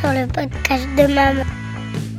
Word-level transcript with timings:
sur 0.00 0.12
le 0.14 0.26
podcast 0.26 0.86
de 0.96 1.12
maman. 1.12 1.44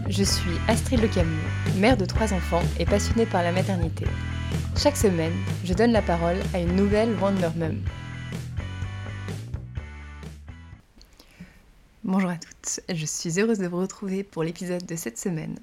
Je 0.08 0.24
suis 0.24 0.52
Astrid 0.68 1.02
Le 1.02 1.08
Camus, 1.08 1.42
mère 1.78 1.98
de 1.98 2.06
trois 2.06 2.32
enfants 2.32 2.62
et 2.78 2.86
passionnée 2.86 3.26
par 3.26 3.42
la 3.42 3.52
maternité. 3.52 4.06
Chaque 4.78 4.96
semaine, 4.96 5.34
je 5.66 5.74
donne 5.74 5.92
la 5.92 6.04
parole 6.04 6.38
à 6.54 6.60
une 6.60 6.76
nouvelle 6.76 7.16
Wonder 7.20 7.50
Mum. 7.56 7.82
Bonjour 12.04 12.30
à 12.30 12.36
toutes, 12.36 12.82
je 12.94 13.06
suis 13.06 13.40
heureuse 13.40 13.58
de 13.58 13.68
vous 13.68 13.80
retrouver 13.80 14.24
pour 14.24 14.44
l'épisode 14.44 14.86
de 14.86 14.96
cette 14.96 15.18
semaine. 15.18 15.58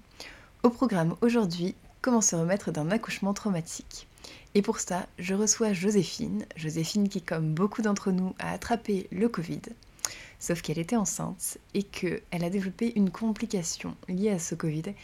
Au 0.64 0.71
programme 0.71 1.14
aujourd'hui, 1.21 1.77
comment 2.03 2.21
se 2.21 2.35
remettre 2.35 2.73
d'un 2.73 2.91
accouchement 2.91 3.32
traumatique. 3.32 4.09
Et 4.57 4.62
pour 4.62 4.80
ça, 4.80 5.07
je 5.21 5.35
reçois 5.35 5.72
Joséphine, 5.72 6.46
Joséphine 6.57 7.08
qui, 7.08 7.22
comme 7.22 7.55
beaucoup 7.55 7.82
d'entre 7.82 8.11
nous, 8.11 8.35
a 8.41 8.50
attrapé 8.50 9.07
le 9.13 9.29
Covid, 9.29 9.63
sauf 10.39 10.63
qu'elle 10.63 10.79
était 10.79 10.97
enceinte 10.97 11.59
et 11.75 11.83
qu'elle 11.83 12.23
a 12.31 12.51
développé 12.51 12.93
une 12.97 13.11
complication 13.11 13.97
liée 14.09 14.31
à 14.31 14.39
ce 14.39 14.55
Covid 14.55 14.95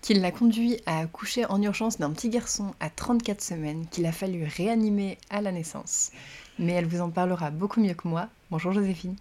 qui 0.00 0.14
l'a 0.14 0.32
conduit 0.32 0.80
à 0.86 1.00
accoucher 1.00 1.44
en 1.46 1.60
urgence 1.60 1.98
d'un 1.98 2.10
petit 2.10 2.30
garçon 2.30 2.74
à 2.80 2.88
34 2.88 3.40
semaines 3.40 3.86
qu'il 3.88 4.06
a 4.06 4.12
fallu 4.12 4.44
réanimer 4.44 5.18
à 5.28 5.42
la 5.42 5.52
naissance. 5.52 6.10
Mais 6.58 6.72
elle 6.72 6.86
vous 6.86 7.00
en 7.00 7.10
parlera 7.10 7.50
beaucoup 7.50 7.80
mieux 7.80 7.94
que 7.94 8.08
moi. 8.08 8.28
Bonjour 8.50 8.72
Joséphine. 8.72 9.16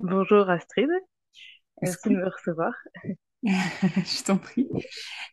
Bonjour 0.00 0.48
Astrid, 0.48 0.88
merci 1.82 2.08
de 2.08 2.16
me 2.16 2.28
recevoir. 2.28 2.72
Je 3.42 4.24
t'en 4.24 4.36
prie. 4.36 4.68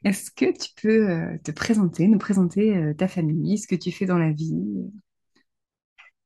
Est-ce 0.04 0.32
que 0.32 0.46
tu 0.58 0.70
peux 0.82 1.10
euh, 1.10 1.38
te 1.44 1.52
présenter, 1.52 2.08
nous 2.08 2.18
présenter 2.18 2.76
euh, 2.76 2.94
ta 2.94 3.08
famille, 3.08 3.58
ce 3.58 3.68
que 3.68 3.76
tu 3.76 3.92
fais 3.92 4.05
dans 4.05 4.18
la 4.18 4.32
vie? 4.32 4.55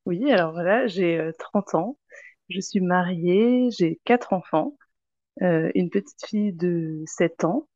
Oui, 0.06 0.30
alors 0.30 0.52
voilà, 0.52 0.86
j'ai 0.86 1.30
30 1.38 1.74
euh, 1.74 1.78
ans, 1.78 1.98
je 2.48 2.60
suis 2.60 2.80
mariée, 2.80 3.70
j'ai 3.70 4.00
quatre 4.04 4.32
enfants, 4.32 4.76
une 5.40 5.90
petite 5.90 6.24
fille 6.26 6.52
de 6.52 7.02
7 7.06 7.44
ans, 7.44 7.68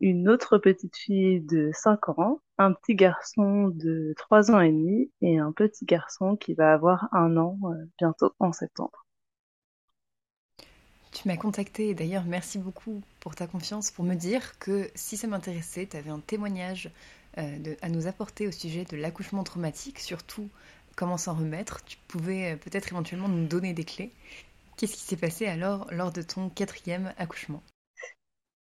une 0.00 0.28
autre 0.28 0.58
petite 0.58 0.96
fille 0.96 1.40
de 1.40 1.70
5 1.74 2.08
ans, 2.18 2.40
un 2.58 2.72
petit 2.72 2.94
garçon 2.94 3.68
de 3.68 4.14
3 4.16 4.50
ans 4.50 4.60
et 4.60 4.72
demi 4.72 5.10
et 5.20 5.38
un 5.38 5.52
petit 5.52 5.84
garçon 5.84 6.36
qui 6.36 6.54
va 6.54 6.72
avoir 6.72 7.08
un 7.12 7.36
an 7.36 7.58
bientôt 7.98 8.32
en 8.38 8.52
septembre. 8.52 9.06
Tu 11.12 11.28
m'as 11.28 11.36
contacté 11.36 11.94
d'ailleurs 11.94 12.24
merci 12.24 12.58
beaucoup 12.58 13.02
pour 13.20 13.34
ta 13.34 13.46
confiance 13.46 13.90
pour 13.90 14.04
me 14.04 14.14
dire 14.14 14.58
que 14.58 14.90
si 14.94 15.18
ça 15.18 15.26
m'intéressait, 15.26 15.86
tu 15.86 15.96
avais 15.96 16.10
un 16.10 16.20
témoignage 16.20 16.90
euh, 17.38 17.74
à 17.82 17.90
nous 17.90 18.06
apporter 18.06 18.48
au 18.48 18.50
sujet 18.50 18.84
de 18.84 18.96
l'accouchement 18.96 19.44
traumatique, 19.44 19.98
surtout 19.98 20.48
comment 20.96 21.16
s'en 21.16 21.34
remettre. 21.34 21.84
Tu 21.84 21.96
pouvais 22.08 22.52
euh, 22.52 22.56
peut-être 22.56 22.92
éventuellement 22.92 23.28
nous 23.28 23.46
donner 23.46 23.72
des 23.72 23.84
clés. 23.84 24.12
Qu'est-ce 24.76 24.94
qui 24.94 25.02
s'est 25.02 25.16
passé 25.16 25.46
alors 25.46 25.86
lors 25.90 26.12
de 26.12 26.22
ton 26.22 26.48
quatrième 26.48 27.12
accouchement? 27.18 27.62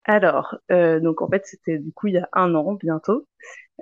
Alors, 0.05 0.57
euh, 0.71 1.01
donc 1.01 1.21
en 1.21 1.29
fait, 1.29 1.45
c'était 1.47 1.79
du 1.79 1.93
coup 1.93 2.07
il 2.07 2.15
y 2.15 2.19
a 2.19 2.29
un 2.33 2.55
an 2.55 2.75
bientôt. 2.75 3.27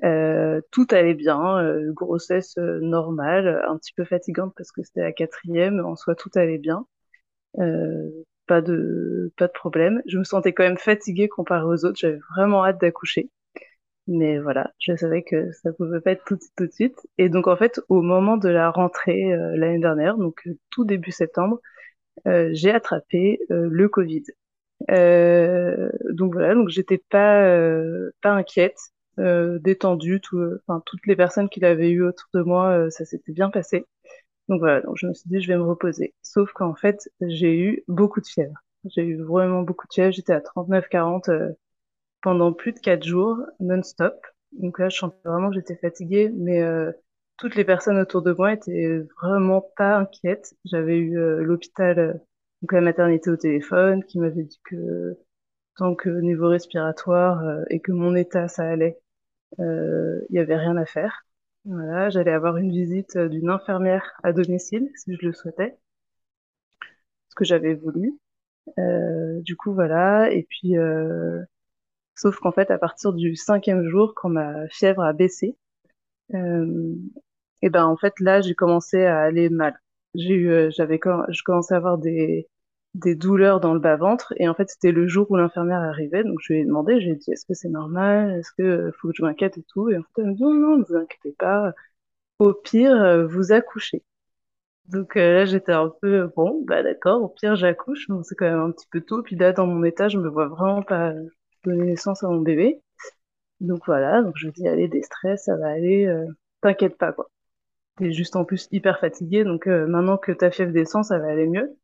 tout 0.02 0.86
allait 0.90 1.14
bien, 1.14 1.62
grossesse 1.92 2.56
normale, 2.56 3.62
un 3.68 3.76
petit 3.76 3.92
peu 3.92 4.04
fatigante 4.04 4.54
parce 4.56 4.72
que 4.72 4.82
c'était 4.82 5.02
la 5.02 5.12
quatrième, 5.12 5.84
en 5.84 5.96
soi 5.96 6.14
tout 6.14 6.30
allait 6.34 6.58
bien 6.58 6.86
pas 8.46 8.60
de 8.60 9.32
pas 9.36 9.46
de 9.46 9.52
problème. 9.52 10.02
Je 10.06 10.18
me 10.18 10.24
sentais 10.24 10.52
quand 10.52 10.64
même 10.64 10.78
fatiguée 10.78 11.28
comparée 11.28 11.64
aux 11.64 11.84
autres. 11.84 11.98
J'avais 11.98 12.20
vraiment 12.34 12.64
hâte 12.64 12.80
d'accoucher. 12.80 13.30
Mais 14.06 14.38
voilà, 14.38 14.72
je 14.78 14.94
savais 14.96 15.22
que 15.22 15.50
ça 15.52 15.72
pouvait 15.72 16.00
pas 16.00 16.12
être 16.12 16.24
tout 16.24 16.36
de 16.36 16.40
suite, 16.42 16.52
tout 16.56 16.66
de 16.66 16.72
suite. 16.72 16.98
Et 17.18 17.28
donc 17.30 17.46
en 17.46 17.56
fait, 17.56 17.80
au 17.88 18.02
moment 18.02 18.36
de 18.36 18.48
la 18.50 18.70
rentrée 18.70 19.32
euh, 19.32 19.56
l'année 19.56 19.78
dernière, 19.78 20.18
donc 20.18 20.46
euh, 20.46 20.58
tout 20.70 20.84
début 20.84 21.10
septembre, 21.10 21.58
euh, 22.26 22.50
j'ai 22.52 22.70
attrapé 22.70 23.40
le 23.50 23.88
Covid. 23.88 24.24
donc 24.88 26.34
voilà, 26.34 26.54
donc 26.54 26.68
j'étais 26.68 26.98
pas 26.98 27.42
pas 28.22 28.32
inquiète, 28.32 28.78
détendue. 29.18 30.20
Tout, 30.20 30.40
enfin 30.66 30.82
toutes 30.86 31.06
les 31.06 31.16
personnes 31.16 31.48
qui 31.48 31.60
l'avaient 31.60 31.90
eu 31.90 32.02
autour 32.04 32.28
de 32.34 32.42
moi, 32.42 32.90
ça 32.90 33.04
s'était 33.04 33.32
bien 33.32 33.50
passé. 33.50 33.86
Donc 34.48 34.60
voilà, 34.60 34.80
donc 34.82 34.96
je 34.98 35.06
me 35.06 35.14
suis 35.14 35.28
dit, 35.28 35.40
je 35.40 35.48
vais 35.48 35.56
me 35.56 35.64
reposer. 35.64 36.14
Sauf 36.22 36.52
qu'en 36.52 36.74
fait, 36.74 37.08
j'ai 37.20 37.58
eu 37.58 37.82
beaucoup 37.88 38.20
de 38.20 38.26
fièvre. 38.26 38.54
J'ai 38.84 39.02
eu 39.02 39.22
vraiment 39.22 39.62
beaucoup 39.62 39.86
de 39.86 39.94
fièvre. 39.94 40.12
J'étais 40.12 40.32
à 40.34 40.40
39-40 40.40 41.30
euh, 41.30 41.50
pendant 42.24 42.52
plus 42.52 42.72
de 42.72 42.80
4 42.80 43.04
jours, 43.04 43.38
non-stop. 43.60 44.14
Donc 44.52 44.80
là, 44.80 44.88
je 44.88 44.98
sentais 44.98 45.16
vraiment 45.24 45.50
que 45.50 45.56
j'étais 45.56 45.76
fatiguée, 45.76 46.30
mais 46.34 46.62
euh, 46.62 46.92
toutes 47.38 47.54
les 47.54 47.64
personnes 47.64 47.98
autour 47.98 48.22
de 48.22 48.32
moi 48.32 48.52
étaient 48.52 49.00
vraiment 49.22 49.62
pas 49.76 49.96
inquiètes. 49.98 50.54
J'avais 50.64 50.98
eu 50.98 51.18
euh, 51.18 51.42
l'hôpital, 51.42 52.20
donc 52.62 52.72
la 52.72 52.80
maternité 52.80 53.30
au 53.30 53.36
téléphone, 53.36 54.04
qui 54.04 54.18
m'avait 54.18 54.44
dit 54.44 54.60
que 54.64 55.16
tant 55.76 55.94
que 55.94 56.08
niveau 56.08 56.48
respiratoire 56.48 57.42
et 57.70 57.80
que 57.80 57.92
mon 57.92 58.14
état, 58.16 58.48
ça 58.48 58.64
allait, 58.64 58.98
il 59.58 60.26
y 60.30 60.38
avait 60.38 60.56
rien 60.56 60.76
à 60.76 60.86
faire. 60.86 61.24
Voilà, 61.66 62.10
j'allais 62.10 62.30
avoir 62.32 62.56
une 62.58 62.70
visite 62.70 63.16
euh, 63.16 63.28
d'une 63.28 63.48
infirmière 63.50 64.18
à 64.22 64.32
domicile, 64.32 64.90
si 64.96 65.14
je 65.14 65.26
le 65.26 65.32
souhaitais, 65.32 65.78
ce 67.28 67.34
que 67.34 67.44
j'avais 67.44 67.74
voulu. 67.74 68.18
Euh, 68.78 69.40
du 69.42 69.56
coup, 69.56 69.74
voilà. 69.74 70.30
Et 70.32 70.44
puis, 70.44 70.76
euh, 70.78 71.42
sauf 72.16 72.36
qu'en 72.38 72.52
fait, 72.52 72.70
à 72.70 72.78
partir 72.78 73.12
du 73.12 73.36
cinquième 73.36 73.88
jour, 73.88 74.14
quand 74.16 74.28
ma 74.28 74.68
fièvre 74.68 75.02
a 75.02 75.12
baissé, 75.12 75.56
euh, 76.34 76.94
et 77.62 77.70
ben 77.70 77.84
en 77.86 77.96
fait 77.96 78.14
là, 78.20 78.40
j'ai 78.40 78.54
commencé 78.54 79.04
à 79.04 79.20
aller 79.22 79.48
mal. 79.50 79.78
J'ai 80.14 80.34
eu, 80.34 80.50
euh, 80.50 80.70
j'avais, 80.70 81.00
je 81.30 81.42
commençais 81.44 81.74
à 81.74 81.78
avoir 81.78 81.98
des 81.98 82.48
des 82.94 83.16
douleurs 83.16 83.58
dans 83.60 83.74
le 83.74 83.80
bas-ventre. 83.80 84.32
Et 84.38 84.48
en 84.48 84.54
fait, 84.54 84.70
c'était 84.70 84.92
le 84.92 85.08
jour 85.08 85.28
où 85.30 85.36
l'infirmière 85.36 85.80
arrivait. 85.80 86.22
Donc, 86.24 86.38
je 86.42 86.52
lui 86.52 86.60
ai 86.60 86.64
demandé, 86.64 87.00
j'ai 87.00 87.16
dit, 87.16 87.32
est-ce 87.32 87.44
que 87.46 87.54
c'est 87.54 87.68
normal? 87.68 88.32
Est-ce 88.38 88.52
que 88.56 88.62
euh, 88.62 88.92
faut 89.00 89.08
que 89.08 89.14
je 89.16 89.22
m'inquiète 89.24 89.58
et 89.58 89.64
tout? 89.64 89.90
Et 89.90 89.96
en 89.98 90.02
fait, 90.02 90.22
elle 90.22 90.26
me 90.28 90.34
dit, 90.34 90.42
non, 90.44 90.54
non, 90.54 90.78
ne 90.78 90.84
vous 90.84 90.96
inquiétez 90.96 91.34
pas. 91.38 91.74
Au 92.40 92.52
pire, 92.54 92.92
euh, 93.02 93.26
vous 93.26 93.52
accouchez. 93.52 94.02
Donc 94.88 95.14
là, 95.16 95.44
j'étais 95.46 95.72
un 95.72 95.90
peu, 96.02 96.30
bon, 96.36 96.62
bah 96.66 96.82
d'accord, 96.82 97.22
au 97.22 97.28
pire, 97.28 97.56
j'accouche. 97.56 98.08
Bon, 98.08 98.22
c'est 98.22 98.34
quand 98.34 98.46
même 98.46 98.60
un 98.60 98.70
petit 98.72 98.86
peu 98.90 99.00
tôt. 99.02 99.22
Puis 99.22 99.36
là, 99.36 99.52
dans 99.52 99.66
mon 99.66 99.84
état, 99.84 100.08
je 100.08 100.18
me 100.18 100.28
vois 100.28 100.48
vraiment 100.48 100.82
pas 100.82 101.12
donner 101.64 101.84
naissance 101.84 102.22
à 102.24 102.28
mon 102.28 102.40
bébé. 102.40 102.80
Donc 103.60 103.82
voilà, 103.86 104.22
donc 104.22 104.34
je 104.36 104.48
dis, 104.48 104.68
allez, 104.68 104.88
des 104.88 105.02
stress, 105.02 105.44
ça 105.44 105.56
va 105.56 105.68
aller, 105.68 106.12
t'inquiète 106.60 106.98
pas, 106.98 107.12
quoi. 107.12 107.30
T'es 107.96 108.12
juste 108.12 108.36
en 108.36 108.44
plus 108.44 108.68
hyper 108.72 109.00
fatigué, 109.00 109.44
donc 109.44 109.66
maintenant 109.66 110.18
que 110.18 110.32
ta 110.32 110.50
fièvre 110.50 110.72
descend, 110.72 111.04
ça 111.04 111.18
va 111.18 111.28
aller 111.28 111.46
mieux. 111.46 111.76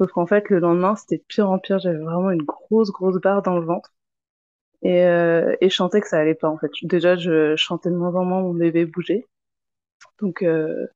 Sauf 0.00 0.12
qu'en 0.12 0.26
fait, 0.26 0.48
le 0.48 0.60
lendemain, 0.60 0.96
c'était 0.96 1.22
pire 1.28 1.50
en 1.50 1.58
pire. 1.58 1.78
J'avais 1.78 1.98
vraiment 1.98 2.30
une 2.30 2.42
grosse, 2.42 2.90
grosse 2.90 3.20
barre 3.20 3.42
dans 3.42 3.58
le 3.58 3.66
ventre. 3.66 3.92
Et, 4.82 5.04
euh, 5.04 5.54
et 5.60 5.68
je 5.68 5.98
que 6.00 6.08
ça 6.08 6.18
allait 6.18 6.34
pas, 6.34 6.48
en 6.48 6.56
fait. 6.58 6.70
Déjà, 6.84 7.16
je 7.16 7.54
chantais 7.56 7.90
de 7.90 7.96
moins 7.96 8.14
en 8.14 8.24
moins 8.24 8.40
mon 8.40 8.54
bébé 8.54 8.86
bouger. 8.86 9.26
Donc, 10.20 10.42
euh, 10.42 10.86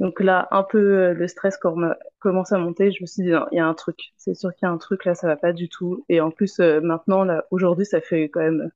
donc 0.00 0.20
là, 0.20 0.48
un 0.50 0.64
peu 0.64 0.78
euh, 0.78 1.14
le 1.14 1.28
stress 1.28 1.58
commence 1.58 2.52
à 2.52 2.58
monter. 2.58 2.90
Je 2.92 3.02
me 3.02 3.06
suis 3.06 3.22
dit, 3.22 3.30
non, 3.30 3.46
il 3.52 3.56
y 3.56 3.60
a 3.60 3.66
un 3.66 3.74
truc. 3.74 4.12
C'est 4.16 4.34
sûr 4.34 4.54
qu'il 4.54 4.66
y 4.66 4.70
a 4.70 4.72
un 4.72 4.78
truc, 4.78 5.04
là, 5.04 5.14
ça 5.14 5.26
va 5.28 5.36
pas 5.36 5.52
du 5.52 5.68
tout. 5.68 6.04
Et 6.08 6.20
en 6.20 6.30
plus, 6.30 6.58
euh, 6.60 6.80
maintenant, 6.80 7.24
là, 7.24 7.44
aujourd'hui, 7.50 7.86
ça 7.86 8.00
fait 8.00 8.24
quand 8.30 8.40
même 8.40 8.70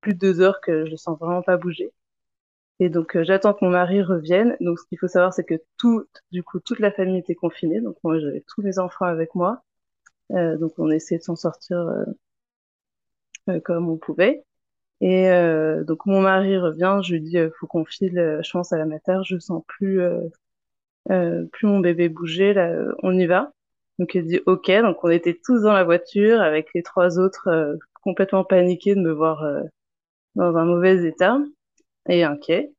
plus 0.00 0.14
de 0.14 0.18
deux 0.18 0.40
heures 0.42 0.60
que 0.60 0.86
je 0.86 0.96
sens 0.96 1.18
vraiment 1.18 1.42
pas 1.42 1.56
bouger. 1.56 1.92
Et 2.80 2.88
donc 2.88 3.16
euh, 3.16 3.24
j'attends 3.24 3.54
que 3.54 3.64
mon 3.64 3.70
mari 3.70 4.02
revienne. 4.02 4.56
Donc 4.60 4.78
ce 4.78 4.86
qu'il 4.86 4.98
faut 4.98 5.08
savoir, 5.08 5.32
c'est 5.32 5.44
que 5.44 5.54
tout, 5.78 6.06
du 6.32 6.42
coup, 6.42 6.60
toute 6.60 6.80
la 6.80 6.92
famille 6.92 7.18
était 7.18 7.34
confinée. 7.34 7.80
Donc 7.80 7.96
moi, 8.04 8.18
j'avais 8.18 8.44
tous 8.48 8.62
mes 8.62 8.78
enfants 8.78 9.06
avec 9.06 9.34
moi. 9.34 9.62
Euh, 10.32 10.56
donc 10.58 10.74
on 10.78 10.90
essayait 10.90 11.18
de 11.18 11.24
s'en 11.24 11.36
sortir 11.36 11.78
euh, 11.78 12.04
euh 13.48 13.60
comme 13.60 13.88
on 13.88 13.96
pouvait. 13.98 14.44
Et 15.00 15.30
euh, 15.30 15.84
donc 15.84 16.06
mon 16.06 16.20
mari 16.22 16.58
revient. 16.58 17.00
Je 17.04 17.14
lui 17.14 17.20
dis, 17.22 17.38
faut 17.58 17.66
qu'on 17.66 17.84
file. 17.84 18.40
je 18.42 18.50
pense 18.52 18.72
à 18.72 18.78
la 18.78 18.86
mater. 18.86 19.20
Je 19.24 19.38
sens 19.38 19.62
plus, 19.68 20.00
plus 21.06 21.66
mon 21.66 21.80
bébé 21.80 22.08
bouger. 22.08 22.54
Là, 22.54 22.72
on 23.02 23.16
y 23.18 23.26
va. 23.26 23.52
Donc 23.98 24.14
il 24.14 24.26
dit 24.26 24.40
OK. 24.46 24.70
Donc 24.70 25.04
on 25.04 25.10
était 25.10 25.38
tous 25.44 25.62
dans 25.62 25.72
la 25.72 25.84
voiture 25.84 26.40
avec 26.40 26.68
les 26.74 26.82
trois 26.82 27.18
autres 27.18 27.78
complètement 28.02 28.44
paniqués 28.44 28.94
de 28.94 29.00
me 29.00 29.12
voir 29.12 29.44
dans 30.34 30.56
un 30.56 30.64
mauvais 30.64 31.04
état 31.06 31.38
et 32.08 32.24
inquiet. 32.24 32.72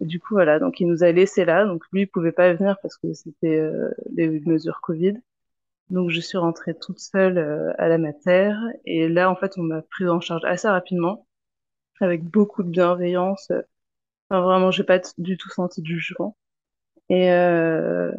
du 0.00 0.20
coup, 0.20 0.34
voilà, 0.34 0.58
donc 0.58 0.80
il 0.80 0.88
nous 0.88 1.04
a 1.04 1.12
laissé 1.12 1.44
là. 1.44 1.66
Donc 1.66 1.84
lui, 1.92 2.02
il 2.02 2.06
pouvait 2.08 2.32
pas 2.32 2.52
venir 2.54 2.76
parce 2.82 2.96
que 2.98 3.12
c'était 3.12 3.58
euh, 3.58 3.90
les 4.12 4.40
mesures 4.46 4.80
Covid. 4.82 5.14
Donc 5.90 6.10
je 6.10 6.20
suis 6.20 6.38
rentrée 6.38 6.74
toute 6.74 7.00
seule 7.00 7.38
euh, 7.38 7.72
à 7.78 7.88
la 7.88 7.98
mater. 7.98 8.54
Et 8.86 9.08
là, 9.08 9.30
en 9.30 9.36
fait, 9.36 9.58
on 9.58 9.62
m'a 9.62 9.82
pris 9.82 10.08
en 10.08 10.20
charge 10.20 10.44
assez 10.44 10.68
rapidement, 10.68 11.26
avec 12.00 12.24
beaucoup 12.24 12.62
de 12.62 12.70
bienveillance. 12.70 13.50
Enfin, 14.30 14.42
vraiment, 14.42 14.70
j'ai 14.70 14.84
pas 14.84 15.00
du 15.18 15.36
tout 15.38 15.50
senti 15.50 15.82
du 15.82 15.98
jugement. 16.00 16.36
Et, 17.10 17.30
euh, 17.32 18.12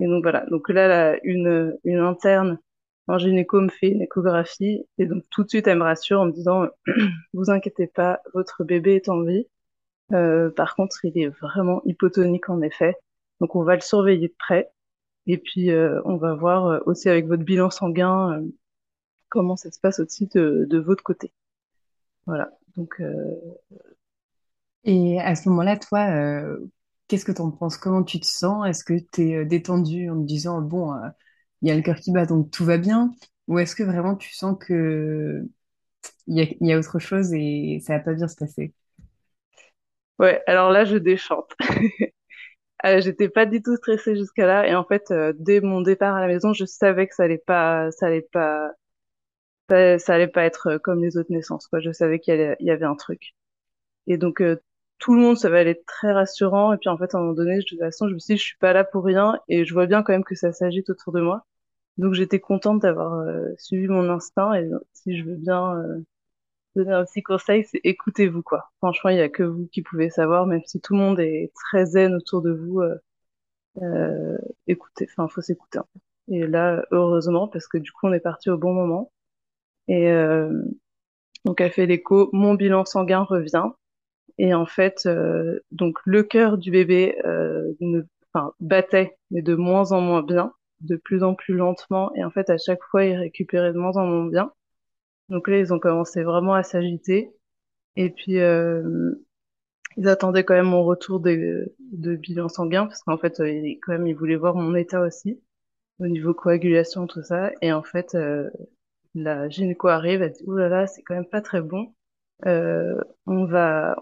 et 0.00 0.06
donc 0.06 0.22
voilà. 0.22 0.44
Donc 0.50 0.68
là, 0.68 1.16
une, 1.24 1.76
une 1.84 1.98
interne 2.00 2.58
en 3.06 3.18
gynéco 3.18 3.60
me 3.60 3.68
fait 3.68 3.90
une 3.90 4.02
échographie 4.02 4.86
et 4.98 5.06
donc 5.06 5.24
tout 5.30 5.44
de 5.44 5.48
suite 5.50 5.66
elle 5.66 5.78
me 5.78 5.84
rassure 5.84 6.20
en 6.20 6.26
me 6.26 6.32
disant 6.32 6.66
vous 7.34 7.50
inquiétez 7.50 7.86
pas, 7.86 8.20
votre 8.34 8.64
bébé 8.64 8.96
est 8.96 9.08
en 9.08 9.22
vie. 9.22 9.46
Euh, 10.12 10.50
par 10.50 10.76
contre, 10.76 11.04
il 11.04 11.18
est 11.18 11.28
vraiment 11.28 11.82
hypotonique 11.86 12.50
en 12.50 12.62
effet, 12.62 12.96
donc 13.40 13.56
on 13.56 13.64
va 13.64 13.76
le 13.76 13.82
surveiller 13.82 14.28
de 14.28 14.34
près. 14.38 14.70
Et 15.26 15.38
puis, 15.38 15.70
on 16.04 16.16
va 16.18 16.34
voir 16.34 16.86
aussi 16.86 17.08
avec 17.08 17.26
votre 17.26 17.44
bilan 17.44 17.70
sanguin 17.70 18.42
comment 19.30 19.56
ça 19.56 19.70
se 19.70 19.80
passe 19.80 20.00
aussi 20.00 20.28
de, 20.28 20.66
de 20.68 20.78
votre 20.78 21.02
côté. 21.04 21.32
Voilà. 22.26 22.50
Donc, 22.76 23.00
Et 24.84 25.20
à 25.20 25.34
ce 25.34 25.48
moment-là, 25.48 25.76
toi, 25.78 26.06
qu'est-ce 27.14 27.24
que 27.24 27.32
tu 27.32 27.42
en 27.42 27.52
penses? 27.52 27.76
Comment 27.76 28.02
tu 28.02 28.18
te 28.18 28.26
sens? 28.26 28.66
Est-ce 28.66 28.82
que 28.82 28.94
tu 29.12 29.30
es 29.30 29.44
détendu 29.44 30.10
en 30.10 30.20
te 30.20 30.26
disant, 30.26 30.60
bon, 30.60 30.92
il 31.62 31.68
y 31.68 31.70
a 31.70 31.76
le 31.76 31.82
cœur 31.82 31.96
qui 31.96 32.10
bat, 32.10 32.26
donc 32.26 32.50
tout 32.50 32.64
va 32.64 32.76
bien? 32.76 33.12
Ou 33.46 33.60
est-ce 33.60 33.76
que 33.76 33.84
vraiment 33.84 34.16
tu 34.16 34.34
sens 34.34 34.56
que 34.58 35.44
il 36.26 36.56
y 36.60 36.72
a, 36.72 36.78
autre 36.78 36.98
chose 36.98 37.32
et 37.32 37.80
ça 37.86 37.98
va 37.98 38.00
pas 38.00 38.14
bien 38.14 38.26
se 38.26 38.34
passer? 38.34 38.74
Ouais, 40.18 40.42
alors 40.46 40.70
là, 40.70 40.84
je 40.84 40.96
déchante. 40.96 41.52
Euh, 42.84 43.00
j'étais 43.00 43.30
pas 43.30 43.46
du 43.46 43.62
tout 43.62 43.76
stressée 43.76 44.14
jusqu'à 44.14 44.46
là 44.46 44.68
et 44.68 44.74
en 44.74 44.84
fait, 44.84 45.10
euh, 45.10 45.32
dès 45.38 45.62
mon 45.62 45.80
départ 45.80 46.16
à 46.16 46.20
la 46.20 46.26
maison, 46.26 46.52
je 46.52 46.66
savais 46.66 47.06
que 47.06 47.14
ça 47.14 47.22
allait 47.22 47.38
pas, 47.38 47.90
ça 47.92 48.08
allait 48.08 48.28
pas, 48.30 48.72
ça, 49.70 50.14
allait 50.14 50.28
pas 50.28 50.44
être 50.44 50.66
euh, 50.68 50.78
comme 50.78 51.02
les 51.02 51.16
autres 51.16 51.32
naissances, 51.32 51.66
quoi. 51.68 51.80
Je 51.80 51.92
savais 51.92 52.18
qu'il 52.20 52.56
y 52.60 52.70
avait 52.70 52.84
un 52.84 52.96
truc. 52.96 53.34
Et 54.06 54.18
donc, 54.18 54.42
euh, 54.42 54.62
tout 55.04 55.14
le 55.14 55.20
monde, 55.20 55.36
ça 55.36 55.50
va 55.50 55.58
aller 55.58 55.82
très 55.86 56.12
rassurant. 56.12 56.72
Et 56.72 56.78
puis, 56.78 56.88
en 56.88 56.96
fait, 56.98 57.14
à 57.14 57.18
un 57.18 57.20
moment 57.22 57.34
donné, 57.34 57.58
de 57.58 57.64
toute 57.64 57.78
façon, 57.78 58.08
je 58.08 58.14
me 58.14 58.18
suis 58.18 58.34
dit, 58.34 58.38
je 58.40 58.44
suis 58.44 58.58
pas 58.58 58.72
là 58.72 58.84
pour 58.84 59.04
rien 59.04 59.38
et 59.48 59.64
je 59.66 59.74
vois 59.74 59.86
bien 59.86 60.02
quand 60.02 60.12
même 60.14 60.24
que 60.24 60.34
ça 60.34 60.52
s'agite 60.52 60.88
autour 60.90 61.12
de 61.12 61.20
moi. 61.20 61.46
Donc, 61.98 62.14
j'étais 62.14 62.40
contente 62.40 62.80
d'avoir 62.82 63.14
euh, 63.20 63.50
suivi 63.58 63.88
mon 63.88 64.08
instinct 64.10 64.54
et 64.54 64.68
si 64.94 65.16
je 65.18 65.24
veux 65.24 65.36
bien 65.36 65.76
euh, 65.78 65.98
donner 66.76 66.92
un 66.92 67.04
petit 67.04 67.22
conseil, 67.22 67.64
c'est 67.64 67.80
écoutez-vous, 67.84 68.42
quoi. 68.42 68.70
Franchement, 68.78 69.10
il 69.10 69.18
y 69.18 69.20
a 69.22 69.28
que 69.28 69.42
vous 69.44 69.68
qui 69.72 69.82
pouvez 69.82 70.10
savoir, 70.10 70.46
même 70.46 70.62
si 70.66 70.80
tout 70.80 70.94
le 70.94 71.00
monde 71.00 71.20
est 71.20 71.52
très 71.54 71.86
zen 71.86 72.14
autour 72.14 72.42
de 72.42 72.52
vous. 72.52 72.80
euh, 72.80 72.96
euh, 73.82 74.38
écoutez, 74.66 75.06
enfin, 75.10 75.28
faut 75.28 75.40
s'écouter. 75.40 75.80
Et 76.28 76.46
là, 76.46 76.84
heureusement, 76.90 77.48
parce 77.48 77.68
que 77.68 77.78
du 77.78 77.92
coup, 77.92 78.06
on 78.08 78.12
est 78.12 78.20
parti 78.20 78.50
au 78.50 78.58
bon 78.58 78.72
moment. 78.74 79.12
Et 79.88 80.10
euh, 80.10 80.62
donc, 81.44 81.60
elle 81.60 81.72
fait 81.72 81.86
l'écho, 81.86 82.30
mon 82.32 82.54
bilan 82.54 82.84
sanguin 82.84 83.22
revient. 83.22 83.64
Et 84.38 84.54
en 84.54 84.66
fait, 84.66 85.06
euh, 85.06 85.60
donc 85.72 85.98
le 86.04 86.22
cœur 86.22 86.58
du 86.58 86.70
bébé 86.70 87.16
euh, 87.24 87.72
ne, 87.80 88.02
battait, 88.60 89.16
mais 89.30 89.42
de 89.42 89.54
moins 89.54 89.92
en 89.92 90.00
moins 90.00 90.22
bien, 90.22 90.52
de 90.80 90.96
plus 90.96 91.22
en 91.22 91.34
plus 91.34 91.54
lentement. 91.54 92.14
Et 92.16 92.24
en 92.24 92.30
fait, 92.30 92.50
à 92.50 92.58
chaque 92.58 92.82
fois, 92.84 93.04
il 93.04 93.16
récupérait 93.16 93.72
de 93.72 93.78
moins 93.78 93.96
en 93.96 94.06
moins 94.06 94.26
bien. 94.28 94.52
Donc 95.30 95.48
là, 95.48 95.58
ils 95.58 95.72
ont 95.74 95.78
commencé 95.80 96.22
vraiment 96.24 96.54
à 96.54 96.62
s'agiter. 96.64 97.30
Et 97.96 98.10
puis, 98.10 98.40
euh, 98.40 99.12
ils 99.96 100.08
attendaient 100.08 100.44
quand 100.44 100.54
même 100.54 100.66
mon 100.66 100.84
retour 100.84 101.20
de, 101.20 101.74
de 101.92 102.16
bilan 102.16 102.48
sanguin, 102.48 102.86
parce 102.86 103.02
qu'en 103.02 103.18
fait, 103.18 103.40
euh, 103.40 103.50
ils- 103.50 103.78
quand 103.80 103.92
même, 103.92 104.06
ils 104.06 104.14
voulaient 104.16 104.36
voir 104.36 104.54
mon 104.56 104.74
état 104.74 105.00
aussi, 105.02 105.40
au 106.00 106.06
niveau 106.08 106.34
coagulation, 106.34 107.06
tout 107.08 107.22
ça. 107.22 107.52
Et 107.62 107.72
en 107.72 107.82
fait, 107.84 108.14
euh, 108.16 108.50
la 109.14 109.48
gynéco 109.50 109.88
arrive, 109.88 110.22
elle 110.22 110.32
dit, 110.32 110.44
Ouh 110.46 110.56
là 110.56 110.68
là, 110.68 110.86
c'est 110.88 111.02
quand 111.04 111.14
même 111.14 111.28
pas 111.28 111.42
très 111.42 111.62
bon. 111.62 111.94
Euh, 112.46 113.00
on 113.26 113.46
va, 113.46 113.96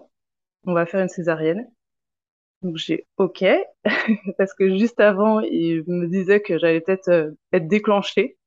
on 0.65 0.73
va 0.73 0.85
faire 0.85 1.01
une 1.01 1.09
césarienne. 1.09 1.67
Donc 2.61 2.77
j'ai 2.77 3.07
OK, 3.17 3.43
parce 4.37 4.53
que 4.53 4.69
juste 4.77 4.99
avant, 4.99 5.41
il 5.41 5.83
me 5.87 6.07
disait 6.07 6.41
que 6.41 6.57
j'allais 6.59 6.81
peut-être 6.81 7.09
euh, 7.09 7.31
être 7.51 7.67
déclenchée. 7.67 8.37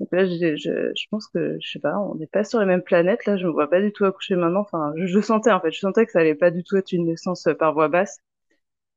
Donc 0.00 0.10
là, 0.12 0.26
je, 0.26 0.56
je 0.56 1.06
pense 1.10 1.28
que, 1.28 1.58
je 1.62 1.70
sais 1.72 1.80
pas, 1.80 1.98
on 1.98 2.16
n'est 2.16 2.26
pas 2.28 2.44
sur 2.44 2.60
les 2.60 2.66
mêmes 2.66 2.82
planètes. 2.82 3.26
Là, 3.26 3.36
je 3.38 3.46
me 3.46 3.52
vois 3.52 3.70
pas 3.70 3.80
du 3.82 3.92
tout 3.92 4.04
accoucher 4.06 4.36
maintenant. 4.36 4.60
Enfin, 4.62 4.92
je, 4.96 5.06
je 5.06 5.20
sentais 5.20 5.52
en 5.52 5.60
fait, 5.60 5.72
je 5.72 5.80
sentais 5.80 6.06
que 6.06 6.12
ça 6.12 6.20
allait 6.20 6.34
pas 6.36 6.50
du 6.52 6.64
tout 6.64 6.76
être 6.78 6.92
une 6.92 7.06
naissance 7.06 7.46
euh, 7.48 7.54
par 7.54 7.74
voie 7.74 7.88
basse, 7.88 8.18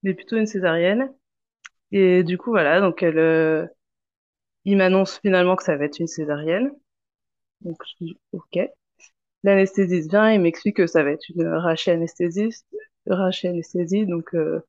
mais 0.04 0.14
plutôt 0.16 0.38
une 0.38 0.48
césarienne. 0.48 1.14
Et 1.92 2.24
du 2.24 2.38
coup, 2.38 2.52
voilà, 2.52 2.82
donc 2.82 3.04
elle, 3.04 3.20
euh, 3.20 3.68
il 4.66 4.78
m'annonce 4.78 5.18
finalement 5.20 5.56
que 5.56 5.64
ça 5.64 5.76
va 5.78 5.86
être 5.86 6.00
une 6.00 6.06
césarienne. 6.06 6.72
Donc 7.62 7.78
je 7.86 8.06
dis 8.06 8.20
OK. 8.34 8.60
L'anesthésiste 9.48 10.10
vient 10.10 10.30
et 10.30 10.38
m'explique 10.40 10.76
que 10.76 10.88
ça 10.88 11.04
va 11.04 11.12
être 11.12 11.30
une 11.30 11.48
rachie 11.48 11.90
anesthésie, 13.48 14.06
donc 14.06 14.36
euh, 14.36 14.60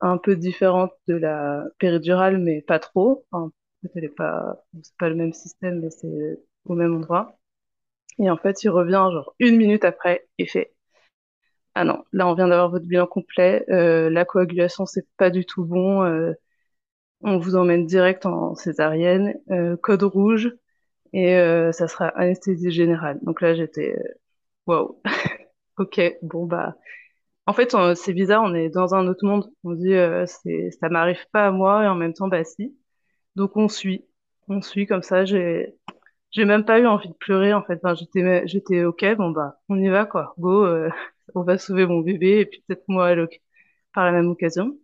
un 0.00 0.18
peu 0.18 0.34
différente 0.34 0.92
de 1.08 1.14
la 1.16 1.64
péridurale, 1.78 2.38
mais 2.38 2.62
pas 2.62 2.78
trop. 2.78 3.26
Enfin, 3.32 3.52
elle 3.94 4.10
pas, 4.14 4.64
pas 4.98 5.10
le 5.10 5.14
même 5.16 5.34
système, 5.34 5.80
mais 5.82 5.90
c'est 5.90 6.40
au 6.64 6.74
même 6.74 6.94
endroit. 6.96 7.38
Et 8.18 8.30
en 8.30 8.38
fait, 8.38 8.64
il 8.64 8.70
revient 8.70 9.08
genre 9.12 9.34
une 9.40 9.56
minute 9.58 9.84
après 9.84 10.26
et 10.38 10.46
fait, 10.46 10.74
ah 11.74 11.84
non, 11.84 12.04
là 12.12 12.26
on 12.28 12.34
vient 12.34 12.48
d'avoir 12.48 12.70
votre 12.70 12.86
bilan 12.86 13.06
complet, 13.06 13.64
euh, 13.70 14.08
la 14.10 14.24
coagulation 14.24 14.86
c'est 14.86 15.06
pas 15.16 15.30
du 15.30 15.44
tout 15.44 15.64
bon, 15.64 16.02
euh, 16.04 16.32
on 17.22 17.38
vous 17.38 17.56
emmène 17.56 17.86
direct 17.86 18.26
en 18.26 18.54
césarienne, 18.54 19.34
code 19.82 20.04
rouge, 20.04 20.52
et 21.14 21.36
euh, 21.36 21.72
ça 21.72 21.88
sera 21.88 22.08
anesthésie 22.10 22.72
générale. 22.72 23.20
Donc 23.24 23.42
là 23.42 23.54
j'étais, 23.56 23.96
euh, 23.98 24.04
waouh, 24.66 25.00
ok, 25.78 26.00
bon 26.22 26.46
bah, 26.46 26.76
en 27.46 27.52
fait 27.54 27.76
c'est 27.96 28.14
bizarre, 28.14 28.42
on 28.44 28.54
est 28.54 28.70
dans 28.70 28.94
un 28.94 29.06
autre 29.08 29.26
monde. 29.26 29.50
On 29.64 29.72
dit, 29.74 29.94
euh, 29.94 30.26
c'est, 30.26 30.70
ça 30.80 30.88
m'arrive 30.90 31.24
pas 31.32 31.48
à 31.48 31.50
moi 31.52 31.84
et 31.84 31.88
en 31.88 31.94
même 31.96 32.14
temps 32.14 32.28
bah 32.28 32.44
si. 32.44 32.76
Donc 33.36 33.56
on 33.56 33.68
suit, 33.68 34.06
on 34.48 34.62
suit 34.62 34.86
comme 34.86 35.02
ça. 35.02 35.24
J'ai, 35.24 35.76
même 36.38 36.64
pas 36.64 36.80
eu 36.80 36.86
envie 36.86 37.08
de 37.08 37.14
pleurer 37.14 37.54
en 37.54 37.62
fait. 37.64 37.80
Enfin, 37.84 37.94
j'étais, 38.46 38.84
ok, 38.84 39.04
bon 39.16 39.30
bah, 39.30 39.60
on 39.68 39.78
y 39.80 39.88
va 39.88 40.06
quoi. 40.06 40.34
Go, 40.38 40.64
euh, 40.66 40.90
on 41.36 41.42
va 41.44 41.58
sauver 41.58 41.86
mon 41.86 42.00
bébé 42.00 42.40
et 42.40 42.46
puis 42.46 42.62
peut-être 42.68 42.84
moi 42.88 43.14
l'oc- 43.14 43.40
par 43.94 44.04
la 44.06 44.12
même 44.12 44.28
occasion. 44.30 44.78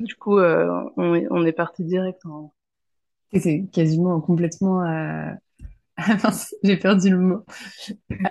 Du 0.00 0.16
coup, 0.16 0.38
on 0.40 1.46
est, 1.46 1.52
parti 1.52 1.84
direct. 1.84 2.20
C'est 3.34 3.66
quasiment 3.72 4.20
complètement... 4.20 4.82
euh, 4.84 5.30
Ah 5.98 6.16
mince, 6.24 6.54
j'ai 6.64 6.76
perdu 6.78 7.10
le 7.10 7.18
mot. 7.18 7.44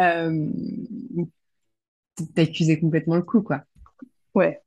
Euh, 0.01 0.47
T'as 2.35 2.43
accusé 2.43 2.79
complètement 2.79 3.15
le 3.17 3.21
coup, 3.21 3.41
quoi. 3.41 3.65
Ouais, 4.33 4.61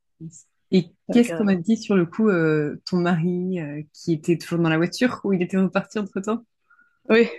Et 0.71 0.91
qu'est-ce 1.11 1.33
qu'on 1.35 1.49
a 1.49 1.55
dit 1.55 1.77
sur 1.79 1.97
le 1.97 2.05
coup, 2.07 2.29
euh, 2.29 2.81
ton 2.87 2.99
mari 2.99 3.61
euh, 3.61 3.83
qui 3.95 4.13
était 4.13 4.37
toujours 4.37 4.59
dans 4.59 4.69
la 4.69 4.77
voiture 4.77 5.21
ou 5.25 5.33
il 5.33 5.41
était 5.43 5.57
reparti 5.59 5.99
entre-temps? 5.99 6.45
Oui. 7.09 7.31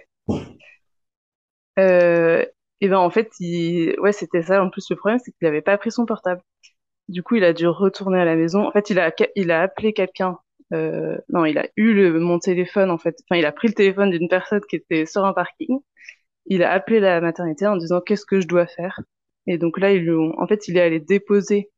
Euh, 1.79 2.45
et 2.81 2.87
ben 2.89 2.97
en 2.97 3.09
fait, 3.09 3.29
il... 3.39 3.99
ouais, 3.99 4.11
c'était 4.13 4.41
ça. 4.43 4.63
En 4.63 4.69
plus, 4.69 4.89
le 4.89 4.95
problème, 4.95 5.19
c'est 5.23 5.31
qu'il 5.31 5.47
avait 5.47 5.61
pas 5.61 5.77
pris 5.77 5.91
son 5.91 6.05
portable. 6.05 6.41
Du 7.09 7.23
coup, 7.23 7.35
il 7.35 7.43
a 7.45 7.53
dû 7.53 7.67
retourner 7.67 8.19
à 8.21 8.25
la 8.25 8.35
maison. 8.37 8.67
En 8.67 8.71
fait, 8.71 8.89
il 8.91 8.99
a, 8.99 9.13
il 9.35 9.51
a 9.51 9.63
appelé 9.63 9.93
quelqu'un. 9.93 10.39
Euh, 10.73 11.17
non, 11.29 11.45
il 11.45 11.57
a 11.57 11.67
eu 11.77 11.93
le, 11.93 12.19
mon 12.19 12.39
téléphone, 12.39 12.91
en 12.91 12.97
fait. 12.97 13.15
Enfin, 13.29 13.39
il 13.39 13.45
a 13.45 13.51
pris 13.51 13.67
le 13.67 13.73
téléphone 13.73 14.09
d'une 14.11 14.29
personne 14.29 14.61
qui 14.69 14.75
était 14.77 15.05
sur 15.05 15.25
un 15.25 15.33
parking. 15.33 15.79
Il 16.47 16.63
a 16.63 16.71
appelé 16.73 16.99
la 16.99 17.21
maternité 17.21 17.67
en 17.67 17.77
disant 17.77 18.01
qu'est-ce 18.01 18.25
que 18.25 18.41
je 18.41 18.47
dois 18.47 18.67
faire? 18.67 19.01
Et 19.47 19.57
donc 19.57 19.79
là, 19.79 19.93
ils 19.93 20.03
lui 20.03 20.11
ont, 20.11 20.33
en 20.39 20.47
fait, 20.47 20.67
il 20.67 20.77
est 20.77 20.81
allé 20.81 20.99
déposer. 20.99 21.71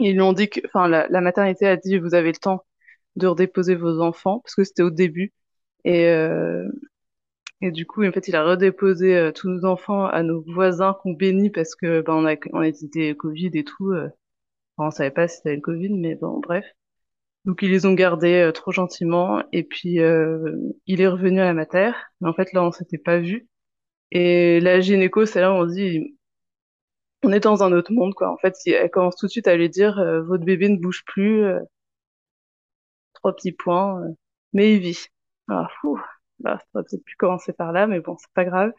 Ils 0.00 0.14
lui 0.14 0.20
ont 0.22 0.32
dit 0.34 0.48
que, 0.50 0.60
enfin, 0.66 0.88
la, 0.88 1.08
la 1.08 1.20
maternité 1.20 1.66
a 1.66 1.76
dit 1.76 1.98
vous 1.98 2.14
avez 2.14 2.30
le 2.32 2.38
temps 2.38 2.64
de 3.16 3.26
redéposer 3.28 3.74
vos 3.76 4.00
enfants 4.00 4.40
parce 4.40 4.54
que 4.56 4.64
c'était 4.64 4.82
au 4.82 4.90
début. 4.90 5.32
Et, 5.84 6.06
euh, 6.08 6.68
et 7.62 7.70
du 7.70 7.86
coup, 7.86 8.04
en 8.04 8.12
fait, 8.12 8.28
il 8.28 8.36
a 8.36 8.44
redéposé 8.44 9.16
euh, 9.16 9.32
tous 9.32 9.48
nos 9.48 9.64
enfants 9.64 10.04
à 10.06 10.22
nos 10.22 10.42
voisins 10.42 10.94
qu'on 11.02 11.12
bénit 11.14 11.50
parce 11.50 11.74
que 11.74 12.02
ben, 12.02 12.14
on 12.14 12.26
a, 12.26 12.36
on 12.52 12.62
été 12.62 13.16
Covid 13.16 13.50
et 13.54 13.64
tout. 13.64 13.90
euh. 13.92 14.10
On 14.78 14.90
savait 14.92 15.10
pas 15.12 15.28
si 15.28 15.38
c'était 15.38 15.56
le 15.56 15.62
Covid, 15.62 15.90
mais 15.94 16.14
bon, 16.16 16.40
bref. 16.40 16.64
Donc 17.44 17.62
ils 17.62 17.70
les 17.70 17.86
ont 17.86 17.94
gardés 17.94 18.40
euh, 18.42 18.52
trop 18.52 18.70
gentiment 18.72 19.42
et 19.52 19.64
puis 19.64 20.00
euh, 20.00 20.56
il 20.86 21.00
est 21.00 21.08
revenu 21.08 21.40
à 21.40 21.44
la 21.44 21.54
mater. 21.54 21.92
Mais 22.20 22.28
en 22.28 22.34
fait 22.34 22.52
là 22.52 22.62
on 22.62 22.72
s'était 22.72 22.98
pas 22.98 23.18
vu. 23.18 23.48
Et 24.12 24.60
la 24.60 24.80
gynéco 24.80 25.26
c'est 25.26 25.40
là 25.40 25.52
où 25.52 25.56
on 25.56 25.66
dit 25.66 26.16
on 27.22 27.32
est 27.32 27.40
dans 27.40 27.62
un 27.62 27.72
autre 27.72 27.92
monde 27.92 28.14
quoi. 28.14 28.30
En 28.32 28.36
fait 28.38 28.54
elle 28.66 28.90
commence 28.90 29.16
tout 29.16 29.26
de 29.26 29.30
suite 29.30 29.48
à 29.48 29.56
lui 29.56 29.68
dire 29.70 29.98
euh, 29.98 30.22
votre 30.22 30.44
bébé 30.44 30.68
ne 30.68 30.78
bouge 30.78 31.04
plus, 31.06 31.44
euh, 31.44 31.60
trois 33.14 33.34
petits 33.34 33.52
points, 33.52 34.02
euh, 34.02 34.08
mais 34.52 34.74
il 34.74 34.80
vit. 34.80 35.06
Alors 35.48 35.70
fou, 35.80 36.00
bah, 36.40 36.58
ça 36.58 36.64
aurait 36.74 36.84
peut-être 36.84 37.04
pu 37.04 37.16
commencer 37.16 37.52
par 37.52 37.72
là, 37.72 37.86
mais 37.86 38.00
bon 38.00 38.16
c'est 38.18 38.32
pas 38.34 38.44
grave. 38.44 38.72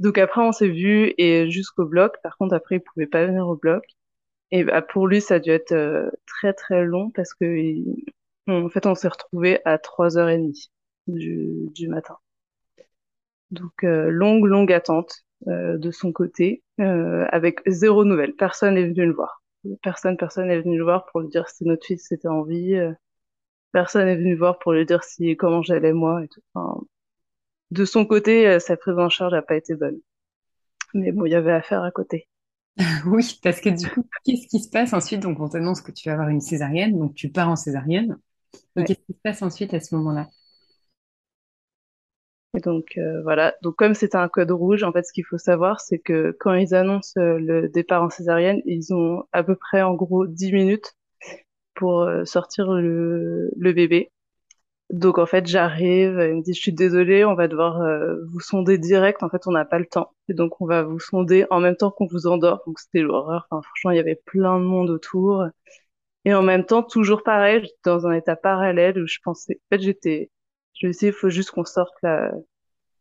Donc 0.00 0.18
après 0.18 0.42
on 0.42 0.52
s'est 0.52 0.68
vu 0.68 1.14
et 1.18 1.50
jusqu'au 1.50 1.86
bloc. 1.86 2.16
Par 2.22 2.36
contre 2.38 2.54
après 2.54 2.76
il 2.76 2.80
pouvait 2.80 3.06
pas 3.06 3.26
venir 3.26 3.46
au 3.48 3.56
bloc. 3.56 3.84
Et 4.50 4.64
bah, 4.64 4.82
pour 4.82 5.06
lui 5.06 5.20
ça 5.22 5.34
a 5.36 5.38
dû 5.40 5.50
être 5.50 5.72
euh, 5.72 6.10
très 6.26 6.52
très 6.52 6.84
long 6.84 7.10
parce 7.10 7.32
que 7.34 7.44
il- 7.46 8.04
en 8.46 8.68
fait 8.68 8.86
on 8.86 8.94
s'est 8.94 9.08
retrouvés 9.08 9.60
à 9.64 9.78
3h30 9.78 10.70
du, 11.06 11.68
du 11.74 11.88
matin. 11.88 12.18
Donc 13.50 13.84
euh, 13.84 14.10
longue 14.10 14.44
longue 14.44 14.72
attente 14.72 15.24
euh, 15.48 15.78
de 15.78 15.90
son 15.90 16.12
côté 16.12 16.62
euh, 16.80 17.26
avec 17.30 17.60
zéro 17.66 18.04
nouvelle. 18.04 18.34
Personne 18.34 18.74
n'est 18.74 18.86
venu 18.88 19.06
le 19.06 19.12
voir. 19.14 19.42
Personne 19.82 20.16
personne 20.16 20.48
n'est 20.48 20.60
venu 20.60 20.76
le 20.78 20.84
voir 20.84 21.06
pour 21.06 21.20
lui 21.20 21.28
dire 21.28 21.48
si 21.48 21.64
notre 21.64 21.86
fils 21.86 22.10
était 22.12 22.28
en 22.28 22.42
vie. 22.42 22.74
euh, 22.74 22.92
Personne 23.72 24.06
n'est 24.06 24.16
venu 24.16 24.32
le 24.32 24.38
voir 24.38 24.58
pour 24.60 24.72
lui 24.72 24.86
dire 24.86 25.04
si 25.04 25.36
comment 25.36 25.62
j'allais 25.62 25.92
moi 25.94 26.24
et 26.24 26.28
tout. 26.28 26.42
De 27.70 27.86
son 27.86 28.04
côté, 28.04 28.46
euh, 28.46 28.58
sa 28.58 28.76
prise 28.76 28.98
en 28.98 29.08
charge 29.08 29.32
n'a 29.32 29.40
pas 29.40 29.56
été 29.56 29.74
bonne. 29.74 29.98
Mais 30.94 31.12
bon, 31.12 31.26
il 31.26 31.32
y 31.32 31.36
avait 31.36 31.52
affaire 31.52 31.82
à 31.82 31.90
côté. 31.90 32.28
Oui, 33.06 33.38
parce 33.42 33.60
que 33.60 33.68
du 33.70 33.88
coup, 33.88 34.04
qu'est-ce 34.24 34.46
qui 34.48 34.60
se 34.60 34.68
passe 34.70 34.92
ensuite? 34.92 35.20
Donc, 35.20 35.40
on 35.40 35.48
t'annonce 35.48 35.80
que 35.80 35.92
tu 35.92 36.08
vas 36.08 36.14
avoir 36.14 36.28
une 36.28 36.40
césarienne, 36.40 36.98
donc 36.98 37.14
tu 37.14 37.30
pars 37.30 37.48
en 37.48 37.56
césarienne. 37.56 38.16
Et 38.76 38.84
Ouais. 38.84 38.86
qu'est-ce 38.86 39.00
qui 39.06 39.14
se 39.14 39.20
passe 39.22 39.42
ensuite 39.42 39.74
à 39.74 39.80
ce 39.80 39.94
moment-là? 39.96 40.30
Donc 42.64 42.86
euh, 42.96 43.22
voilà. 43.22 43.54
Donc 43.62 43.76
comme 43.76 43.94
c'était 43.94 44.16
un 44.16 44.28
code 44.28 44.50
rouge, 44.50 44.82
en 44.82 44.92
fait, 44.92 45.02
ce 45.04 45.12
qu'il 45.12 45.24
faut 45.24 45.38
savoir, 45.38 45.80
c'est 45.80 45.98
que 45.98 46.36
quand 46.40 46.54
ils 46.54 46.74
annoncent 46.74 47.18
euh, 47.20 47.38
le 47.38 47.68
départ 47.68 48.02
en 48.02 48.10
césarienne, 48.10 48.60
ils 48.66 48.92
ont 48.94 49.24
à 49.32 49.42
peu 49.44 49.54
près 49.56 49.82
en 49.82 49.94
gros 49.94 50.26
10 50.26 50.52
minutes 50.52 50.96
pour 51.74 52.02
euh, 52.02 52.24
sortir 52.26 52.72
le, 52.72 53.50
le 53.56 53.72
bébé. 53.74 54.12
Donc 54.90 55.18
en 55.18 55.26
fait, 55.26 55.46
j'arrive, 55.46 56.18
il 56.30 56.36
me 56.36 56.42
dit, 56.42 56.54
je 56.54 56.60
suis 56.60 56.72
désolée, 56.72 57.24
on 57.24 57.34
va 57.34 57.46
devoir 57.48 57.82
euh, 57.82 58.16
vous 58.32 58.40
sonder 58.40 58.78
direct. 58.78 59.22
En 59.22 59.28
fait, 59.28 59.46
on 59.46 59.52
n'a 59.52 59.64
pas 59.66 59.78
le 59.78 59.86
temps. 59.86 60.14
Et 60.28 60.34
donc 60.34 60.60
on 60.60 60.66
va 60.66 60.82
vous 60.82 61.00
sonder 61.00 61.46
en 61.50 61.60
même 61.60 61.76
temps 61.76 61.90
qu'on 61.90 62.06
vous 62.06 62.26
endort. 62.26 62.62
Donc 62.66 62.78
c'était 62.78 63.02
l'horreur. 63.02 63.46
Enfin, 63.50 63.62
franchement, 63.62 63.90
il 63.92 63.96
y 63.96 64.00
avait 64.00 64.20
plein 64.26 64.58
de 64.58 64.64
monde 64.64 64.90
autour. 64.90 65.44
Et 66.24 66.34
en 66.34 66.42
même 66.42 66.64
temps, 66.64 66.82
toujours 66.82 67.22
pareil, 67.22 67.60
j'étais 67.62 67.76
dans 67.84 68.06
un 68.06 68.12
état 68.12 68.36
parallèle 68.36 68.98
où 68.98 69.06
je 69.06 69.18
pensais, 69.22 69.60
en 69.70 69.76
fait, 69.76 69.82
j'étais, 69.82 70.30
je 70.74 70.86
me 70.86 70.92
suis 70.92 71.06
dit, 71.06 71.06
il 71.06 71.12
faut 71.12 71.30
juste 71.30 71.50
qu'on 71.52 71.64
sorte 71.64 71.94
la, 72.02 72.32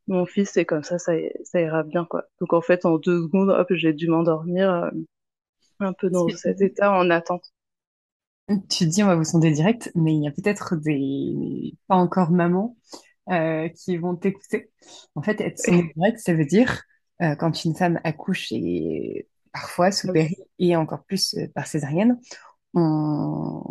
mon 0.08 0.25
fils 0.25 0.58
et 0.58 0.65
comme 0.65 0.84
ça, 0.84 0.98
ça, 0.98 1.13
ça 1.44 1.62
ira 1.62 1.84
bien, 1.84 2.06
quoi. 2.06 2.25
Donc 2.39 2.53
en 2.53 2.62
fait, 2.62 2.86
en 2.86 2.98
deux 2.98 3.22
secondes, 3.24 3.50
hop, 3.50 3.67
j'ai 3.72 3.94
dû 3.94 4.08
m'endormir 4.08 4.72
euh, 4.72 4.89
un 5.79 5.94
peu 5.94 6.10
dans 6.10 6.27
cet 6.29 6.62
état 6.62 6.91
en 6.91 7.10
attente. 7.10 7.53
Tu 8.70 8.86
dis 8.88 9.04
on 9.04 9.08
va 9.08 9.16
vous 9.16 9.24
sonder 9.24 9.51
direct, 9.51 9.92
mais 9.96 10.13
il 10.13 10.24
y 10.24 10.27
a 10.27 10.32
peut-être 10.32 10.75
des 10.75 11.75
pas 11.88 11.96
encore 11.96 12.32
mamans 12.32 12.77
euh, 13.30 13.68
qui 13.70 13.98
vont 13.98 14.16
t'écouter. 14.16 14.72
En 15.16 15.22
fait, 15.22 15.42
être 15.42 15.60
sondée 15.60 15.92
direct, 15.96 16.20
ça 16.20 16.34
veut 16.34 16.46
dire 16.46 16.82
euh, 17.22 17.36
quand 17.36 17.66
une 17.66 17.75
femme 17.75 18.00
accouche 18.04 18.51
et 18.51 19.27
parfois 19.51 19.92
sous 19.92 20.12
péri 20.12 20.38
et 20.60 20.75
encore 20.75 21.04
plus 21.04 21.36
euh, 21.36 21.48
par 21.54 21.68
césarienne, 21.68 22.20
on, 22.74 23.63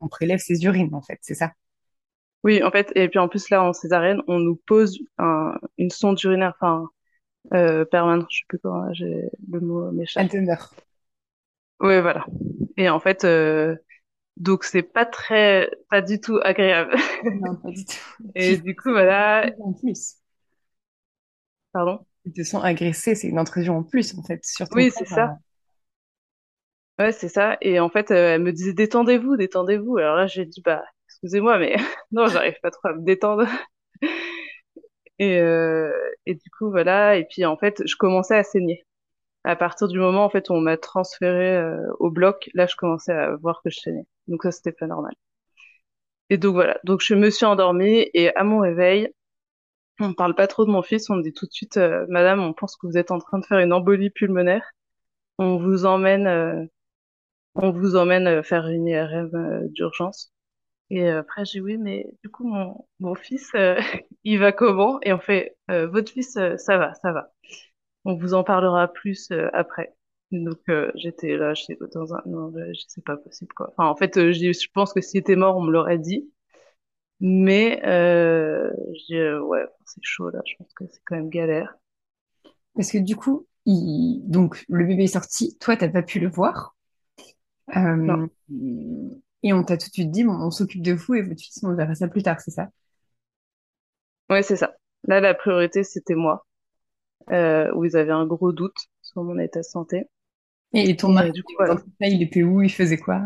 on 0.00 0.08
prélève 0.08 0.40
ses 0.40 0.64
urines, 0.64 0.94
en 0.94 1.02
fait, 1.02 1.18
c'est 1.22 1.34
ça? 1.34 1.52
Oui, 2.42 2.62
en 2.62 2.70
fait, 2.70 2.90
et 2.96 3.08
puis 3.08 3.18
en 3.18 3.28
plus 3.28 3.50
là, 3.50 3.62
en 3.62 3.72
césarienne, 3.72 4.22
on 4.26 4.38
nous 4.38 4.56
pose 4.66 4.98
un, 5.18 5.54
une 5.78 5.90
sonde 5.90 6.20
urinaire, 6.22 6.54
enfin, 6.60 6.88
euh, 7.54 7.84
permanente, 7.84 8.28
je 8.30 8.38
sais 8.38 8.44
plus 8.48 8.58
comment, 8.58 8.92
j'ai, 8.94 9.30
le 9.50 9.60
mot 9.60 9.90
m'échappe. 9.92 10.24
Elle 10.24 10.40
demeure. 10.40 10.74
Oui, 11.80 12.00
voilà. 12.00 12.26
Et 12.76 12.88
en 12.90 13.00
fait, 13.00 13.24
euh, 13.24 13.76
donc 14.40 14.64
c'est 14.64 14.82
pas 14.82 15.06
très, 15.06 15.70
pas 15.90 16.02
du 16.02 16.20
tout 16.20 16.40
agréable. 16.42 16.96
Non, 17.40 17.56
pas 17.62 17.70
du 17.72 17.84
tout. 17.84 17.96
Et 18.34 18.56
du 18.58 18.74
coup, 18.76 18.90
voilà, 18.90 19.50
en 19.60 19.72
plus, 19.72 20.16
pardon? 21.72 22.06
ils 22.24 22.32
te 22.32 22.42
sont 22.42 22.60
agressés, 22.60 23.14
c'est 23.14 23.28
une 23.28 23.38
intrusion 23.38 23.76
en 23.78 23.82
plus, 23.82 24.16
en 24.16 24.22
fait, 24.22 24.42
sur 24.44 24.68
ton 24.70 24.80
Oui, 24.80 24.90
c'est 24.90 25.04
ça. 25.06 25.36
Ouais, 26.98 27.12
c'est 27.12 27.28
ça. 27.28 27.56
Et 27.62 27.80
en 27.80 27.88
fait, 27.88 28.10
euh, 28.10 28.34
elle 28.34 28.42
me 28.42 28.52
disait 28.52 28.74
détendez-vous, 28.74 29.36
détendez-vous. 29.36 29.96
Alors 29.96 30.16
là, 30.16 30.26
j'ai 30.26 30.44
dit 30.44 30.60
bah, 30.62 30.84
excusez-moi, 31.08 31.58
mais 31.58 31.76
non, 32.12 32.26
j'arrive 32.26 32.58
pas 32.62 32.70
trop 32.70 32.88
à 32.88 32.94
me 32.94 33.04
détendre. 33.04 33.46
Et, 35.18 35.38
euh, 35.38 35.92
et 36.26 36.34
du 36.34 36.50
coup, 36.58 36.70
voilà. 36.70 37.16
Et 37.16 37.24
puis 37.26 37.44
en 37.44 37.56
fait, 37.56 37.82
je 37.86 37.94
commençais 37.96 38.36
à 38.36 38.42
saigner. 38.44 38.84
À 39.44 39.56
partir 39.56 39.88
du 39.88 39.98
moment 39.98 40.24
en 40.24 40.30
fait 40.30 40.48
où 40.50 40.54
on 40.54 40.60
m'a 40.62 40.76
transféré 40.78 41.56
euh, 41.56 41.92
au 41.98 42.10
bloc, 42.10 42.50
là, 42.54 42.66
je 42.66 42.76
commençais 42.76 43.12
à 43.12 43.36
voir 43.36 43.60
que 43.62 43.70
je 43.70 43.80
saignais. 43.80 44.06
Donc 44.28 44.42
ça, 44.44 44.52
c'était 44.52 44.72
pas 44.72 44.86
normal. 44.86 45.14
Et 46.30 46.38
donc 46.38 46.54
voilà. 46.54 46.78
Donc 46.84 47.00
je 47.02 47.14
me 47.14 47.30
suis 47.30 47.44
endormie 47.46 48.08
et 48.14 48.34
à 48.36 48.44
mon 48.44 48.60
réveil, 48.60 49.08
on 50.00 50.14
parle 50.14 50.34
pas 50.36 50.48
trop 50.48 50.66
de 50.66 50.70
mon 50.70 50.82
fils. 50.82 51.10
On 51.10 51.16
me 51.16 51.22
dit 51.22 51.32
tout 51.34 51.46
de 51.46 51.52
suite, 51.52 51.76
euh, 51.78 52.06
Madame, 52.08 52.40
on 52.40 52.54
pense 52.54 52.76
que 52.76 52.86
vous 52.86 52.98
êtes 52.98 53.10
en 53.12 53.18
train 53.18 53.38
de 53.38 53.46
faire 53.46 53.60
une 53.60 53.72
embolie 53.74 54.10
pulmonaire. 54.10 54.64
On 55.38 55.58
vous 55.58 55.86
emmène, 55.86 56.26
euh, 56.28 56.64
on 57.54 57.70
vous 57.72 57.96
emmène 57.96 58.26
euh, 58.28 58.42
faire 58.42 58.68
une 58.68 58.86
IRM 58.88 59.30
euh, 59.34 59.68
d'urgence. 59.70 60.32
Et 60.90 61.04
euh, 61.10 61.20
après, 61.20 61.44
j'ai 61.46 61.60
oui, 61.60 61.78
mais 61.78 62.06
du 62.24 62.30
coup, 62.30 62.46
mon, 62.48 62.86
mon 63.00 63.14
fils, 63.16 63.52
il 64.24 64.38
va 64.40 64.52
comment? 64.52 65.00
Et 65.02 65.12
on 65.12 65.20
fait, 65.20 65.56
votre 65.68 66.12
fils, 66.12 66.32
ça 66.58 66.78
va, 66.78 66.94
ça 66.94 67.12
va. 67.12 67.30
On 68.04 68.14
vous 68.14 68.34
en 68.34 68.44
parlera 68.44 68.88
plus 68.88 69.30
euh, 69.30 69.48
après. 69.52 69.94
Donc 70.32 70.60
euh, 70.68 70.90
j'étais 70.94 71.36
là, 71.36 71.54
j'étais 71.54 71.76
dans 71.92 72.14
un, 72.14 72.22
non, 72.26 72.52
c'est 72.86 73.04
pas 73.04 73.16
possible 73.16 73.52
quoi. 73.54 73.72
Enfin, 73.76 73.88
en 73.88 73.96
fait, 73.96 74.16
euh, 74.16 74.32
je, 74.32 74.68
pense 74.72 74.92
que 74.92 75.00
s'il 75.00 75.18
était 75.18 75.36
mort, 75.36 75.56
on 75.56 75.62
me 75.62 75.72
l'aurait 75.72 75.98
dit. 75.98 76.30
Mais 77.20 77.82
euh, 77.84 78.70
ouais, 79.40 79.66
c'est 79.84 80.02
chaud 80.02 80.30
là. 80.30 80.40
Je 80.46 80.54
pense 80.56 80.72
que 80.74 80.84
c'est 80.90 81.00
quand 81.04 81.16
même 81.16 81.28
galère. 81.28 81.74
Parce 82.74 82.90
que 82.90 82.98
du 82.98 83.16
coup, 83.16 83.46
il... 83.66 84.22
donc 84.26 84.64
le 84.68 84.86
bébé 84.86 85.04
est 85.04 85.06
sorti, 85.08 85.58
toi, 85.58 85.76
t'as 85.76 85.88
pas 85.88 86.02
pu 86.02 86.20
le 86.20 86.28
voir. 86.28 86.76
Non, 88.02 88.28
Euh, 88.50 89.10
et 89.42 89.52
on 89.52 89.64
t'a 89.64 89.76
tout 89.76 89.88
de 89.88 89.92
suite 89.92 90.10
dit, 90.10 90.24
bon, 90.24 90.32
on 90.32 90.50
s'occupe 90.50 90.82
de 90.82 90.92
vous 90.92 91.14
et 91.14 91.22
votre 91.22 91.40
fils, 91.40 91.62
on 91.62 91.74
verra 91.74 91.94
ça 91.94 92.08
plus 92.08 92.22
tard, 92.22 92.40
c'est 92.40 92.50
ça? 92.50 92.68
ouais, 94.30 94.42
c'est 94.42 94.56
ça. 94.56 94.74
Là, 95.04 95.20
la 95.20 95.34
priorité, 95.34 95.82
c'était 95.84 96.14
moi, 96.14 96.46
euh, 97.30 97.70
où 97.74 97.84
ils 97.84 97.96
avaient 97.96 98.12
un 98.12 98.26
gros 98.26 98.52
doute 98.52 98.76
sur 99.02 99.22
mon 99.22 99.38
état 99.38 99.60
de 99.60 99.64
santé. 99.64 100.04
Et 100.72 100.96
ton 100.96 101.08
mari, 101.08 101.32
du 101.32 101.42
coup, 101.42 101.52
voilà. 101.56 101.76
il 102.00 102.22
était 102.22 102.42
où? 102.42 102.62
Il 102.62 102.70
faisait 102.70 102.98
quoi? 102.98 103.20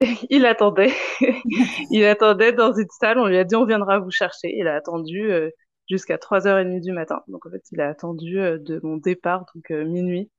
Il 0.30 0.46
attendait. 0.46 0.92
Il 1.90 2.04
attendait 2.04 2.52
dans 2.52 2.72
une 2.72 2.88
salle. 3.00 3.18
On 3.18 3.26
lui 3.26 3.38
a 3.38 3.44
dit 3.44 3.54
on 3.54 3.64
viendra 3.64 4.00
vous 4.00 4.10
chercher. 4.10 4.52
Il 4.56 4.66
a 4.66 4.74
attendu 4.74 5.30
euh, 5.30 5.50
jusqu'à 5.88 6.16
3h30 6.16 6.80
du 6.80 6.92
matin. 6.92 7.22
Donc 7.28 7.46
en 7.46 7.50
fait, 7.50 7.62
il 7.72 7.80
a 7.80 7.88
attendu 7.88 8.38
euh, 8.38 8.58
de 8.58 8.80
mon 8.82 8.96
départ, 8.96 9.46
donc 9.54 9.70
euh, 9.70 9.84
minuit, 9.84 10.30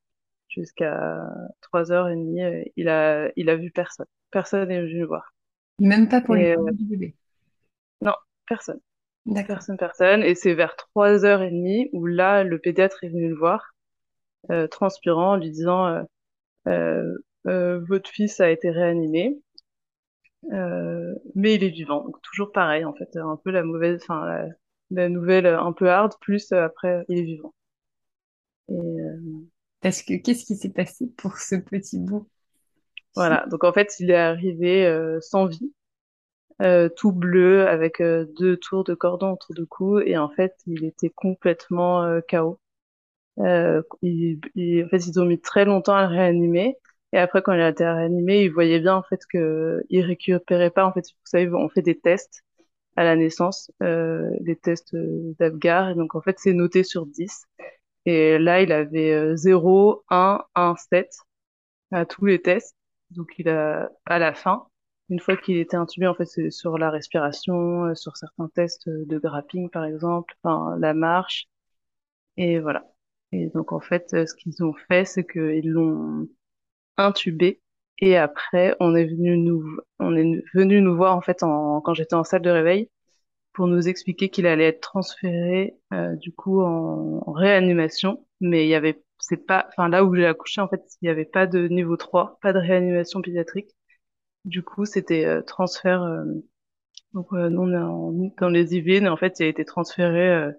jusqu'à 0.49 1.27
3h30. 1.61 2.39
euh, 2.39 2.63
il 2.75 2.89
a, 2.89 3.31
il 3.35 3.49
a 3.49 3.55
vu 3.55 3.71
personne. 3.71 4.07
Personne 4.31 4.67
n'est 4.67 4.81
venu 4.81 5.01
me 5.01 5.05
voir. 5.05 5.33
Même 5.79 6.07
pas 6.07 6.21
pour 6.21 6.35
les 6.35 6.55
parents 6.55 6.71
du 6.71 6.85
bébé? 6.85 7.15
non, 8.01 8.13
personne. 8.47 8.79
D'accord. 9.27 9.59
Personne, 9.59 9.77
personne. 9.77 10.23
Et 10.23 10.35
c'est 10.35 10.53
vers 10.53 10.75
3h30 10.75 11.89
où 11.93 12.05
là, 12.05 12.43
le 12.43 12.59
pédiatre 12.59 13.03
est 13.03 13.09
venu 13.09 13.29
le 13.29 13.35
voir, 13.35 13.73
euh, 14.51 14.67
transpirant, 14.67 15.33
en 15.33 15.37
lui 15.37 15.51
disant 15.51 16.05
euh, 16.67 17.15
euh, 17.47 17.79
votre 17.87 18.09
fils 18.09 18.39
a 18.41 18.49
été 18.51 18.71
réanimé. 18.71 19.37
Euh, 20.53 21.15
mais 21.35 21.55
il 21.55 21.63
est 21.63 21.69
vivant, 21.69 22.03
donc 22.03 22.21
toujours 22.21 22.51
pareil 22.51 22.85
en 22.85 22.93
fait, 22.93 23.15
un 23.17 23.35
peu 23.43 23.49
la 23.51 23.63
mauvaise, 23.63 23.99
enfin 24.03 24.25
la, 24.25 24.45
la 24.91 25.09
nouvelle 25.09 25.47
un 25.47 25.73
peu 25.73 25.89
hard, 25.89 26.13
plus 26.21 26.51
après 26.51 27.03
il 27.09 27.17
est 27.19 27.23
vivant. 27.23 27.53
Et 28.69 28.73
euh, 28.73 29.47
Parce 29.79 30.03
que 30.03 30.15
qu'est-ce 30.17 30.43
qui 30.43 30.57
s'est 30.57 30.69
passé 30.73 31.07
pour 31.15 31.37
ce 31.37 31.55
petit 31.55 31.97
bout? 31.99 32.27
voilà, 33.15 33.45
donc 33.47 33.63
en 33.63 33.73
fait 33.73 33.93
il 33.99 34.11
est 34.11 34.15
arrivé 34.15 34.85
euh, 34.85 35.19
sans 35.21 35.45
vie, 35.47 35.73
euh, 36.61 36.89
tout 36.89 37.11
bleu 37.11 37.67
avec 37.67 38.01
euh, 38.01 38.25
deux 38.39 38.57
tours 38.57 38.83
de 38.83 38.93
cordon 38.95 39.33
autour 39.33 39.55
du 39.55 39.65
cou, 39.67 39.99
et 39.99 40.17
en 40.17 40.29
fait 40.29 40.55
il 40.67 40.85
était 40.85 41.09
complètement 41.09 42.03
euh, 42.03 42.21
KO. 42.27 42.59
Euh, 43.39 43.81
il, 44.01 44.39
il- 44.55 44.85
en 44.85 44.89
fait 44.89 45.05
ils 45.07 45.19
ont 45.19 45.25
mis 45.25 45.39
très 45.41 45.65
longtemps 45.65 45.95
à 45.95 46.03
le 46.03 46.09
réanimer. 46.15 46.77
Et 47.13 47.17
après, 47.19 47.41
quand 47.41 47.53
il 47.53 47.61
a 47.61 47.69
été 47.69 47.85
réanimé, 47.87 48.43
ils 48.43 48.51
voyaient 48.53 48.79
bien 48.81 48.95
en 48.95 49.03
fait 49.03 49.21
que 49.31 49.83
il 49.89 50.01
récupérait 50.05 50.71
pas. 50.71 50.85
En 50.85 50.91
fait, 50.93 51.01
vous 51.01 51.15
savez, 51.25 51.49
on 51.53 51.69
fait 51.69 51.81
des 51.81 51.97
tests 51.99 52.43
à 52.97 53.03
la 53.03 53.15
naissance, 53.15 53.71
euh, 53.83 54.29
des 54.41 54.55
tests 54.57 54.93
euh, 54.95 55.35
d'Apgar. 55.39 55.89
Et 55.91 55.95
donc, 55.95 56.15
en 56.15 56.21
fait, 56.21 56.37
c'est 56.39 56.53
noté 56.53 56.83
sur 56.83 57.05
10. 57.07 57.45
Et 58.05 58.37
là, 58.39 58.61
il 58.61 58.71
avait 58.71 59.13
euh, 59.13 59.35
0, 59.35 60.03
1, 60.09 60.43
1, 60.55 60.75
7 60.77 61.11
à 61.91 62.05
tous 62.05 62.25
les 62.25 62.41
tests. 62.41 62.75
Donc, 63.11 63.33
il 63.39 63.49
a, 63.49 63.89
à 64.05 64.19
la 64.19 64.33
fin, 64.33 64.67
une 65.09 65.19
fois 65.19 65.37
qu'il 65.37 65.57
était 65.57 65.77
intubé, 65.77 66.07
en 66.07 66.15
fait, 66.15 66.25
c'est 66.25 66.51
sur 66.51 66.77
la 66.77 66.89
respiration, 66.89 67.85
euh, 67.85 67.95
sur 67.95 68.17
certains 68.17 68.49
tests 68.49 68.89
de 68.89 69.17
grapping, 69.19 69.69
par 69.69 69.85
exemple, 69.85 70.35
enfin, 70.43 70.77
la 70.79 70.93
marche. 70.93 71.47
Et 72.37 72.59
voilà. 72.59 72.85
Et 73.31 73.47
donc, 73.49 73.71
en 73.73 73.79
fait, 73.79 74.13
euh, 74.13 74.25
ce 74.25 74.35
qu'ils 74.35 74.63
ont 74.63 74.73
fait, 74.87 75.05
c'est 75.05 75.25
qu'ils 75.25 75.69
l'ont 75.69 76.27
intubé. 76.97 77.61
Et 77.99 78.17
après, 78.17 78.75
on 78.79 78.95
est 78.95 79.05
venu 79.05 79.37
nous, 79.37 79.63
on 79.99 80.15
est 80.15 80.43
venu 80.53 80.81
nous 80.81 80.95
voir, 80.95 81.15
en 81.17 81.21
fait, 81.21 81.43
en, 81.43 81.81
quand 81.81 81.93
j'étais 81.93 82.15
en 82.15 82.23
salle 82.23 82.41
de 82.41 82.49
réveil 82.49 82.89
pour 83.55 83.67
nous 83.67 83.87
expliquer 83.87 84.29
qu'il 84.29 84.47
allait 84.47 84.67
être 84.67 84.81
transféré 84.81 85.75
euh, 85.93 86.15
du 86.17 86.33
coup 86.33 86.61
en, 86.61 87.21
réanimation, 87.33 88.25
mais 88.41 88.65
il 88.65 88.69
y 88.69 88.75
avait 88.75 89.01
c'est 89.19 89.37
pas 89.47 89.67
enfin 89.69 89.89
là 89.89 90.03
où 90.05 90.13
j'ai 90.15 90.25
accouché 90.25 90.61
en 90.61 90.67
fait, 90.67 90.81
il 91.01 91.07
y 91.07 91.09
avait 91.09 91.25
pas 91.25 91.47
de 91.47 91.67
niveau 91.69 91.97
3, 91.97 92.37
pas 92.41 92.53
de 92.53 92.59
réanimation 92.59 93.21
pédiatrique. 93.21 93.71
Du 94.45 94.63
coup, 94.63 94.85
c'était 94.85 95.25
euh, 95.25 95.41
transfert 95.41 96.01
euh, 96.03 96.23
donc 97.13 97.27
euh, 97.33 97.49
nous 97.49 97.61
on 97.63 97.73
est 97.73 97.77
en- 97.77 98.11
dans 98.39 98.49
les 98.49 98.75
Yvelines 98.75 99.05
et 99.05 99.09
en 99.09 99.17
fait, 99.17 99.39
il 99.39 99.45
a 99.45 99.47
été 99.49 99.65
transféré 99.65 100.29
euh, 100.31 100.51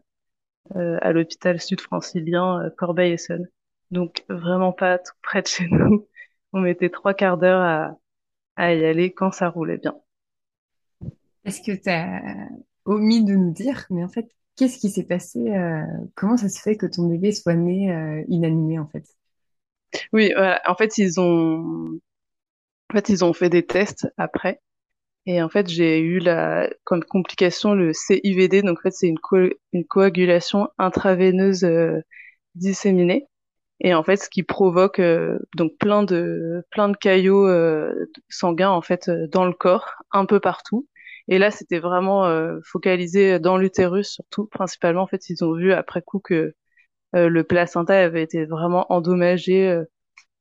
euh, 0.76 0.98
à 1.02 1.12
l'hôpital 1.12 1.60
sud-francilien 1.60 2.62
euh, 2.66 2.70
Corbeil-Essonnes. 2.78 3.48
Donc 3.92 4.24
vraiment 4.30 4.72
pas 4.72 4.98
tout 4.98 5.14
près 5.22 5.42
de 5.42 5.48
chez 5.48 5.68
nous. 5.72 6.08
On 6.54 6.60
mettait 6.60 6.90
trois 6.90 7.14
quarts 7.14 7.38
d'heure 7.38 7.62
à, 7.62 7.98
à 8.56 8.74
y 8.74 8.84
aller 8.86 9.12
quand 9.14 9.32
ça 9.32 9.48
roulait 9.50 9.78
bien. 9.78 9.96
Est-ce 11.44 11.62
que 11.62 11.72
tu 11.72 11.88
as 11.88 12.48
omis 12.84 13.24
de 13.24 13.34
nous 13.34 13.52
dire, 13.52 13.86
mais 13.90 14.04
en 14.04 14.08
fait, 14.08 14.28
qu'est-ce 14.56 14.78
qui 14.78 14.90
s'est 14.90 15.04
passé? 15.04 15.38
euh, 15.50 15.82
comment 16.14 16.36
ça 16.36 16.48
se 16.48 16.60
fait 16.60 16.76
que 16.76 16.86
ton 16.86 17.06
bébé 17.08 17.32
soit 17.32 17.54
né 17.54 17.92
euh, 17.92 18.22
inanimé, 18.28 18.78
en 18.78 18.86
fait? 18.88 19.04
Oui, 20.12 20.32
voilà. 20.34 20.60
En 20.66 20.74
fait, 20.74 20.98
ils 20.98 21.20
ont 21.20 21.98
en 22.90 22.94
fait, 22.96 23.08
ils 23.08 23.24
ont 23.24 23.32
fait 23.32 23.48
des 23.50 23.66
tests 23.66 24.08
après 24.16 24.60
Et 25.26 25.42
en 25.42 25.48
fait, 25.48 25.68
j'ai 25.68 26.00
eu 26.00 26.18
la, 26.20 26.70
comme 26.84 27.04
complication 27.04 27.74
le 27.74 27.92
CIVD. 27.92 28.62
Donc, 28.62 28.78
en 28.80 28.82
fait, 28.82 28.92
c'est 28.92 29.08
une, 29.08 29.18
co- 29.18 29.50
une 29.72 29.86
coagulation 29.86 30.68
intraveineuse 30.78 31.64
euh, 31.64 32.00
disséminée. 32.56 33.28
Et 33.80 33.94
en 33.94 34.02
fait, 34.04 34.16
ce 34.18 34.30
qui 34.30 34.42
provoque 34.44 35.00
euh, 35.00 35.38
donc 35.56 35.72
plein 35.78 36.02
de 36.04 36.64
plein 36.72 36.88
de 36.90 36.96
caillots 36.96 37.46
euh, 37.48 37.94
sanguins 38.30 38.70
en 38.70 38.82
fait 38.82 39.10
dans 39.32 39.46
le 39.46 39.52
corps, 39.54 39.86
un 40.12 40.26
peu 40.26 40.40
partout. 40.40 40.88
Et 41.28 41.38
là, 41.38 41.50
c'était 41.52 41.78
vraiment 41.80 42.26
focalisé 42.64 43.38
dans 43.40 43.56
l'utérus 43.58 44.08
surtout, 44.10 44.46
principalement. 44.48 45.02
En 45.02 45.06
fait, 45.08 45.30
ils 45.30 45.44
ont 45.44 45.54
vu 45.54 45.72
après 45.72 46.02
coup 46.02 46.20
que 46.20 46.54
le 47.14 47.42
placenta 47.44 47.98
avait 47.98 48.22
été 48.22 48.44
vraiment 48.46 48.92
endommagé 48.92 49.82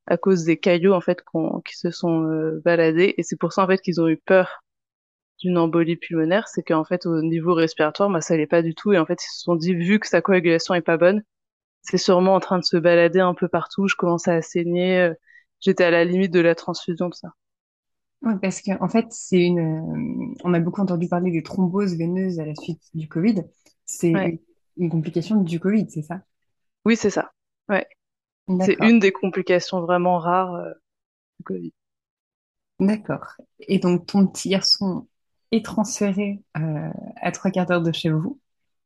à 0.06 0.16
cause 0.16 0.44
des 0.44 0.58
caillots 0.58 0.94
en 0.94 1.00
fait 1.00 1.22
qu'on- 1.22 1.60
qui 1.62 1.76
se 1.76 1.90
sont 1.90 2.24
euh, 2.24 2.60
baladés. 2.64 3.14
Et 3.18 3.22
c'est 3.22 3.36
pour 3.38 3.52
ça 3.52 3.64
en 3.64 3.66
fait 3.66 3.80
qu'ils 3.80 4.00
ont 4.00 4.08
eu 4.08 4.16
peur 4.18 4.62
d'une 5.40 5.58
embolie 5.58 5.96
pulmonaire, 5.96 6.46
c'est 6.48 6.62
qu'en 6.62 6.84
fait 6.84 7.06
au 7.06 7.22
niveau 7.22 7.54
respiratoire, 7.54 8.10
bah, 8.10 8.20
ça 8.20 8.34
allait 8.34 8.46
pas 8.46 8.62
du 8.62 8.74
tout. 8.74 8.92
Et 8.92 8.98
en 8.98 9.06
fait, 9.06 9.22
ils 9.22 9.34
se 9.34 9.40
sont 9.42 9.54
dit 9.56 9.74
vu 9.74 9.98
que 10.00 10.06
sa 10.08 10.22
coagulation 10.22 10.74
est 10.74 10.82
pas 10.82 10.96
bonne 10.98 11.22
c'est 11.82 11.98
sûrement 11.98 12.34
en 12.34 12.40
train 12.40 12.58
de 12.60 12.64
se 12.64 12.76
balader 12.78 13.20
un 13.20 13.34
peu 13.34 13.48
partout. 13.48 13.88
Je 13.88 13.96
commençais 13.96 14.32
à 14.32 14.42
saigner. 14.42 15.00
euh, 15.00 15.14
J'étais 15.60 15.84
à 15.84 15.90
la 15.92 16.04
limite 16.04 16.32
de 16.32 16.40
la 16.40 16.54
transfusion, 16.54 17.08
de 17.10 17.14
ça. 17.14 17.30
Ouais, 18.22 18.34
parce 18.42 18.60
que 18.62 18.70
en 18.82 18.88
fait, 18.88 19.06
c'est 19.10 19.40
une. 19.42 19.58
euh, 19.60 20.34
on 20.44 20.54
a 20.54 20.60
beaucoup 20.60 20.80
entendu 20.80 21.08
parler 21.08 21.30
des 21.30 21.42
thromboses 21.42 21.96
veineuses 21.96 22.40
à 22.40 22.46
la 22.46 22.54
suite 22.54 22.82
du 22.94 23.08
Covid. 23.08 23.44
C'est 23.84 24.10
Ouais. 24.14 24.36
une 24.76 24.90
complication 24.90 25.40
du 25.42 25.60
Covid, 25.60 25.86
c'est 25.90 26.02
ça? 26.02 26.22
Oui, 26.86 26.96
c'est 26.96 27.10
ça. 27.10 27.32
Ouais. 27.68 27.86
C'est 28.64 28.76
une 28.80 28.98
des 28.98 29.12
complications 29.12 29.80
vraiment 29.80 30.18
rares 30.18 30.54
euh, 30.54 30.72
du 31.38 31.44
Covid. 31.44 31.72
d'accord. 32.78 33.34
Et 33.60 33.78
donc, 33.78 34.06
ton 34.06 34.26
petit 34.26 34.50
garçon 34.50 35.06
est 35.52 35.64
transféré 35.64 36.42
euh, 36.56 36.90
à 37.16 37.32
trois 37.32 37.50
quarts 37.50 37.66
d'heure 37.66 37.82
de 37.82 37.92
chez 37.92 38.10
vous. 38.10 38.40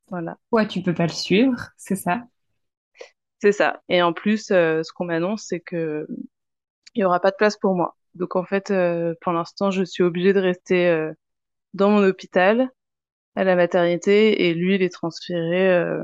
Voilà. 0.08 0.36
Toi, 0.50 0.66
tu 0.66 0.82
peux 0.82 0.94
pas 0.94 1.06
le 1.06 1.12
suivre, 1.12 1.68
c'est 1.76 1.96
ça? 1.96 2.24
C'est 3.40 3.52
ça. 3.52 3.82
Et 3.88 4.02
en 4.02 4.12
plus, 4.12 4.50
euh, 4.50 4.82
ce 4.82 4.92
qu'on 4.92 5.06
m'annonce, 5.06 5.44
c'est 5.48 5.60
que 5.60 6.06
il 6.94 7.00
y 7.00 7.04
aura 7.04 7.20
pas 7.20 7.30
de 7.30 7.36
place 7.36 7.56
pour 7.56 7.74
moi. 7.74 7.96
Donc 8.14 8.36
en 8.36 8.44
fait, 8.44 8.70
euh, 8.70 9.14
pour 9.20 9.32
l'instant, 9.32 9.70
je 9.70 9.84
suis 9.84 10.02
obligée 10.02 10.32
de 10.32 10.40
rester 10.40 10.88
euh, 10.88 11.12
dans 11.74 11.90
mon 11.90 12.04
hôpital 12.04 12.70
à 13.36 13.44
la 13.44 13.56
maternité 13.56 14.48
et 14.48 14.54
lui, 14.54 14.74
il 14.74 14.82
est 14.82 14.92
transféré 14.92 15.94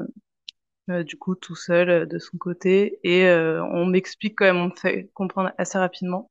euh, 0.90 1.02
du 1.04 1.16
coup 1.16 1.34
tout 1.34 1.56
seul 1.56 1.90
euh, 1.90 2.06
de 2.06 2.18
son 2.18 2.38
côté. 2.38 2.98
Et 3.04 3.26
euh, 3.26 3.62
on 3.64 3.86
m'explique 3.86 4.36
quand 4.38 4.44
même, 4.46 4.56
on 4.58 4.66
me 4.66 4.76
fait 4.76 5.10
comprendre 5.14 5.52
assez 5.58 5.78
rapidement 5.78 6.30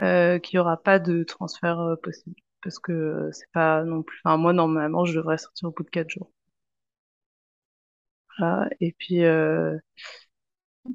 qu'il 0.00 0.56
y 0.56 0.58
aura 0.58 0.76
pas 0.82 0.98
de 0.98 1.24
transfert 1.24 1.96
possible 2.02 2.36
parce 2.62 2.78
que 2.78 3.28
c'est 3.32 3.50
pas 3.52 3.84
non 3.84 4.02
plus. 4.02 4.20
Enfin, 4.24 4.36
moi 4.38 4.52
normalement, 4.54 5.04
je 5.04 5.14
devrais 5.16 5.38
sortir 5.38 5.68
au 5.68 5.72
bout 5.72 5.82
de 5.84 5.90
quatre 5.90 6.10
jours. 6.10 6.30
Voilà. 8.38 8.68
Et 8.80 8.92
puis 8.98 9.22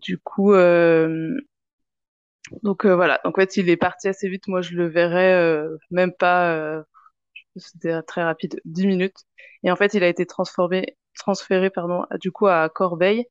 du 0.02 0.18
coup, 0.20 0.54
donc 2.64 2.86
voilà. 2.86 3.20
Donc 3.24 3.38
en 3.38 3.42
fait, 3.42 3.58
il 3.58 3.70
est 3.70 3.78
parti 3.78 4.08
assez 4.08 4.30
vite. 4.30 4.48
Moi, 4.48 4.62
je 4.62 4.76
le 4.76 4.88
verrai 4.88 5.68
même 5.92 6.14
pas. 6.14 6.84
C'était 7.58 8.02
très 8.04 8.24
rapide, 8.24 8.60
10 8.66 8.88
minutes. 8.88 9.18
Et 9.64 9.72
en 9.72 9.76
fait, 9.76 9.94
il 9.94 10.04
a 10.04 10.08
été 10.08 10.26
transformé, 10.26 10.98
transféré, 11.16 11.70
pardon, 11.70 12.06
du 12.20 12.32
coup 12.32 12.48
à 12.48 12.70
Corbeil 12.70 13.26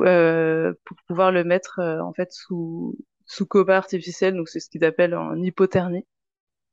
euh, 0.00 0.74
pour 0.84 0.96
pouvoir 1.08 1.32
le 1.32 1.44
mettre 1.44 1.80
euh, 1.80 2.00
en 2.00 2.12
fait 2.12 2.32
sous 2.32 2.96
sous 3.26 3.46
coma 3.46 3.76
artificiel. 3.76 4.34
Donc 4.36 4.48
c'est 4.48 4.60
ce 4.60 4.70
qu'ils 4.70 4.84
appellent 4.84 5.14
en 5.14 5.36
hypothermie. 5.42 6.06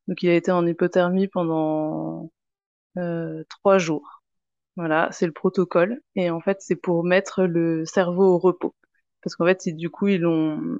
Donc 0.07 0.23
il 0.23 0.29
a 0.29 0.35
été 0.35 0.51
en 0.51 0.65
hypothermie 0.67 1.27
pendant 1.27 2.31
euh, 2.97 3.43
trois 3.49 3.77
jours. 3.79 4.23
Voilà, 4.77 5.09
c'est 5.11 5.25
le 5.27 5.31
protocole. 5.33 6.01
Et 6.15 6.29
en 6.29 6.41
fait, 6.41 6.57
c'est 6.61 6.75
pour 6.75 7.03
mettre 7.03 7.43
le 7.45 7.85
cerveau 7.85 8.25
au 8.35 8.37
repos. 8.39 8.75
Parce 9.21 9.35
qu'en 9.35 9.45
fait, 9.45 9.69
du 9.69 9.89
coup, 9.89 10.07
ils 10.07 10.25
ont, 10.25 10.79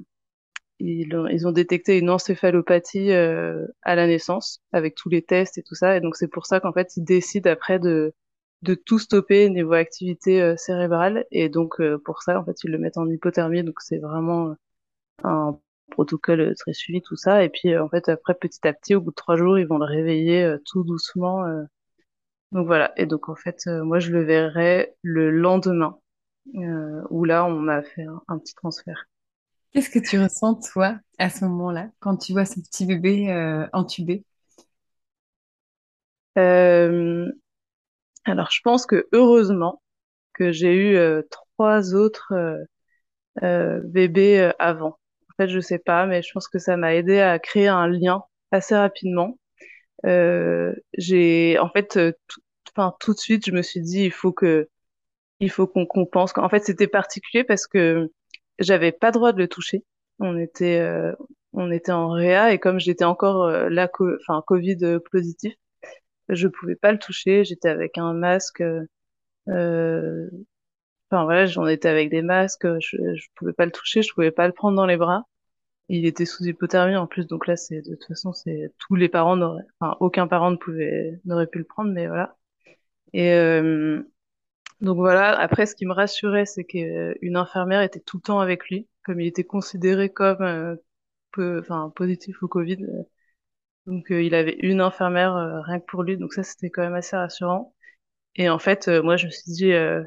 ils 0.79 1.47
ont, 1.47 1.51
détecté 1.51 1.97
une 1.97 2.09
encéphalopathie 2.09 3.11
euh, 3.11 3.65
à 3.83 3.95
la 3.95 4.07
naissance, 4.07 4.61
avec 4.73 4.95
tous 4.95 5.09
les 5.09 5.21
tests 5.21 5.57
et 5.57 5.63
tout 5.63 5.75
ça. 5.75 5.97
Et 5.97 6.01
donc, 6.01 6.15
c'est 6.15 6.27
pour 6.27 6.45
ça 6.45 6.59
qu'en 6.59 6.73
fait, 6.73 6.97
ils 6.97 7.03
décident 7.03 7.49
après 7.51 7.79
de, 7.79 8.13
tout 8.85 8.99
stopper 8.99 9.49
niveau 9.49 9.73
activité 9.73 10.41
euh, 10.41 10.55
cérébrale. 10.57 11.25
Et 11.31 11.49
donc, 11.49 11.79
euh, 11.79 11.97
pour 12.03 12.23
ça, 12.23 12.39
en 12.39 12.45
fait, 12.45 12.63
ils 12.63 12.71
le 12.71 12.77
mettent 12.77 12.97
en 12.97 13.09
hypothermie. 13.09 13.63
Donc, 13.63 13.81
c'est 13.81 13.99
vraiment 13.99 14.55
un 15.23 15.59
protocole 15.91 16.55
très 16.57 16.73
suivi, 16.73 17.01
tout 17.01 17.15
ça. 17.15 17.43
Et 17.43 17.49
puis, 17.49 17.73
euh, 17.73 17.83
en 17.83 17.89
fait, 17.89 18.09
après, 18.09 18.35
petit 18.35 18.67
à 18.67 18.73
petit, 18.73 18.95
au 18.95 19.01
bout 19.01 19.11
de 19.11 19.15
trois 19.15 19.37
jours, 19.37 19.59
ils 19.59 19.67
vont 19.67 19.77
le 19.77 19.85
réveiller 19.85 20.43
euh, 20.43 20.57
tout 20.65 20.83
doucement. 20.83 21.45
euh, 21.45 21.63
donc 22.51 22.67
voilà, 22.67 22.93
et 22.97 23.05
donc 23.05 23.27
en 23.29 23.35
fait, 23.35 23.63
euh, 23.67 23.83
moi 23.83 23.99
je 23.99 24.11
le 24.11 24.23
verrai 24.23 24.95
le 25.01 25.29
lendemain, 25.31 25.99
euh, 26.55 27.01
où 27.09 27.25
là 27.25 27.45
on 27.45 27.59
m'a 27.59 27.83
fait 27.83 28.05
un 28.27 28.37
petit 28.39 28.55
transfert. 28.55 29.07
Qu'est-ce 29.75 29.91
que 29.91 29.99
tu 29.99 30.19
ressens, 30.19 30.55
toi, 30.73 30.97
à 31.19 31.29
ce 31.29 31.45
moment-là, 31.45 31.91
quand 31.99 32.17
tu 32.17 32.31
vois 32.33 32.45
ce 32.45 32.59
petit 32.59 32.87
bébé 32.87 33.29
euh, 33.31 33.67
intubé? 33.73 34.25
Euh, 36.37 37.31
alors 38.25 38.51
je 38.51 38.61
pense 38.63 38.85
que 38.85 39.07
heureusement 39.13 39.81
que 40.33 40.51
j'ai 40.51 40.73
eu 40.75 40.97
euh, 40.97 41.23
trois 41.31 41.95
autres 41.95 42.33
euh, 42.33 42.57
euh, 43.43 43.81
bébés 43.85 44.39
euh, 44.41 44.51
avant. 44.59 44.99
En 45.31 45.35
fait, 45.43 45.49
je 45.49 45.59
sais 45.61 45.79
pas, 45.79 46.05
mais 46.07 46.21
je 46.23 46.31
pense 46.33 46.47
que 46.49 46.59
ça 46.59 46.77
m'a 46.77 46.95
aidé 46.95 47.19
à 47.21 47.39
créer 47.39 47.67
un 47.69 47.87
lien 47.87 48.23
assez 48.51 48.75
rapidement. 48.75 49.39
Euh, 50.05 50.75
j'ai, 50.97 51.59
en 51.59 51.69
fait, 51.69 51.97
euh, 51.97 52.13
enfin 52.75 52.95
tout 53.01 53.13
de 53.13 53.19
suite, 53.19 53.45
je 53.47 53.51
me 53.53 53.61
suis 53.63 53.81
dit 53.81 54.05
il 54.05 54.11
faut 54.13 54.33
que, 54.33 54.69
il 55.39 55.51
faut 55.51 55.67
qu'on 55.67 55.85
compense. 55.85 56.33
En 56.37 56.49
fait, 56.49 56.65
c'était 56.65 56.87
particulier 56.87 57.43
parce 57.43 57.67
que 57.67 58.11
j'avais 58.59 58.91
pas 58.91 59.11
droit 59.11 59.33
de 59.33 59.39
le 59.39 59.47
toucher. 59.47 59.83
On 60.19 60.37
était, 60.37 60.79
euh, 60.79 61.13
on 61.53 61.71
était 61.71 61.91
en 61.91 62.09
réa 62.11 62.53
et 62.53 62.59
comme 62.59 62.79
j'étais 62.79 63.05
encore 63.05 63.43
euh, 63.45 63.69
là, 63.69 63.89
enfin 64.21 64.43
Covid 64.47 64.77
euh, 64.83 64.99
positif, 65.11 65.53
je 66.29 66.47
pouvais 66.47 66.75
pas 66.75 66.91
le 66.93 66.99
toucher. 66.99 67.43
J'étais 67.45 67.69
avec 67.69 67.97
un 67.97 68.13
masque. 68.13 68.61
euh, 69.49 70.29
Enfin 71.11 71.23
voilà, 71.25 71.45
j'en 71.45 71.67
étais 71.67 71.87
avec 71.89 72.09
des 72.09 72.21
masques. 72.21 72.67
Je, 72.79 72.97
je 73.15 73.27
pouvais 73.35 73.53
pas 73.53 73.65
le 73.65 73.71
toucher. 73.71 74.01
Je 74.01 74.13
pouvais 74.13 74.31
pas 74.31 74.47
le 74.47 74.53
prendre 74.53 74.75
dans 74.77 74.85
les 74.85 74.97
bras. 74.97 75.25
Il 75.89 76.05
était 76.05 76.25
sous 76.25 76.45
hypothermie 76.45 76.95
en 76.97 77.07
plus, 77.07 77.27
donc 77.27 77.47
là 77.47 77.57
c'est 77.57 77.81
de 77.83 77.95
toute 77.95 78.05
façon 78.07 78.33
c'est 78.33 78.71
tous 78.79 78.95
les 78.95 79.09
parents 79.09 79.37
n'auraient, 79.37 79.63
enfin 79.79 79.97
aucun 80.01 80.27
parent 80.27 80.51
ne 80.51 80.57
pouvait 80.57 81.19
n'aurait 81.25 81.47
pu 81.47 81.59
le 81.59 81.65
prendre, 81.65 81.91
mais 81.93 82.07
voilà. 82.07 82.37
Et 83.13 83.31
donc 84.81 84.97
voilà. 84.97 85.37
Après, 85.39 85.65
ce 85.65 85.75
qui 85.75 85.85
me 85.85 85.93
rassurait, 85.93 86.45
c'est 86.45 86.63
qu'une 86.65 87.35
infirmière 87.37 87.81
était 87.81 87.99
tout 87.99 88.17
le 88.17 88.21
temps 88.23 88.39
avec 88.39 88.67
lui, 88.69 88.87
comme 89.03 89.19
il 89.21 89.27
était 89.27 89.43
considéré 89.45 90.09
comme 90.11 90.41
euh, 90.41 90.75
peu, 91.33 91.59
enfin 91.61 91.91
positif 91.95 92.43
au 92.43 92.47
Covid. 92.47 92.83
euh, 92.83 93.03
Donc 93.87 94.11
euh, 94.11 94.21
il 94.23 94.35
avait 94.35 94.57
une 94.61 94.81
infirmière 94.81 95.35
euh, 95.37 95.61
rien 95.61 95.79
que 95.79 95.85
pour 95.85 96.03
lui, 96.03 96.17
donc 96.17 96.33
ça 96.33 96.43
c'était 96.43 96.69
quand 96.71 96.83
même 96.83 96.95
assez 96.95 97.15
rassurant. 97.17 97.75
Et 98.35 98.49
en 98.49 98.59
fait, 98.59 98.87
euh, 98.89 99.03
moi 99.03 99.17
je 99.17 99.27
me 99.27 99.31
suis 99.31 99.51
dit, 99.53 99.73
euh, 99.73 100.03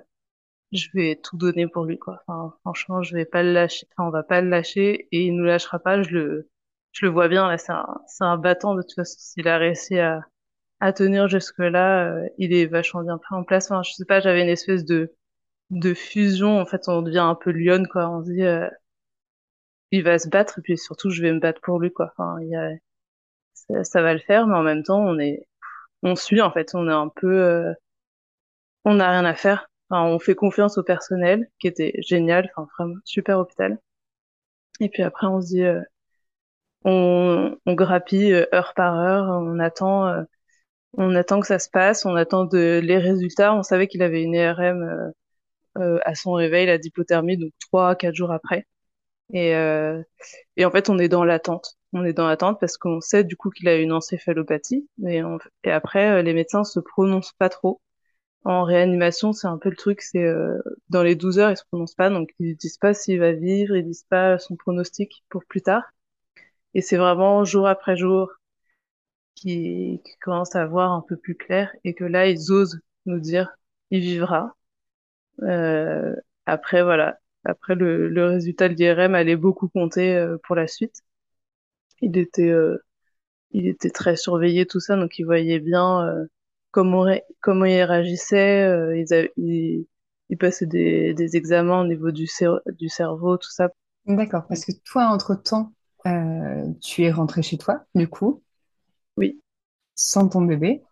je 0.72 0.88
vais 0.94 1.16
tout 1.22 1.36
donner 1.36 1.66
pour 1.68 1.84
lui 1.86 1.98
quoi. 1.98 2.22
Enfin, 2.26 2.54
franchement, 2.62 3.02
je 3.02 3.14
vais 3.16 3.24
pas 3.26 3.42
le 3.42 3.52
lâcher. 3.52 3.86
Enfin, 3.96 4.08
on 4.08 4.12
va 4.12 4.22
pas 4.22 4.40
le 4.42 4.48
lâcher 4.50 5.08
et 5.12 5.26
il 5.26 5.36
nous 5.36 5.44
lâchera 5.44 5.78
pas. 5.78 6.02
Je 6.02 6.10
le, 6.10 6.50
je 6.92 7.06
le 7.06 7.12
vois 7.12 7.28
bien 7.28 7.48
là. 7.48 7.58
C'est 7.58 7.72
un, 7.72 7.86
c'est 8.06 8.24
un 8.24 8.36
battant 8.38 8.74
de 8.74 8.82
toute 8.82 8.94
façon. 8.94 9.16
S'il 9.18 9.48
a 9.48 9.58
réussi 9.58 9.98
à, 9.98 10.22
à 10.80 10.92
tenir 10.92 11.28
jusque-là, 11.28 12.12
euh, 12.12 12.28
il 12.38 12.52
est 12.54 12.66
vachement 12.66 13.02
bien 13.02 13.18
pris 13.18 13.34
en 13.34 13.44
place. 13.44 13.70
Enfin, 13.70 13.82
je 13.82 13.92
sais 13.92 14.04
pas, 14.04 14.20
j'avais 14.20 14.42
une 14.42 14.48
espèce 14.48 14.84
de, 14.84 15.14
de 15.70 15.94
fusion. 15.94 16.60
En 16.60 16.66
fait, 16.66 16.88
on 16.88 17.02
devient 17.02 17.18
un 17.18 17.34
peu 17.34 17.50
lionne 17.52 17.88
quoi. 17.88 18.08
On 18.10 18.24
se 18.24 18.30
dit, 18.30 18.42
euh, 18.44 18.68
il 19.90 20.02
va 20.02 20.18
se 20.18 20.28
battre 20.28 20.58
et 20.58 20.62
puis 20.62 20.78
surtout, 20.78 21.10
je 21.10 21.20
vais 21.22 21.32
me 21.32 21.40
battre 21.40 21.60
pour 21.60 21.78
lui 21.80 21.92
quoi. 21.92 22.10
Enfin, 22.16 22.38
il 22.40 22.48
y 22.48 22.56
a, 22.56 22.70
ça, 23.84 24.02
va 24.02 24.14
le 24.14 24.20
faire, 24.20 24.46
mais 24.46 24.56
en 24.56 24.62
même 24.62 24.82
temps, 24.82 25.00
on 25.00 25.18
est, 25.18 25.46
on 26.02 26.16
suit 26.16 26.40
en 26.42 26.52
fait. 26.52 26.74
On 26.74 26.88
est 26.88 26.92
un 26.92 27.08
peu, 27.08 27.42
euh, 27.42 27.72
on 28.84 28.94
n'a 28.94 29.10
rien 29.10 29.24
à 29.24 29.34
faire. 29.34 29.70
Enfin, 29.90 30.04
on 30.04 30.18
fait 30.18 30.34
confiance 30.34 30.78
au 30.78 30.82
personnel 30.82 31.48
qui 31.60 31.68
était 31.68 31.94
génial. 32.02 32.50
Enfin, 32.56 32.68
vraiment 32.78 33.00
super 33.04 33.38
hôpital. 33.38 33.78
Et 34.80 34.88
puis 34.88 35.02
après, 35.02 35.26
on 35.26 35.40
se 35.40 35.46
dit, 35.48 35.62
euh, 35.64 35.80
on, 36.84 37.56
on 37.66 37.74
grappille 37.74 38.32
euh, 38.32 38.46
heure 38.54 38.72
par 38.74 38.94
heure, 38.98 39.28
on 39.28 39.58
attend, 39.58 40.06
euh, 40.08 40.22
on 40.96 41.14
attend 41.14 41.40
que 41.40 41.46
ça 41.46 41.58
se 41.58 41.68
passe, 41.70 42.06
on 42.06 42.14
attend 42.16 42.44
de, 42.44 42.80
les 42.82 42.98
résultats. 42.98 43.54
On 43.54 43.62
savait 43.62 43.88
qu'il 43.88 44.02
avait 44.02 44.22
une 44.22 44.34
IRM 44.34 45.12
euh, 45.78 45.98
à 46.04 46.14
son 46.14 46.32
réveil, 46.32 46.66
la 46.66 46.78
d'hypothermie, 46.78 47.36
donc 47.38 47.52
trois, 47.60 47.94
quatre 47.96 48.14
jours 48.14 48.32
après. 48.32 48.66
Et, 49.32 49.54
euh, 49.54 50.02
et 50.56 50.64
en 50.64 50.70
fait, 50.70 50.88
on 50.90 50.98
est 50.98 51.08
dans 51.08 51.24
l'attente. 51.24 51.78
On 51.92 52.04
est 52.04 52.12
dans 52.12 52.26
l'attente 52.26 52.58
parce 52.60 52.76
qu'on 52.78 53.00
sait 53.00 53.24
du 53.24 53.36
coup 53.36 53.50
qu'il 53.50 53.68
a 53.68 53.76
une 53.76 53.92
encéphalopathie. 53.92 54.88
Et, 55.06 55.22
et 55.64 55.70
après, 55.70 56.18
euh, 56.20 56.22
les 56.22 56.34
médecins 56.34 56.64
se 56.64 56.80
prononcent 56.80 57.34
pas 57.38 57.48
trop. 57.48 57.80
En 58.44 58.64
réanimation, 58.64 59.32
c'est 59.32 59.46
un 59.48 59.58
peu 59.58 59.68
le 59.70 59.76
truc, 59.76 60.00
c'est 60.00 60.24
euh, 60.24 60.58
dans 60.88 61.02
les 61.02 61.16
12 61.16 61.38
heures, 61.38 61.50
ils 61.50 61.56
se 61.56 61.64
prononcent 61.70 61.94
pas, 61.94 62.08
donc 62.10 62.30
ils 62.38 62.56
disent 62.56 62.78
pas 62.78 62.94
s'il 62.94 63.18
va 63.20 63.32
vivre, 63.32 63.76
ils 63.76 63.84
disent 63.84 64.06
pas 64.08 64.38
son 64.38 64.56
pronostic 64.56 65.24
pour 65.28 65.44
plus 65.44 65.60
tard. 65.62 65.82
Et 66.74 66.80
c'est 66.82 66.96
vraiment 66.96 67.44
jour 67.44 67.66
après 67.68 67.96
jour 67.96 68.30
qui, 69.40 70.00
qui 70.04 70.16
commencent 70.20 70.56
à 70.56 70.66
voir 70.66 70.92
un 70.92 71.02
peu 71.02 71.16
plus 71.16 71.34
clair 71.36 71.72
et 71.84 71.94
que 71.94 72.04
là, 72.04 72.28
ils 72.28 72.52
osent 72.52 72.80
nous 73.06 73.20
dire, 73.20 73.56
il 73.90 74.00
vivra. 74.00 74.54
Euh, 75.42 76.14
après, 76.46 76.82
voilà. 76.82 77.18
Après, 77.44 77.74
le, 77.74 78.26
résultat 78.26 78.68
de 78.68 78.74
l'IRM 78.74 79.14
allait 79.14 79.36
beaucoup 79.36 79.68
compter 79.68 80.16
euh, 80.16 80.38
pour 80.44 80.56
la 80.56 80.66
suite. 80.66 81.02
Il 82.00 82.16
était, 82.18 82.48
euh, 82.50 82.78
il 83.52 83.68
était 83.68 83.90
très 83.90 84.16
surveillé, 84.16 84.66
tout 84.66 84.80
ça, 84.80 84.96
donc 84.96 85.18
il 85.18 85.24
voyait 85.24 85.60
bien 85.60 86.26
comment, 86.70 87.06
comment 87.40 87.64
il 87.66 87.82
réagissait. 87.82 88.68
Ils, 88.96 89.30
ils, 89.36 89.86
ils 90.30 90.38
passaient 90.38 90.66
des, 90.66 91.14
des 91.14 91.36
examens 91.36 91.82
au 91.82 91.86
niveau 91.86 92.10
du, 92.12 92.24
cer- 92.26 92.60
du 92.72 92.88
cerveau, 92.88 93.38
tout 93.38 93.50
ça. 93.50 93.70
D'accord, 94.06 94.46
parce 94.48 94.64
que 94.64 94.72
toi, 94.84 95.06
entre-temps, 95.08 95.72
tu 96.82 97.04
es 97.04 97.10
rentré 97.12 97.42
chez 97.42 97.58
toi, 97.58 97.84
du 97.94 98.08
coup, 98.08 98.42
Oui. 99.18 99.42
sans 99.94 100.28
ton 100.28 100.42
bébé. 100.42 100.82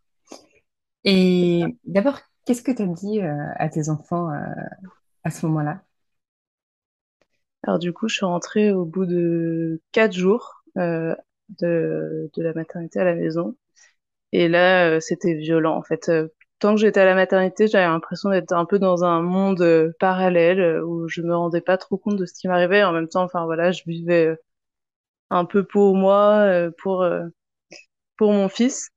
Et 1.04 1.64
d'abord, 1.84 2.18
qu'est-ce 2.44 2.62
que 2.62 2.72
tu 2.72 2.82
as 2.82 2.86
dit 2.86 3.20
euh, 3.22 3.32
à 3.56 3.68
tes 3.68 3.88
enfants 3.88 4.30
euh, 4.32 4.36
à 5.24 5.30
ce 5.30 5.46
moment-là? 5.46 5.82
Alors 7.62 7.78
du 7.78 7.92
coup, 7.92 8.08
je 8.08 8.16
suis 8.16 8.24
rentrée 8.26 8.72
au 8.72 8.84
bout 8.84 9.06
de 9.06 9.80
quatre 9.92 10.12
jours 10.12 10.62
euh, 10.78 11.14
de, 11.60 12.30
de 12.34 12.42
la 12.42 12.52
maternité 12.54 13.00
à 13.00 13.04
la 13.04 13.14
maison. 13.14 13.56
Et 14.32 14.48
là, 14.48 15.00
c'était 15.00 15.34
violent. 15.34 15.76
En 15.76 15.82
fait, 15.82 16.10
tant 16.60 16.74
que 16.74 16.80
j'étais 16.80 17.00
à 17.00 17.06
la 17.06 17.14
maternité, 17.14 17.68
j'avais 17.68 17.86
l'impression 17.86 18.30
d'être 18.30 18.52
un 18.52 18.66
peu 18.66 18.78
dans 18.78 19.04
un 19.04 19.22
monde 19.22 19.94
parallèle 20.00 20.82
où 20.84 21.08
je 21.08 21.22
me 21.22 21.36
rendais 21.36 21.60
pas 21.62 21.78
trop 21.78 21.98
compte 21.98 22.16
de 22.16 22.26
ce 22.26 22.34
qui 22.34 22.48
m'arrivait. 22.48 22.84
En 22.84 22.92
même 22.92 23.08
temps, 23.08 23.24
enfin 23.24 23.46
voilà, 23.46 23.72
je 23.72 23.82
vivais 23.86 24.36
un 25.30 25.44
peu 25.44 25.64
pour 25.64 25.96
moi, 25.96 26.70
pour 26.82 27.04
pour 28.16 28.32
mon 28.32 28.48
fils. 28.48 28.90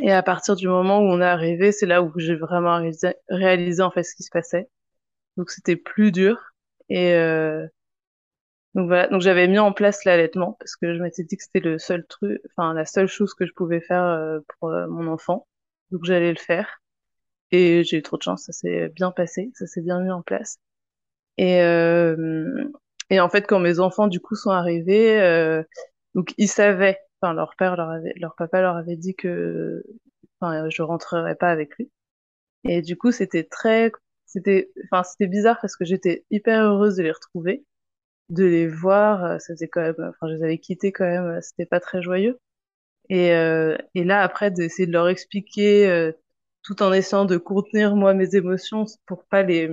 Et 0.00 0.12
à 0.12 0.22
partir 0.22 0.56
du 0.56 0.68
moment 0.68 1.00
où 1.00 1.04
on 1.04 1.20
est 1.20 1.24
arrivé, 1.24 1.72
c'est 1.72 1.86
là 1.86 2.02
où 2.02 2.12
j'ai 2.16 2.36
vraiment 2.36 2.76
réalisé, 2.76 3.14
réalisé 3.28 3.82
en 3.82 3.90
fait 3.90 4.04
ce 4.04 4.14
qui 4.14 4.22
se 4.22 4.30
passait. 4.30 4.68
Donc 5.36 5.50
c'était 5.50 5.76
plus 5.76 6.12
dur. 6.12 6.38
Et 6.88 7.14
euh, 7.14 7.66
donc 8.74 8.86
voilà, 8.88 9.08
donc 9.08 9.22
j'avais 9.22 9.48
mis 9.48 9.58
en 9.58 9.72
place 9.72 10.04
l'allaitement 10.04 10.56
parce 10.60 10.76
que 10.76 10.94
je 10.94 11.02
m'étais 11.02 11.24
dit 11.24 11.36
que 11.36 11.42
c'était 11.42 11.60
le 11.60 11.78
seul 11.78 12.06
truc, 12.06 12.40
enfin 12.50 12.74
la 12.74 12.86
seule 12.86 13.08
chose 13.08 13.34
que 13.34 13.46
je 13.46 13.52
pouvais 13.52 13.80
faire 13.80 14.04
euh, 14.04 14.40
pour 14.60 14.70
euh, 14.70 14.86
mon 14.88 15.08
enfant. 15.08 15.46
Donc 15.90 16.04
j'allais 16.04 16.30
le 16.32 16.38
faire. 16.38 16.80
Et 17.50 17.82
j'ai 17.84 17.98
eu 17.98 18.02
trop 18.02 18.16
de 18.18 18.22
chance, 18.22 18.44
ça 18.44 18.52
s'est 18.52 18.88
bien 18.90 19.10
passé, 19.10 19.50
ça 19.54 19.66
s'est 19.66 19.80
bien 19.80 20.00
mis 20.02 20.10
en 20.10 20.22
place. 20.22 20.58
Et, 21.38 21.62
euh, 21.62 22.64
et 23.10 23.20
en 23.20 23.28
fait, 23.30 23.46
quand 23.46 23.60
mes 23.60 23.80
enfants 23.80 24.08
du 24.08 24.20
coup 24.20 24.34
sont 24.36 24.50
arrivés, 24.50 25.20
euh, 25.20 25.62
donc 26.14 26.34
ils 26.38 26.48
savaient, 26.48 26.98
enfin 27.22 27.34
leur 27.34 27.56
père 27.56 27.76
leur 27.76 27.90
avait, 27.90 28.14
leur 28.16 28.34
papa 28.36 28.60
leur 28.62 28.76
avait 28.76 28.96
dit 28.96 29.14
que, 29.14 29.84
enfin 30.40 30.68
je 30.70 30.82
rentrerais 30.82 31.36
pas 31.36 31.50
avec 31.50 31.76
lui. 31.78 31.90
Et 32.64 32.82
du 32.82 32.96
coup, 32.96 33.12
c'était 33.12 33.44
très, 33.44 33.92
c'était, 34.26 34.70
enfin 34.90 35.02
c'était 35.04 35.26
bizarre 35.28 35.58
parce 35.60 35.76
que 35.76 35.84
j'étais 35.84 36.24
hyper 36.30 36.62
heureuse 36.64 36.96
de 36.96 37.02
les 37.04 37.12
retrouver, 37.12 37.64
de 38.30 38.44
les 38.44 38.68
voir. 38.68 39.24
euh, 39.24 39.38
Ça 39.40 39.54
faisait 39.54 39.68
quand 39.68 39.82
même, 39.82 39.96
enfin 40.00 40.28
je 40.30 40.34
les 40.36 40.44
avais 40.44 40.58
quittés 40.58 40.92
quand 40.92 41.06
même, 41.06 41.24
euh, 41.26 41.40
c'était 41.42 41.66
pas 41.66 41.80
très 41.80 42.02
joyeux. 42.02 42.38
Et, 43.10 43.32
euh, 43.32 43.76
et 43.94 44.04
là, 44.04 44.22
après, 44.22 44.50
d'essayer 44.50 44.86
de 44.86 44.92
leur 44.92 45.08
expliquer, 45.08 45.88
euh, 45.88 46.12
tout 46.62 46.82
en 46.82 46.92
essayant 46.92 47.24
de 47.26 47.36
contenir 47.38 47.96
moi 47.96 48.14
mes 48.14 48.34
émotions 48.36 48.84
pour 49.06 49.24
pas 49.26 49.42
les, 49.42 49.70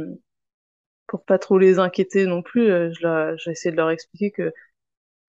pour 1.07 1.23
pas 1.25 1.37
trop 1.39 1.57
les 1.57 1.79
inquiéter 1.79 2.25
non 2.25 2.41
plus, 2.41 2.69
euh, 2.71 2.91
je 2.93 3.35
j'ai 3.37 3.51
essayé 3.51 3.71
de 3.71 3.77
leur 3.77 3.89
expliquer 3.91 4.31
que 4.31 4.53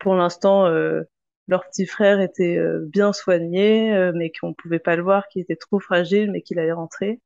pour 0.00 0.14
l'instant, 0.16 0.66
euh, 0.66 1.05
leur 1.48 1.68
petit 1.68 1.87
frère 1.87 2.20
était 2.20 2.56
euh, 2.59 2.85
bien 2.88 3.12
soigné, 3.12 3.94
euh, 3.94 4.12
mais 4.14 4.32
qu'on 4.32 4.54
pouvait 4.54 4.78
pas 4.78 4.96
le 4.96 5.02
voir, 5.02 5.28
qu'il 5.28 5.42
était 5.42 5.56
trop 5.56 5.80
fragile, 5.80 6.30
mais 6.32 6.42
qu'il 6.42 6.59
allait 6.59 6.72
rentrer. 6.72 7.20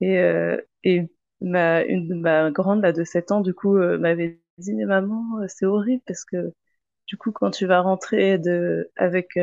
Et, 0.00 0.18
euh, 0.18 0.58
et 0.84 1.10
ma, 1.40 1.84
une, 1.84 2.20
ma 2.20 2.50
grande, 2.50 2.82
là, 2.82 2.92
de 2.92 3.04
7 3.04 3.32
ans, 3.32 3.40
du 3.42 3.54
coup, 3.54 3.76
m'avait 3.78 4.40
dit, 4.58 4.74
mais 4.74 4.86
maman, 4.86 5.22
c'est 5.48 5.66
horrible 5.66 6.02
parce 6.06 6.24
que 6.24 6.52
du 7.08 7.16
coup, 7.18 7.32
quand 7.32 7.50
tu 7.52 7.66
vas 7.66 7.80
rentrer 7.82 8.38
de, 8.38 8.90
avec 8.96 9.36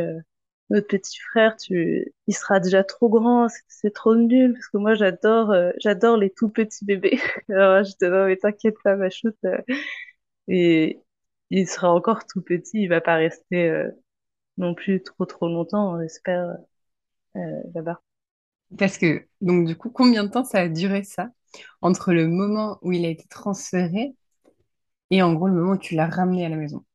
notre 0.69 0.87
petit 0.87 1.19
frère, 1.19 1.55
tu, 1.57 2.13
il 2.27 2.35
sera 2.35 2.59
déjà 2.59 2.83
trop 2.83 3.09
grand, 3.09 3.47
c'est 3.67 3.91
trop 3.93 4.15
nul, 4.15 4.53
parce 4.53 4.67
que 4.69 4.77
moi, 4.77 4.93
j'adore, 4.95 5.51
euh, 5.51 5.71
j'adore 5.79 6.17
les 6.17 6.29
tout 6.31 6.49
petits 6.49 6.85
bébés. 6.85 7.19
Alors, 7.49 7.83
je 7.83 7.91
te 7.93 8.05
dis, 8.05 8.11
non, 8.11 8.25
mais 8.27 8.37
t'inquiète 8.37 8.75
pas, 8.83 8.95
ma 8.95 9.09
choutte, 9.09 9.37
euh, 9.45 9.57
et 10.47 11.01
il 11.51 11.67
sera 11.69 11.93
encore 11.93 12.25
tout 12.27 12.41
petit, 12.41 12.83
il 12.83 12.87
va 12.89 13.01
pas 13.01 13.15
rester 13.15 13.69
euh, 13.69 13.89
non 14.59 14.75
plus 14.75 15.03
trop 15.03 15.25
trop 15.25 15.47
longtemps, 15.49 15.93
on 15.95 16.01
espère, 16.01 16.57
euh, 17.37 17.39
là-bas. 17.75 18.01
Parce 18.77 18.97
que, 18.97 19.27
donc 19.41 19.65
du 19.67 19.75
coup, 19.75 19.89
combien 19.89 20.23
de 20.23 20.29
temps 20.29 20.43
ça 20.43 20.59
a 20.61 20.67
duré 20.69 21.03
ça, 21.03 21.29
entre 21.81 22.13
le 22.13 22.27
moment 22.27 22.77
où 22.81 22.91
il 22.91 23.05
a 23.05 23.09
été 23.09 23.27
transféré 23.27 24.15
et 25.11 25.21
en 25.23 25.33
gros 25.35 25.47
le 25.47 25.53
moment 25.55 25.73
où 25.73 25.77
tu 25.77 25.95
l'as 25.95 26.07
ramené 26.09 26.45
à 26.45 26.49
la 26.49 26.57
maison? 26.57 26.85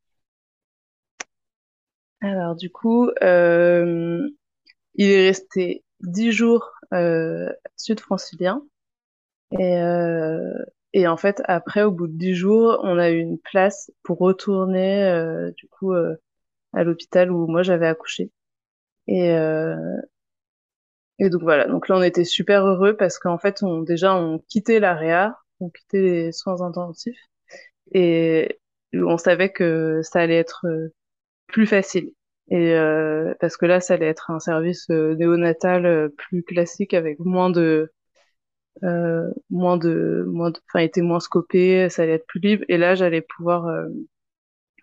Alors, 2.21 2.57
du 2.57 2.71
coup, 2.71 3.09
euh, 3.23 4.29
il 4.97 5.11
est 5.11 5.29
resté 5.29 5.85
dix 6.03 6.33
jours 6.33 6.71
euh, 6.95 7.53
sud 7.77 8.01
francilien. 8.01 8.63
Et, 9.53 9.79
euh, 9.79 10.53
et 10.95 11.09
en 11.09 11.17
fait, 11.17 11.43
après, 11.47 11.83
au 11.85 11.93
bout 11.93 12.09
de 12.09 12.17
dix 12.19 12.35
jours, 12.35 12.81
on 12.85 12.99
a 12.99 13.11
eu 13.11 13.19
une 13.19 13.39
place 13.39 13.93
pour 14.05 14.19
retourner 14.19 15.51
du 15.57 15.69
coup 15.69 15.93
à 16.77 16.85
l'hôpital 16.85 17.31
où 17.33 17.47
moi 17.49 17.63
j'avais 17.63 17.87
accouché. 17.87 18.31
Et, 19.09 19.31
euh, 19.33 19.77
et 21.19 21.31
donc 21.31 21.43
voilà. 21.43 21.67
Donc 21.67 21.89
là, 21.89 21.97
on 21.97 22.03
était 22.03 22.25
super 22.25 22.67
heureux 22.67 22.97
parce 22.97 23.19
qu'en 23.19 23.39
fait, 23.39 23.63
on 23.63 23.83
déjà 23.83 24.15
on 24.17 24.39
quittait 24.49 24.81
la 24.81 24.95
réa, 24.95 25.37
on 25.61 25.71
quittait 25.71 26.01
les 26.03 26.33
soins 26.33 26.61
intensifs 26.63 27.19
et 27.95 28.61
on 28.95 29.19
savait 29.19 29.53
que 29.53 30.01
ça 30.05 30.21
allait 30.21 30.39
être 30.39 30.67
euh, 30.69 30.95
plus 31.49 31.67
facile. 31.67 32.13
Et 32.51 32.75
euh, 32.75 33.35
parce 33.41 33.57
que 33.59 33.67
là, 33.67 33.81
ça 33.81 33.95
allait 33.95 34.07
être 34.09 34.31
un 34.31 34.41
service 34.41 34.89
euh, 34.91 35.15
néonatal 35.17 36.11
plus 36.19 36.43
classique 36.45 36.95
avec 36.95 37.19
moins 37.21 37.51
de 37.51 37.93
euh, 38.85 39.31
moins 39.51 39.77
de 39.79 40.25
moins 40.29 40.51
de, 40.51 40.61
enfin, 40.71 40.81
était 40.85 41.03
moins 41.03 41.21
scopé, 41.21 41.89
ça 41.91 42.03
allait 42.03 42.15
être 42.15 42.27
plus 42.27 42.41
libre. 42.41 42.65
Et 42.69 42.79
là, 42.79 42.95
j'allais 42.95 43.23
pouvoir 43.23 43.67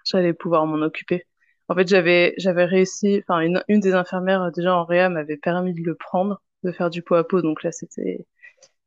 j'allais 0.06 0.34
pouvoir 0.34 0.66
m'en 0.68 0.86
occuper. 0.86 1.26
En 1.72 1.76
fait, 1.76 1.88
j'avais 1.88 2.34
j'avais 2.38 2.66
réussi, 2.66 3.20
enfin 3.24 3.40
une 3.42 3.64
une 3.70 3.80
des 3.80 3.94
infirmières 3.94 4.44
euh, 4.44 4.52
déjà 4.52 4.76
en 4.76 4.84
réa 4.86 5.10
m'avait 5.10 5.38
permis 5.38 5.74
de 5.74 5.82
le 5.84 5.96
prendre, 5.96 6.42
de 6.64 6.72
faire 6.72 6.90
du 6.90 7.02
pot 7.02 7.16
à 7.16 7.24
pot. 7.28 7.42
Donc 7.42 7.64
là, 7.64 7.72
c'était 7.72 8.26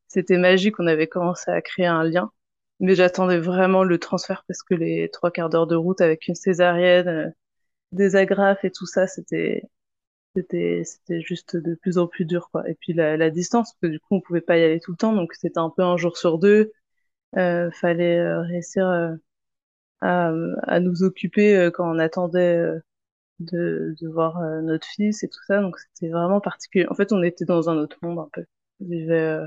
c'était 0.09 0.39
magique. 0.39 0.81
On 0.81 0.87
avait 0.87 1.09
commencé 1.09 1.51
à 1.51 1.63
créer 1.63 1.87
un 1.87 2.05
lien. 2.05 2.33
Mais 2.81 2.95
j'attendais 2.97 3.39
vraiment 3.39 3.85
le 3.85 3.99
transfert 3.99 4.45
parce 4.49 4.63
que 4.63 4.75
les 4.75 5.11
trois 5.13 5.31
quarts 5.33 5.51
d'heure 5.51 5.67
de 5.69 5.77
route 5.77 6.01
avec 6.03 6.29
une 6.29 6.35
césarienne, 6.37 7.09
euh, 7.09 7.31
des 7.93 8.17
agrafes 8.17 8.65
et 8.65 8.73
tout 8.73 8.87
ça, 8.87 9.07
c'était 9.09 9.63
c'était 10.37 10.83
c'était 10.85 11.21
juste 11.23 11.57
de 11.57 11.75
plus 11.77 11.99
en 11.99 12.07
plus 12.09 12.25
dur 12.27 12.51
quoi. 12.53 12.69
Et 12.71 12.75
puis 12.77 12.93
la, 12.95 13.17
la 13.17 13.31
distance, 13.31 13.73
parce 13.73 13.81
que 13.83 13.87
du 13.89 14.01
coup 14.01 14.17
on 14.17 14.21
pouvait 14.23 14.41
pas 14.43 14.59
y 14.59 14.65
aller 14.65 14.81
tout 14.81 14.93
le 14.93 14.97
temps, 14.99 15.15
donc 15.15 15.35
c'était 15.35 15.59
un 15.61 15.71
peu 15.71 15.83
un 15.85 15.97
jour 15.99 16.17
sur 16.19 16.39
deux. 16.39 16.73
Euh, 17.39 17.71
fallait 17.73 18.19
euh, 18.19 18.43
réussir 18.43 18.87
à, 20.05 20.81
nous 20.81 21.03
occuper 21.03 21.57
euh, 21.57 21.71
quand 21.71 21.91
on 21.91 21.99
attendait 21.99 22.57
euh, 22.57 22.81
de, 23.41 23.95
voir 24.13 24.39
euh, 24.39 24.61
notre 24.61 24.87
fils 24.87 25.23
et 25.23 25.29
tout 25.29 25.43
ça, 25.47 25.61
donc 25.61 25.79
c'était 25.79 26.11
vraiment 26.13 26.41
particulier. 26.41 26.87
En 26.89 26.95
fait, 26.95 27.13
on 27.13 27.23
était 27.23 27.45
dans 27.45 27.71
un 27.71 27.77
autre 27.77 27.99
monde 28.03 28.19
un 28.19 28.29
peu. 28.33 28.45
On 28.81 28.87
vivait 28.87 29.39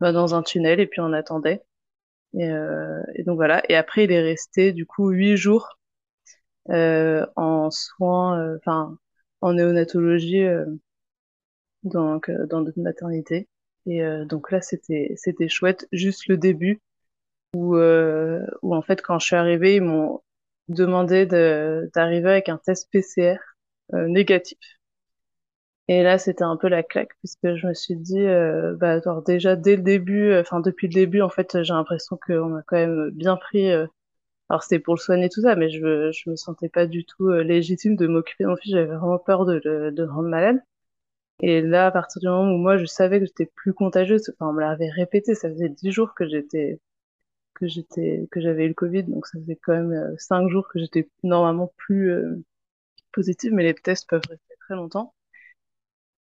bah, 0.00 0.12
dans 0.12 0.34
un 0.34 0.42
tunnel 0.42 0.80
et 0.80 0.86
puis 0.86 1.00
on 1.00 1.12
attendait. 1.12 1.62
Et, 2.34 2.48
donc 3.24 3.36
voilà. 3.36 3.62
Et 3.68 3.76
après, 3.76 4.04
il 4.04 4.12
est 4.12 4.22
resté 4.22 4.72
du 4.72 4.86
coup 4.86 5.10
huit 5.10 5.36
jours 5.36 5.78
en 6.68 7.70
soins, 7.70 8.56
enfin 8.56 8.96
en 9.40 9.54
néonatologie. 9.54 10.46
donc 11.84 12.30
dans 12.30 12.62
notre 12.62 12.80
maternité. 12.80 13.48
Et 13.86 14.02
donc 14.26 14.50
là, 14.52 14.60
c'était 14.60 15.48
chouette. 15.48 15.88
Juste 15.92 16.28
le 16.28 16.36
début 16.36 16.80
où 17.54 17.76
euh, 17.76 18.44
où 18.62 18.74
en 18.74 18.82
fait 18.82 19.02
quand 19.02 19.18
je 19.18 19.26
suis 19.26 19.36
arrivée, 19.36 19.76
ils 19.76 19.82
m'ont 19.82 20.22
demandé 20.68 21.26
de 21.26 21.90
d'arriver 21.94 22.30
avec 22.30 22.48
un 22.48 22.58
test 22.58 22.88
PCR 22.92 23.40
euh, 23.94 24.08
négatif. 24.08 24.58
Et 25.88 26.02
là, 26.02 26.18
c'était 26.18 26.44
un 26.44 26.56
peu 26.56 26.68
la 26.68 26.82
claque 26.82 27.10
puisque 27.18 27.54
je 27.56 27.66
me 27.66 27.74
suis 27.74 27.96
dit, 27.96 28.20
euh, 28.20 28.74
bah 28.76 28.92
alors 29.02 29.22
déjà 29.22 29.56
dès 29.56 29.76
le 29.76 29.82
début, 29.82 30.30
euh, 30.30 30.40
enfin 30.42 30.60
depuis 30.60 30.86
le 30.88 30.92
début, 30.94 31.22
en 31.22 31.30
fait, 31.30 31.62
j'ai 31.62 31.72
l'impression 31.72 32.18
qu'on 32.24 32.56
a 32.56 32.62
quand 32.66 32.76
même 32.76 33.10
bien 33.10 33.36
pris. 33.36 33.70
euh, 33.70 33.86
alors 34.50 34.62
c'était 34.64 34.78
pour 34.80 34.94
le 34.94 35.00
soigner 35.00 35.28
tout 35.30 35.42
ça, 35.42 35.56
mais 35.56 35.70
je 35.70 36.12
je 36.12 36.30
me 36.30 36.36
sentais 36.36 36.68
pas 36.70 36.86
du 36.86 37.04
tout 37.06 37.28
euh, 37.28 37.42
légitime 37.44 37.96
de 37.96 38.06
m'occuper 38.08 38.44
de 38.44 38.50
mon 38.50 38.56
fils. 38.56 38.72
J'avais 38.72 38.86
vraiment 38.96 39.18
peur 39.18 39.46
de 39.46 39.60
le 39.64 39.92
de 39.92 40.04
rendre 40.04 40.28
malade. 40.28 40.60
Et 41.42 41.60
là, 41.62 41.86
à 41.88 41.90
partir 41.92 42.20
du 42.20 42.28
moment 42.28 42.52
où 42.52 42.58
moi, 42.58 42.76
je 42.78 42.86
savais 42.86 43.20
que 43.20 43.26
j'étais 43.26 43.46
plus 43.56 43.74
contagieuse, 43.74 44.30
enfin, 44.40 44.50
on 44.50 44.54
me 44.54 44.60
l'avait 44.60 44.90
répété, 44.90 45.34
ça 45.34 45.50
faisait 45.50 45.68
dix 45.70 45.92
jours 45.92 46.14
que 46.14 46.28
j'étais, 46.28 46.80
que 47.58 47.66
j'étais, 47.68 48.28
que 48.30 48.40
j'avais 48.40 48.64
eu 48.66 48.68
le 48.68 48.74
Covid, 48.74 49.04
donc 49.04 49.26
ça 49.26 49.38
faisait 49.38 49.56
quand 49.56 49.72
même 49.74 49.92
euh, 49.92 50.14
cinq 50.18 50.48
jours 50.48 50.68
que 50.68 50.78
j'étais 50.78 51.08
normalement 51.22 51.72
plus 51.76 52.10
euh, 52.12 52.42
positive, 53.12 53.52
mais 53.54 53.64
les 53.64 53.74
tests 53.74 54.08
peuvent 54.08 54.22
rester 54.28 54.54
très 54.60 54.74
longtemps. 54.76 55.14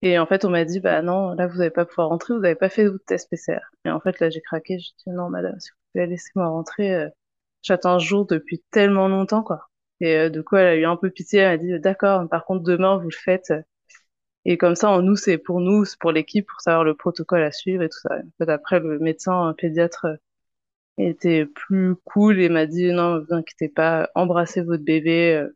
Et 0.02 0.18
en 0.18 0.26
fait, 0.26 0.44
on 0.44 0.50
m'a 0.50 0.64
dit, 0.64 0.80
bah 0.80 1.02
non, 1.02 1.32
là, 1.34 1.46
vous 1.46 1.58
n'allez 1.58 1.70
pas 1.70 1.84
pouvoir 1.84 2.08
rentrer, 2.08 2.34
vous 2.34 2.40
n'avez 2.40 2.54
pas 2.54 2.68
fait 2.68 2.86
votre 2.88 3.04
test 3.04 3.28
PCR. 3.30 3.60
Et 3.84 3.90
en 3.90 4.00
fait, 4.00 4.20
là, 4.20 4.30
j'ai 4.30 4.40
craqué, 4.40 4.78
j'ai 4.78 4.92
dit, 5.06 5.10
non, 5.10 5.28
madame, 5.28 5.58
si 5.60 5.70
vous 5.70 5.76
pouvez 5.92 6.06
laisser 6.06 6.30
moi 6.36 6.48
rentrer, 6.48 6.94
euh, 6.94 7.08
j'attends 7.62 7.94
un 7.94 7.98
jour 7.98 8.26
depuis 8.26 8.62
tellement 8.70 9.08
longtemps, 9.08 9.42
quoi. 9.42 9.68
Et 10.00 10.16
euh, 10.16 10.30
du 10.30 10.44
coup, 10.44 10.56
elle 10.56 10.66
a 10.68 10.76
eu 10.76 10.84
un 10.84 10.96
peu 10.96 11.10
pitié, 11.10 11.40
elle 11.40 11.58
m'a 11.58 11.64
dit, 11.64 11.80
d'accord, 11.80 12.28
par 12.28 12.44
contre, 12.44 12.62
demain, 12.64 12.96
vous 12.98 13.08
le 13.08 13.16
faites. 13.16 13.52
Et 14.44 14.56
comme 14.58 14.74
ça, 14.74 14.90
en 14.90 15.02
nous, 15.02 15.16
c'est 15.16 15.38
pour 15.38 15.60
nous, 15.60 15.84
c'est 15.84 15.98
pour 15.98 16.12
l'équipe, 16.12 16.46
pour 16.48 16.60
savoir 16.60 16.84
le 16.84 16.94
protocole 16.94 17.42
à 17.42 17.52
suivre 17.52 17.82
et 17.82 17.88
tout 17.88 17.98
ça. 17.98 18.16
En 18.16 18.44
fait, 18.44 18.50
après, 18.50 18.80
le 18.80 18.98
médecin 18.98 19.54
pédiatre 19.58 20.06
était 20.98 21.46
plus 21.46 21.94
cool 22.04 22.40
et 22.40 22.48
m'a 22.48 22.66
dit, 22.66 22.92
non, 22.92 23.20
vous 23.20 23.34
inquiétez 23.34 23.68
pas, 23.68 24.10
embrassez 24.14 24.62
votre 24.62 24.84
bébé. 24.84 25.34
euh, 25.36 25.48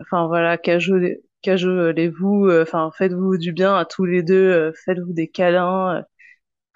Enfin, 0.00 0.26
voilà, 0.26 0.56
cajolez- 0.58 1.22
cajolez-vous, 1.42 2.46
euh, 2.48 2.62
enfin, 2.62 2.90
faites-vous 2.96 3.36
du 3.38 3.52
bien 3.52 3.74
à 3.76 3.84
tous 3.84 4.04
les 4.04 4.22
deux, 4.22 4.34
euh, 4.34 4.72
faites-vous 4.84 5.12
des 5.12 5.28
câlins. 5.28 6.04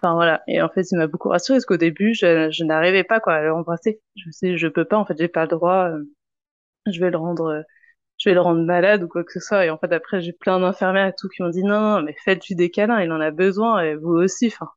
Enfin, 0.03 0.15
voilà. 0.15 0.43
Et 0.49 0.63
en 0.63 0.69
fait, 0.71 0.83
il 0.93 0.99
m'a 0.99 1.07
beaucoup 1.09 1.31
rassurée 1.31 1.59
parce 1.59 1.67
qu'au 1.67 1.77
début, 1.79 2.15
je, 2.15 2.51
je 2.53 2.65
n'arrivais 2.65 3.05
pas, 3.05 3.21
quoi, 3.21 3.35
à 3.35 3.43
l'embrasser. 3.43 4.01
Je 4.17 4.27
me 4.29 4.33
suis 4.33 4.49
dit, 4.53 4.59
je 4.59 4.69
peux 4.69 4.85
pas, 4.87 4.99
en 4.99 5.07
fait, 5.07 5.17
j'ai 5.19 5.29
pas 5.29 5.43
le 5.45 5.49
droit, 5.51 5.91
je 6.87 7.01
vais 7.01 7.11
le 7.11 7.19
rendre, 7.19 7.65
je 8.19 8.29
vais 8.31 8.35
le 8.35 8.41
rendre 8.43 8.63
malade 8.65 9.03
ou 9.05 9.09
quoi 9.09 9.25
que 9.25 9.33
ce 9.33 9.41
soit. 9.41 9.67
Et 9.67 9.71
en 9.71 9.79
fait, 9.79 9.93
après, 9.93 10.21
j'ai 10.23 10.33
plein 10.35 10.61
d'infirmières 10.61 11.09
et 11.09 11.15
tout 11.19 11.29
qui 11.29 11.43
m'ont 11.43 11.51
dit, 11.51 11.65
non, 11.65 12.03
mais 12.03 12.15
faites-lui 12.25 12.57
des 12.57 12.71
câlins, 12.71 13.01
il 13.03 13.13
en 13.13 13.21
a 13.21 13.31
besoin, 13.33 13.83
et 13.83 13.97
vous 13.97 14.13
aussi, 14.15 14.49
enfin, 14.49 14.71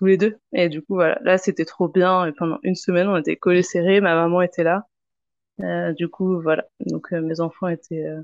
tous 0.00 0.06
les 0.06 0.18
deux. 0.18 0.38
Et 0.54 0.70
du 0.70 0.82
coup, 0.82 0.96
voilà, 0.96 1.20
là, 1.24 1.38
c'était 1.38 1.66
trop 1.66 1.88
bien. 1.88 2.26
Et 2.26 2.32
pendant 2.32 2.58
une 2.64 2.76
semaine, 2.76 3.08
on 3.08 3.18
était 3.18 3.36
collés 3.36 3.62
serrés, 3.64 4.02
ma 4.02 4.16
maman 4.16 4.42
était 4.42 4.64
là. 4.64 4.88
Euh, 5.62 5.92
du 5.94 6.08
coup, 6.08 6.40
voilà. 6.42 6.66
Donc, 6.86 7.12
euh, 7.12 7.20
mes 7.22 7.40
enfants 7.40 7.68
étaient 7.68 8.06
euh, 8.06 8.22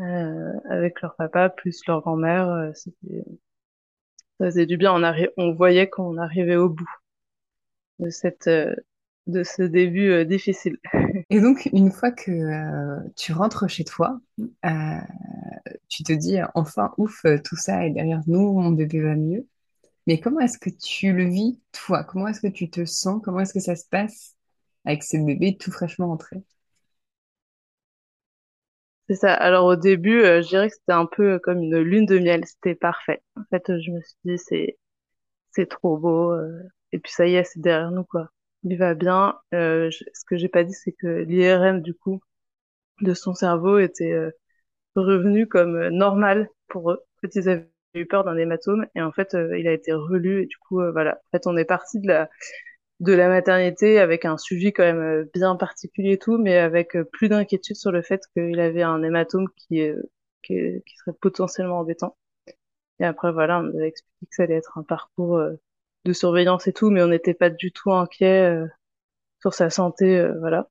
euh, 0.00 0.52
avec 0.70 1.02
leur 1.02 1.16
papa, 1.16 1.50
plus 1.50 1.80
leur 1.88 2.02
grand-mère. 2.02 2.48
euh, 2.50 2.72
ça 2.74 4.46
faisait 4.46 4.66
du 4.66 4.76
bien. 4.76 4.92
On 4.92 5.02
arri- 5.04 5.30
on 5.36 5.52
voyait 5.54 5.88
qu'on 5.88 6.16
arrivait 6.18 6.56
au 6.56 6.68
bout 6.68 6.90
de 7.98 8.10
cette, 8.10 8.48
de 9.26 9.42
ce 9.44 9.62
début 9.62 10.24
difficile. 10.26 10.78
Et 11.30 11.40
donc, 11.40 11.68
une 11.72 11.90
fois 11.92 12.10
que 12.10 12.30
euh, 12.30 13.00
tu 13.16 13.32
rentres 13.32 13.68
chez 13.68 13.84
toi, 13.84 14.20
euh, 14.64 14.70
tu 15.88 16.02
te 16.04 16.12
dis, 16.12 16.38
enfin, 16.54 16.92
ouf, 16.98 17.24
tout 17.44 17.56
ça 17.56 17.86
est 17.86 17.90
derrière 17.90 18.22
nous, 18.26 18.52
mon 18.60 18.70
bébé 18.72 19.00
va 19.02 19.14
mieux. 19.16 19.46
Mais 20.10 20.18
comment 20.18 20.40
est-ce 20.40 20.58
que 20.58 20.70
tu 20.70 21.12
le 21.12 21.28
vis, 21.28 21.60
toi? 21.70 22.02
Comment 22.02 22.26
est-ce 22.26 22.40
que 22.40 22.48
tu 22.48 22.68
te 22.68 22.84
sens? 22.84 23.22
Comment 23.22 23.38
est-ce 23.42 23.54
que 23.54 23.60
ça 23.60 23.76
se 23.76 23.86
passe 23.88 24.34
avec 24.84 25.04
ce 25.04 25.16
bébé 25.16 25.56
tout 25.56 25.70
fraîchement 25.70 26.08
rentré? 26.08 26.42
C'est 29.08 29.14
ça. 29.16 29.34
Alors, 29.34 29.66
au 29.66 29.76
début, 29.76 30.20
euh, 30.22 30.42
je 30.42 30.48
dirais 30.48 30.68
que 30.68 30.74
c'était 30.74 30.92
un 30.94 31.06
peu 31.06 31.38
comme 31.38 31.62
une 31.62 31.78
lune 31.78 32.06
de 32.06 32.18
miel. 32.18 32.44
C'était 32.46 32.74
parfait. 32.74 33.22
En 33.36 33.42
fait, 33.50 33.70
euh, 33.70 33.78
je 33.80 33.90
me 33.92 34.00
suis 34.00 34.16
dit, 34.24 34.38
c'est, 35.52 35.66
trop 35.66 35.98
beau. 35.98 36.32
euh, 36.32 36.60
et 36.92 36.98
puis, 36.98 37.12
ça 37.12 37.26
y 37.26 37.34
est, 37.36 37.44
c'est 37.44 37.60
derrière 37.60 37.90
nous, 37.92 38.04
quoi. 38.04 38.30
Il 38.64 38.76
va 38.78 38.94
bien. 38.94 39.38
Euh, 39.54 39.90
ce 39.90 40.24
que 40.26 40.36
j'ai 40.36 40.48
pas 40.48 40.64
dit, 40.64 40.74
c'est 40.74 40.92
que 40.92 41.06
l'IRM, 41.24 41.82
du 41.82 41.94
coup, 41.94 42.20
de 43.02 43.14
son 43.14 43.34
cerveau 43.34 43.78
était 43.78 44.12
euh, 44.12 44.30
revenu 44.96 45.46
comme 45.48 45.76
euh, 45.76 45.90
normal 45.90 46.48
pour 46.68 46.92
eux. 46.92 47.00
Eu 47.94 48.06
peur 48.06 48.24
d'un 48.24 48.36
hématome 48.36 48.86
et 48.94 49.02
en 49.02 49.12
fait, 49.12 49.34
euh, 49.34 49.58
il 49.58 49.66
a 49.68 49.72
été 49.72 49.92
relu 49.92 50.42
et 50.42 50.46
du 50.46 50.56
coup, 50.58 50.80
euh, 50.80 50.92
voilà. 50.92 51.16
En 51.16 51.30
fait, 51.36 51.46
on 51.46 51.56
est 51.56 51.64
parti 51.64 52.00
de 52.00 52.08
la 52.08 52.28
de 53.00 53.12
la 53.14 53.28
maternité 53.28 53.98
avec 54.00 54.24
un 54.26 54.38
suivi 54.38 54.72
quand 54.72 54.84
même 54.84 55.00
euh, 55.00 55.30
bien 55.34 55.56
particulier 55.56 56.12
et 56.14 56.18
tout, 56.18 56.38
mais 56.38 56.58
avec 56.58 56.96
plus 57.12 57.28
d'inquiétude 57.28 57.76
sur 57.76 57.92
le 57.92 58.02
fait 58.02 58.22
qu'il 58.34 58.60
avait 58.60 58.82
un 58.82 59.02
hématome 59.02 59.48
qui 59.56 59.82
qui, 60.42 60.54
qui 60.86 60.96
serait 60.98 61.16
potentiellement 61.20 61.80
embêtant. 61.80 62.16
Et 63.00 63.04
après, 63.06 63.32
voilà, 63.32 63.60
on 63.60 63.64
nous 63.64 63.78
a 63.80 63.86
expliqué 63.86 64.26
que 64.26 64.36
ça 64.36 64.44
allait 64.44 64.56
être 64.56 64.78
un 64.78 64.84
parcours 64.84 65.40
de 66.04 66.12
surveillance 66.12 66.66
et 66.68 66.72
tout, 66.74 66.90
mais 66.90 67.02
on 67.02 67.08
n'était 67.08 67.34
pas 67.34 67.50
du 67.50 67.72
tout 67.72 67.92
inquiet 67.92 68.58
sur 69.40 69.54
sa 69.54 69.70
santé, 69.70 70.26
voilà. 70.40 70.68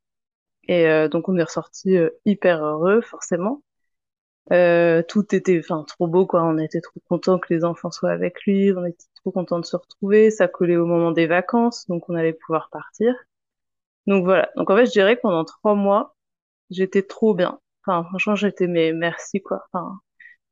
Et 0.69 0.88
donc 1.10 1.29
on 1.29 1.38
est 1.38 1.43
ressorti 1.43 1.97
hyper 2.25 2.63
heureux, 2.65 3.01
forcément. 3.01 3.63
Euh, 4.51 5.03
tout 5.07 5.33
était, 5.35 5.59
enfin, 5.59 5.83
trop 5.88 6.07
beau, 6.07 6.25
quoi. 6.25 6.43
On 6.43 6.57
était 6.57 6.81
trop 6.81 6.99
contents 7.07 7.39
que 7.39 7.53
les 7.53 7.63
enfants 7.63 7.91
soient 7.91 8.12
avec 8.12 8.43
lui. 8.45 8.71
On 8.75 8.85
était 8.85 9.05
trop 9.15 9.31
contents 9.31 9.59
de 9.59 9.65
se 9.65 9.75
retrouver. 9.75 10.31
Ça 10.31 10.47
collait 10.47 10.77
au 10.77 10.85
moment 10.88 11.12
des 11.12 11.27
vacances, 11.27 11.88
donc 11.88 12.09
on 12.09 12.15
allait 12.15 12.33
pouvoir 12.33 12.69
partir. 12.71 13.13
Donc 14.07 14.23
voilà. 14.25 14.49
Donc 14.55 14.69
en 14.69 14.75
fait, 14.75 14.85
je 14.88 14.91
dirais 14.91 15.15
que 15.17 15.21
pendant 15.21 15.45
trois 15.45 15.75
mois, 15.75 16.15
j'étais 16.71 17.03
trop 17.03 17.35
bien. 17.35 17.59
Enfin, 17.85 18.05
franchement, 18.09 18.35
j'étais, 18.35 18.67
mais 18.67 18.93
merci, 18.93 19.41
quoi. 19.41 19.65
Enfin, 19.73 19.99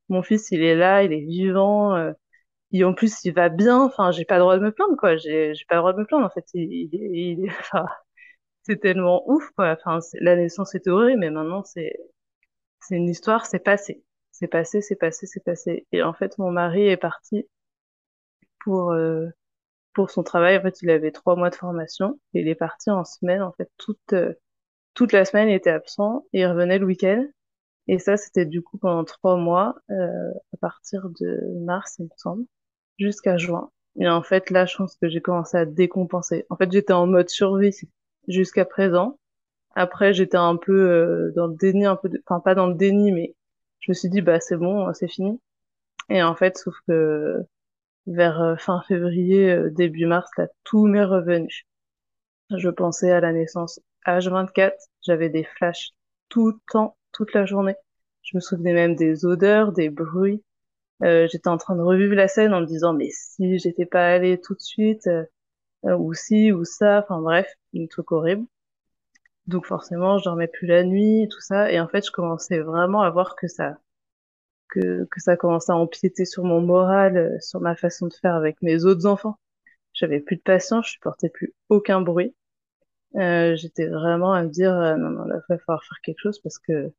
mon 0.09 0.23
fils, 0.23 0.51
il 0.51 0.63
est 0.63 0.75
là, 0.75 1.03
il 1.03 1.13
est 1.13 1.21
vivant. 1.25 1.95
euh, 1.95 2.13
et 2.73 2.83
en 2.85 2.93
plus, 2.95 3.25
il 3.25 3.33
va 3.33 3.49
bien. 3.49 3.81
Enfin, 3.83 4.11
j'ai 4.11 4.25
pas 4.25 4.35
le 4.37 4.41
droit 4.41 4.57
de 4.57 4.63
me 4.63 4.71
plaindre, 4.73 4.97
quoi. 4.97 5.17
J'ai, 5.17 5.55
j'ai 5.55 5.65
pas 5.69 5.75
le 5.75 5.81
droit 5.81 5.93
de 5.93 5.99
me 5.99 6.05
plaindre, 6.05 6.25
en 6.27 6.31
fait. 6.31 6.45
Il, 6.55 6.89
il, 6.93 7.49
enfin, 7.61 7.85
c'est 8.63 8.79
tellement 8.81 9.23
ouf, 9.29 9.49
quoi. 9.55 9.77
Enfin, 9.85 9.99
la 10.21 10.35
naissance 10.35 10.75
était 10.75 10.89
horrible, 10.89 11.19
mais 11.21 11.29
maintenant, 11.31 11.63
c'est, 11.63 11.93
c'est 12.87 12.95
une 12.95 13.09
histoire, 13.09 13.45
c'est 13.45 13.59
passé. 13.59 14.03
C'est 14.31 14.47
passé, 14.47 14.81
c'est 14.81 14.95
passé, 14.95 15.25
c'est 15.27 15.43
passé. 15.43 15.87
Et 15.91 16.03
en 16.03 16.13
fait, 16.13 16.37
mon 16.37 16.51
mari 16.51 16.87
est 16.87 16.97
parti 16.97 17.47
pour, 18.63 18.91
euh, 18.91 19.27
pour 19.93 20.11
son 20.11 20.23
travail. 20.23 20.57
En 20.57 20.61
fait, 20.61 20.81
il 20.81 20.89
avait 20.89 21.11
trois 21.11 21.35
mois 21.35 21.49
de 21.49 21.55
formation 21.55 22.19
et 22.33 22.41
il 22.41 22.47
est 22.47 22.55
parti 22.55 22.89
en 22.89 23.03
semaine. 23.03 23.41
En 23.41 23.51
fait, 23.53 23.69
toute, 23.77 24.13
euh, 24.13 24.33
toute 24.93 25.11
la 25.11 25.25
semaine, 25.25 25.49
il 25.49 25.55
était 25.55 25.69
absent 25.71 26.25
et 26.33 26.41
il 26.41 26.47
revenait 26.47 26.79
le 26.79 26.85
week-end. 26.85 27.25
Et 27.87 27.99
ça, 27.99 28.17
c'était 28.17 28.45
du 28.45 28.61
coup 28.61 28.77
pendant 28.77 29.03
trois 29.05 29.37
mois, 29.37 29.75
euh, 29.91 30.31
à 30.53 30.57
partir 30.59 31.09
de 31.19 31.39
mars, 31.65 31.95
il 31.99 32.05
me 32.05 32.09
semble, 32.17 32.45
jusqu'à 32.99 33.37
juin. 33.37 33.71
Et 33.99 34.07
en 34.07 34.23
fait, 34.23 34.49
là, 34.49 34.65
je 34.65 34.77
pense 34.77 34.95
que 34.97 35.09
j'ai 35.09 35.21
commencé 35.21 35.57
à 35.57 35.65
décompenser. 35.65 36.45
En 36.49 36.57
fait, 36.57 36.71
j'étais 36.71 36.93
en 36.93 37.07
mode 37.07 37.29
survie 37.29 37.75
jusqu'à 38.27 38.65
présent. 38.65 39.19
Après, 39.77 40.13
j'étais 40.13 40.37
un 40.37 40.57
peu 40.57 40.73
euh, 40.73 41.33
dans 41.37 41.47
le 41.47 41.55
déni, 41.55 41.85
un 41.87 41.95
peu, 41.97 42.09
de- 42.09 42.21
enfin 42.27 42.41
pas 42.41 42.55
dans 42.55 42.67
le 42.67 42.75
déni, 42.75 43.13
mais 43.13 43.35
je 43.79 43.91
me 43.91 43.95
suis 43.95 44.09
dit 44.09 44.21
bah 44.21 44.41
c'est 44.41 44.57
bon, 44.57 44.93
c'est 44.93 45.07
fini. 45.09 45.41
Et 46.09 46.23
en 46.23 46.35
fait, 46.35 46.57
sauf 46.57 46.75
que 46.87 47.43
vers 48.07 48.41
euh, 48.41 48.57
fin 48.57 48.81
février, 48.87 49.51
euh, 49.51 49.69
début 49.71 50.05
mars, 50.07 50.29
là, 50.37 50.47
tout 50.65 50.87
m'est 50.87 51.03
revenu. 51.05 51.49
Je 52.57 52.67
pensais 52.69 53.11
à 53.11 53.21
la 53.21 53.31
naissance 53.31 53.79
H24, 54.05 54.75
j'avais 55.01 55.29
des 55.29 55.45
flashs 55.45 55.91
tout 56.29 56.47
le 56.49 56.55
temps, 56.71 56.97
toute 57.13 57.33
la 57.33 57.45
journée. 57.45 57.75
Je 58.23 58.35
me 58.35 58.41
souvenais 58.41 58.73
même 58.73 58.95
des 58.97 59.25
odeurs, 59.25 59.71
des 59.71 59.89
bruits. 59.89 60.43
Euh, 61.03 61.27
j'étais 61.31 61.49
en 61.49 61.57
train 61.57 61.75
de 61.77 61.81
revivre 61.83 62.15
la 62.15 62.27
scène 62.29 62.53
en 62.53 62.61
me 62.61 62.67
disant 62.67 62.93
mais 62.93 63.09
si 63.11 63.59
j'étais 63.59 63.85
pas 63.87 64.07
allée 64.07 64.39
tout 64.41 64.55
de 64.55 64.61
suite, 64.61 65.07
euh, 65.07 65.25
euh, 65.85 65.97
ou 65.97 66.13
si, 66.15 66.51
ou 66.53 66.65
ça, 66.65 67.01
enfin 67.03 67.21
bref, 67.21 67.47
un 67.75 67.87
truc 67.87 68.11
horrible. 68.13 68.45
Donc 69.47 69.65
forcément, 69.65 70.17
je 70.17 70.25
dormais 70.25 70.47
plus 70.47 70.67
la 70.67 70.83
nuit, 70.83 71.27
tout 71.29 71.41
ça, 71.41 71.71
et 71.71 71.79
en 71.79 71.87
fait, 71.87 72.05
je 72.05 72.11
commençais 72.11 72.59
vraiment 72.59 73.01
à 73.01 73.09
voir 73.09 73.35
que 73.35 73.47
ça, 73.47 73.77
que, 74.69 75.05
que 75.05 75.21
ça 75.21 75.37
commençait 75.37 75.71
à 75.71 75.75
empiéter 75.77 76.25
sur 76.25 76.43
mon 76.43 76.61
moral, 76.61 77.17
euh, 77.17 77.39
sur 77.39 77.61
ma 77.61 77.75
façon 77.75 78.07
de 78.07 78.13
faire 78.13 78.35
avec 78.35 78.61
mes 78.61 78.85
autres 78.85 79.05
enfants. 79.05 79.39
J'avais 79.93 80.19
plus 80.19 80.37
de 80.37 80.41
patience, 80.41 80.87
je 80.87 80.91
supportais 80.93 81.29
plus 81.29 81.53
aucun 81.69 82.01
bruit. 82.01 82.35
Euh, 83.15 83.55
j'étais 83.55 83.87
vraiment 83.87 84.33
à 84.33 84.43
me 84.43 84.49
dire, 84.49 84.73
euh, 84.73 84.95
non, 84.97 85.09
non, 85.11 85.25
là, 85.25 85.37
il 85.37 85.53
va 85.53 85.57
falloir 85.59 85.83
faire 85.85 85.99
quelque 86.03 86.19
chose 86.21 86.39
parce 86.39 86.59
que 86.59 86.91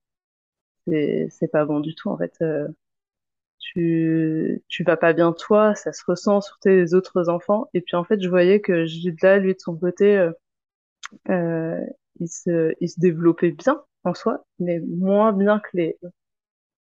c'est, 1.31 1.49
pas 1.53 1.65
bon 1.65 1.81
du 1.81 1.95
tout, 1.95 2.09
en 2.11 2.19
fait. 2.19 2.35
Euh, 2.43 2.69
tu, 3.59 4.63
tu 4.69 4.85
vas 4.85 4.97
pas 4.97 5.13
bien 5.13 5.33
toi, 5.33 5.75
ça 5.75 5.93
se 5.93 6.03
ressent 6.07 6.41
sur 6.41 6.59
tes 6.59 6.95
autres 6.95 7.29
enfants. 7.29 7.69
Et 7.75 7.81
puis, 7.81 7.97
en 7.97 8.05
fait, 8.05 8.21
je 8.23 8.29
voyais 8.29 8.61
que 8.61 8.85
Gilda, 8.87 9.39
lui, 9.39 9.55
de 9.55 9.61
son 9.61 9.77
côté, 9.77 10.17
euh, 10.17 10.33
euh, 11.31 11.81
il 12.21 12.29
se, 12.29 12.75
il 12.81 12.89
se 12.89 13.01
développait 13.01 13.53
bien 13.53 13.83
en 14.05 14.15
soi, 14.15 14.45
mais 14.59 14.81
moins 14.81 15.33
bien 15.33 15.61
que 15.61 15.71
les, 15.75 15.99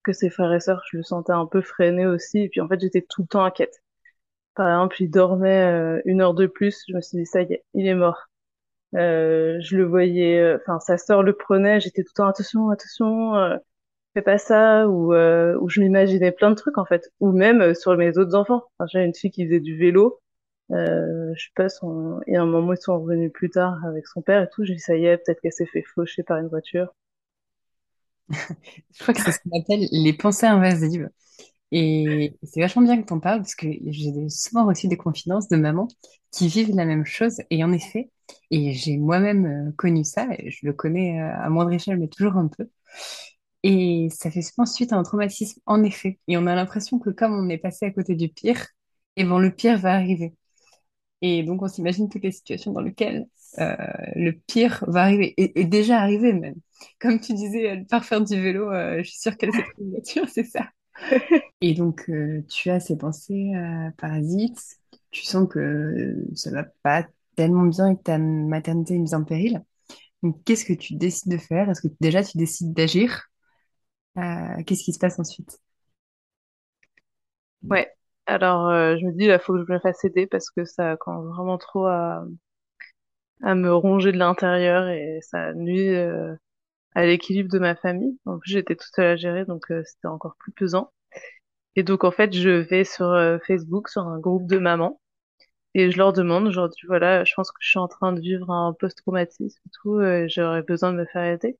que 0.05 0.12
ses 0.12 0.31
frères 0.31 0.53
et 0.53 0.61
sœurs. 0.61 0.83
Je 0.90 0.99
le 0.99 1.03
sentais 1.03 1.33
un 1.33 1.47
peu 1.47 1.62
freiné 1.62 2.07
aussi. 2.07 2.40
Et 2.40 2.49
puis, 2.49 2.61
en 2.61 2.68
fait, 2.68 2.81
j'étais 2.81 3.03
tout 3.03 3.23
le 3.23 3.29
temps 3.29 3.45
inquiète. 3.45 3.83
Par 4.55 4.68
exemple, 4.68 5.03
il 5.03 5.11
dormait 5.11 5.99
euh, 5.99 6.03
une 6.05 6.21
heure 6.21 6.35
de 6.35 6.47
plus. 6.47 6.85
Je 6.88 6.95
me 6.95 7.01
suis 7.01 7.18
dit, 7.18 7.27
ça 7.27 7.42
y 7.42 7.53
est, 7.55 7.64
il 7.75 7.87
est 7.87 7.95
mort. 7.95 8.29
Euh, 8.95 9.59
je 9.61 9.77
le 9.77 9.85
voyais, 9.85 10.38
euh, 10.40 10.59
enfin, 10.62 10.81
sa 10.81 10.99
sœur 10.99 11.23
le 11.23 11.35
prenait. 11.35 11.81
J'étais 11.81 12.03
tout 12.03 12.11
le 12.16 12.23
temps, 12.25 12.29
attention, 12.29 12.71
attention, 12.71 13.37
euh, 13.37 13.57
fais 14.14 14.23
pas 14.23 14.38
ça. 14.38 14.88
Ou, 14.88 15.14
euh, 15.14 15.57
ou 15.61 15.68
je 15.71 15.81
m'imaginais 15.81 16.33
plein 16.33 16.51
de 16.51 16.57
trucs, 16.57 16.79
en 16.79 16.85
fait. 16.87 17.11
Ou 17.21 17.33
même 17.33 17.62
euh, 17.62 17.75
sur 17.75 17.97
mes 17.97 18.18
autres 18.18 18.35
enfants. 18.37 18.64
J'avais 18.88 19.07
une 19.07 19.14
fille 19.14 19.31
qui 19.31 19.47
faisait 19.47 19.61
du 19.61 19.79
vélo. 19.79 20.21
Euh, 20.73 21.33
je 21.37 21.45
sais 21.45 21.51
pas, 21.55 21.69
son... 21.69 22.21
et 22.27 22.37
à 22.37 22.43
un 22.43 22.47
moment, 22.47 22.73
ils 22.73 22.81
sont 22.83 23.01
revenus 23.01 23.33
plus 23.33 23.51
tard 23.51 23.79
avec 23.87 24.07
son 24.09 24.23
père 24.23 24.43
et 24.43 24.49
tout. 24.51 24.65
J'ai 24.65 24.75
dit, 24.75 24.81
ça 24.81 24.97
y 24.97 25.07
est, 25.07 25.19
peut-être 25.19 25.41
qu'elle 25.41 25.53
s'est 25.53 25.67
fait 25.67 25.83
faucher 25.95 26.23
par 26.23 26.39
une 26.39 26.49
voiture. 26.49 26.95
Je 28.93 29.03
crois 29.03 29.15
que 29.15 29.21
c'est 29.21 29.33
ce 29.33 29.39
qu'on 29.41 29.59
appelle 29.61 29.87
les 29.91 30.13
pensées 30.13 30.47
invasives. 30.47 31.09
Et 31.73 32.37
c'est 32.45 32.61
vachement 32.61 32.83
bien 32.83 33.03
que 33.03 33.07
t'en 33.07 33.21
parles 33.21 33.41
parce 33.41 33.57
que 33.57 33.69
j'ai 33.87 34.29
souvent 34.31 34.67
reçu 34.67 34.89
des 34.89 34.97
confidences 34.97 35.49
de 35.49 35.57
mamans 35.57 35.89
qui 36.33 36.49
vivent 36.49 36.75
la 36.77 36.87
même 36.87 37.05
chose. 37.07 37.39
Et 37.51 37.65
en 37.65 37.73
effet, 37.73 38.11
et 38.51 38.73
j'ai 38.75 38.99
moi-même 38.99 39.47
euh, 39.47 39.73
connu 39.77 40.05
ça, 40.05 40.29
je 40.47 40.67
le 40.67 40.73
connais 40.75 41.21
euh, 41.21 41.35
à 41.43 41.51
moindre 41.51 41.73
échelle, 41.73 41.99
mais 41.99 42.09
toujours 42.09 42.37
un 42.37 42.49
peu. 42.49 42.69
Et 43.65 44.09
ça 44.13 44.31
fait 44.31 44.43
souvent 44.43 44.67
suite 44.67 44.93
à 44.93 44.97
un 44.97 45.03
traumatisme, 45.05 45.61
en 45.67 45.83
effet. 45.85 46.19
Et 46.29 46.37
on 46.37 46.47
a 46.47 46.55
l'impression 46.55 46.99
que 46.99 47.11
comme 47.11 47.33
on 47.35 47.49
est 47.49 47.59
passé 47.59 47.87
à 47.87 47.91
côté 47.93 48.15
du 48.17 48.29
pire, 48.29 48.67
et 49.17 49.25
bon, 49.25 49.39
le 49.39 49.53
pire 49.55 49.79
va 49.79 49.95
arriver. 49.95 50.35
Et 51.23 51.43
donc, 51.45 51.63
on 51.63 51.69
s'imagine 51.69 52.09
toutes 52.09 52.25
les 52.25 52.33
situations 52.33 52.73
dans 52.73 52.81
lesquelles 52.83 53.27
euh, 53.61 53.77
le 54.17 54.33
pire 54.33 54.85
va 54.89 55.03
arriver, 55.05 55.35
et, 55.37 55.61
et 55.61 55.65
déjà 55.65 56.01
arrivé 56.01 56.33
même. 56.33 56.57
Comme 57.01 57.21
tu 57.21 57.35
disais, 57.35 57.71
euh, 57.81 57.85
par 57.89 58.05
faire 58.05 58.23
du 58.23 58.41
vélo, 58.41 58.71
euh, 58.73 58.99
je 59.05 59.11
suis 59.11 59.21
sûre 59.21 59.37
qu'elle 59.37 59.53
s'est 59.55 59.63
pris 59.63 59.83
une 59.83 59.91
voiture, 59.93 60.29
c'est 60.29 60.45
ça. 60.45 60.69
Et 61.61 61.75
donc, 61.75 62.09
euh, 62.11 62.43
tu 62.49 62.71
as 62.71 62.81
ces 62.81 62.97
pensées 62.97 63.53
parasites, 63.99 64.79
tu 65.11 65.23
sens 65.25 65.49
que 65.49 66.17
ça 66.35 66.51
va 66.51 66.65
pas 66.83 67.07
tellement 67.37 67.65
bien 67.67 67.89
et 67.91 67.97
que 67.97 68.03
ta 68.03 68.19
maternité 68.19 68.95
est 68.95 68.99
mise 68.99 69.15
en 69.15 69.25
péril. 69.25 69.63
Donc, 70.23 70.43
qu'est-ce 70.45 70.65
que 70.67 70.75
tu 70.75 70.95
décides 70.97 71.33
de 71.33 71.39
faire? 71.39 71.71
Est-ce 71.71 71.83
que 71.83 71.89
déjà 72.01 72.23
tu 72.25 72.39
décides 72.39 72.73
d'agir? 72.75 73.29
Qu'est-ce 74.67 74.85
qui 74.85 74.93
se 74.93 74.99
passe 74.99 75.19
ensuite? 75.19 75.59
Ouais. 77.69 77.93
Alors, 78.27 78.69
euh, 78.69 78.97
je 78.99 79.07
me 79.07 79.13
dis, 79.13 79.25
il 79.27 79.39
faut 79.39 79.53
que 79.55 79.65
je 79.67 79.73
me 79.73 79.79
fasse 79.81 80.05
aider 80.05 80.27
parce 80.27 80.51
que 80.51 80.65
ça 80.65 80.97
commence 80.97 81.27
vraiment 81.27 81.59
trop 81.59 81.87
à, 81.87 82.25
me 83.43 83.71
ronger 83.75 84.13
de 84.13 84.19
l'intérieur 84.19 84.89
et 84.89 85.19
ça 85.23 85.53
nuit 85.55 85.89
euh, 85.95 86.35
à 86.95 87.07
l'équilibre 87.07 87.51
de 87.53 87.59
ma 87.59 87.77
famille. 87.77 88.19
En 88.27 88.39
plus, 88.39 88.53
j'étais 88.53 88.77
toute 88.77 88.93
seule 88.95 89.07
à 89.07 89.17
gérer, 89.17 89.45
donc 89.47 89.71
euh, 89.73 89.83
c'était 89.85 90.09
encore 90.09 90.37
plus 90.39 90.53
pesant. 90.53 90.93
Et 91.77 91.83
donc, 91.85 92.05
en 92.05 92.13
fait, 92.13 92.35
je 92.35 92.51
vais 92.51 92.85
sur 92.85 93.15
Facebook, 93.47 93.89
sur 93.89 94.03
un 94.09 94.21
groupe 94.21 94.47
de 94.49 94.59
mamans, 94.59 95.01
et 95.75 95.91
je 95.91 95.99
leur 95.99 96.13
demande, 96.13 96.51
dis, 96.51 96.87
voilà, 96.89 97.25
je 97.25 97.35
pense 97.35 97.51
que 97.53 97.59
je 97.61 97.71
suis 97.71 97.79
en 97.79 97.89
train 97.89 98.13
de 98.13 98.21
vivre 98.21 98.51
un 98.51 98.75
post-traumatisme 98.75 99.61
et 99.67 99.71
tout, 99.83 99.97
euh, 99.97 100.27
j'aurais 100.29 100.63
besoin 100.63 100.93
de 100.93 100.99
me 100.99 101.07
faire 101.07 101.25
aider. 101.25 101.59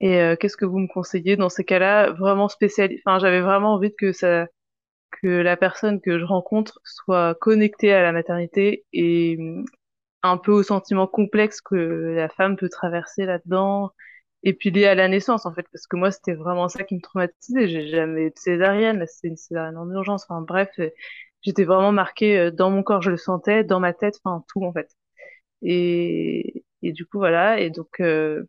Et 0.00 0.36
qu'est-ce 0.40 0.56
que 0.56 0.66
vous 0.66 0.78
me 0.78 0.88
conseillez 0.88 1.36
dans 1.36 1.48
ces 1.48 1.64
cas-là, 1.64 2.12
vraiment 2.12 2.48
spécialisé. 2.48 3.02
Enfin, 3.06 3.18
j'avais 3.18 3.40
vraiment 3.40 3.74
envie 3.74 3.94
que 3.94 4.12
ça, 4.12 4.46
que 5.22 5.28
la 5.28 5.56
personne 5.56 6.00
que 6.00 6.18
je 6.18 6.24
rencontre 6.24 6.80
soit 6.84 7.34
connectée 7.36 7.92
à 7.92 8.02
la 8.02 8.12
maternité 8.12 8.84
et 8.92 9.36
hum, 9.38 9.64
un 10.22 10.38
peu 10.38 10.52
au 10.52 10.62
sentiment 10.62 11.06
complexe 11.06 11.60
que 11.60 11.76
la 12.16 12.28
femme 12.28 12.56
peut 12.56 12.68
traverser 12.70 13.26
là-dedans. 13.26 13.92
Et 14.42 14.54
puis 14.54 14.70
lié 14.70 14.86
à 14.86 14.94
la 14.94 15.08
naissance, 15.08 15.46
en 15.46 15.54
fait, 15.54 15.66
parce 15.72 15.86
que 15.86 15.96
moi, 15.96 16.10
c'était 16.10 16.34
vraiment 16.34 16.68
ça 16.68 16.84
qui 16.84 16.96
me 16.96 17.00
traumatisait. 17.00 17.68
J'ai 17.68 17.88
jamais 17.88 18.30
de 18.30 18.34
césarienne, 18.36 18.98
là, 18.98 19.06
une 19.24 19.36
césarienne 19.36 19.76
en 19.78 19.90
urgence. 19.90 20.24
Enfin, 20.28 20.42
bref, 20.42 20.70
euh, 20.78 20.90
j'étais 21.42 21.64
vraiment 21.64 21.92
marquée 21.92 22.38
euh, 22.38 22.50
dans 22.50 22.70
mon 22.70 22.82
corps, 22.82 23.02
je 23.02 23.10
le 23.10 23.16
sentais, 23.16 23.64
dans 23.64 23.80
ma 23.80 23.94
tête, 23.94 24.20
enfin, 24.24 24.44
tout, 24.48 24.64
en 24.64 24.72
fait. 24.72 24.90
Et, 25.62 26.64
et 26.82 26.92
du 26.92 27.06
coup, 27.06 27.18
voilà. 27.18 27.60
Et 27.60 27.70
donc, 27.70 28.00
euh, 28.00 28.44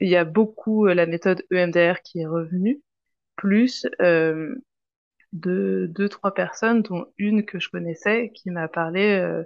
il 0.00 0.08
y 0.10 0.16
a 0.16 0.24
beaucoup 0.24 0.86
la 0.86 1.06
méthode 1.06 1.44
EMDR 1.52 2.02
qui 2.02 2.20
est 2.20 2.26
revenue, 2.26 2.82
plus 3.36 3.86
deux, 5.40 6.08
trois 6.08 6.34
personnes, 6.34 6.82
dont 6.82 7.06
une 7.18 7.44
que 7.44 7.58
je 7.60 7.70
connaissais, 7.70 8.30
qui 8.34 8.50
m'a 8.50 8.68
parlé 8.68 9.18
euh, 9.18 9.44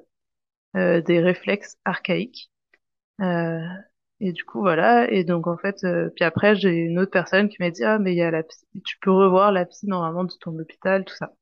euh, 0.77 1.01
des 1.03 1.21
réflexes 1.21 1.79
archaïques. 1.85 2.51
Euh, 3.21 3.61
et 4.21 4.33
du 4.33 4.45
coup, 4.45 4.61
voilà. 4.61 5.11
Et 5.11 5.25
donc, 5.25 5.47
en 5.47 5.57
fait, 5.59 5.85
puis 6.15 6.25
après, 6.25 6.57
j'ai 6.57 6.71
une 6.71 6.99
autre 6.99 7.11
personne 7.11 7.49
qui 7.49 7.57
m'a 7.61 7.71
dit, 7.71 7.85
ah, 7.85 7.99
mais 7.99 8.13
il 8.13 8.19
y 8.19 8.23
a 8.23 8.31
la 8.31 8.43
psy, 8.43 8.67
tu 8.85 8.99
peux 9.01 9.11
revoir 9.11 9.53
la 9.53 9.65
psy 9.67 9.87
normalement 9.87 10.25
de 10.25 10.33
ton 10.41 10.59
hôpital, 10.59 11.05
tout 11.05 11.15
ça. 11.17 11.35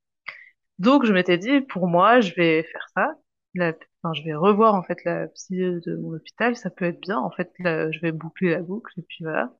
Donc, 0.79 1.05
je 1.07 1.13
m'étais 1.13 1.39
dit, 1.39 1.61
pour 1.63 1.89
moi, 1.89 2.21
je 2.21 2.35
vais 2.35 2.63
faire 2.65 2.87
ça. 2.95 3.15
Je 3.55 4.23
vais 4.25 4.35
revoir, 4.35 4.75
en 4.75 4.83
fait, 4.83 5.05
la 5.05 5.29
psy 5.29 5.57
de 5.57 5.97
mon 5.97 6.15
hôpital. 6.15 6.57
Ça 6.57 6.71
peut 6.71 6.85
être 6.87 7.01
bien. 7.01 7.19
En 7.19 7.31
fait, 7.31 7.53
je 7.59 8.01
vais 8.01 8.13
boucler 8.13 8.51
la 8.51 8.61
boucle. 8.63 8.93
Et 8.99 9.03
puis, 9.03 9.25
voilà. 9.25 9.53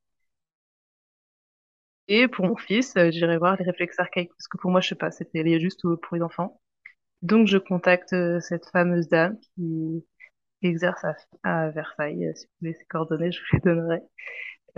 Et 2.09 2.29
pour 2.29 2.47
mon 2.47 2.57
fils, 2.57 2.95
euh, 2.97 3.11
j'irai 3.11 3.39
voir 3.39 3.57
les 3.59 3.65
réflexes 3.65 3.99
archaïques. 3.99 4.31
Parce 4.31 4.49
que 4.49 4.59
pour 4.59 4.71
moi, 4.71 4.81
je 4.81 4.89
sais 4.89 4.95
pas, 4.95 5.11
c'était 5.11 5.61
juste 5.61 5.85
au- 5.85 5.97
pour 5.97 6.17
les 6.17 6.23
enfants. 6.23 6.61
Donc, 7.23 7.49
je 7.49 7.59
contacte 7.59 8.13
euh, 8.15 8.41
cette 8.41 8.67
fameuse 8.73 9.09
dame 9.09 9.39
qui 9.57 10.05
exerce 10.63 11.05
à, 11.45 11.71
Versailles. 11.71 12.27
Euh, 12.29 12.35
Si 12.35 12.47
vous 12.47 12.53
voulez 12.63 12.75
ses 12.75 12.87
coordonnées, 12.87 13.33
je 13.33 13.41
vous 13.41 13.47
les 13.59 13.61
donnerai. 13.61 14.01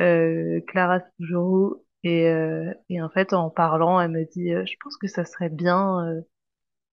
Euh, 0.00 0.60
Clara 0.68 1.00
Tougereau. 1.18 1.84
Et, 2.04 2.28
euh, 2.28 2.72
et 2.90 3.02
en 3.02 3.10
fait, 3.10 3.32
en 3.34 3.50
parlant, 3.50 4.00
elle 4.00 4.10
me 4.12 4.24
dit, 4.26 4.52
euh, 4.54 4.64
je 4.66 4.74
pense 4.82 4.96
que 4.98 5.08
ça 5.08 5.24
serait 5.24 5.50
bien 5.50 6.06
euh, 6.08 6.22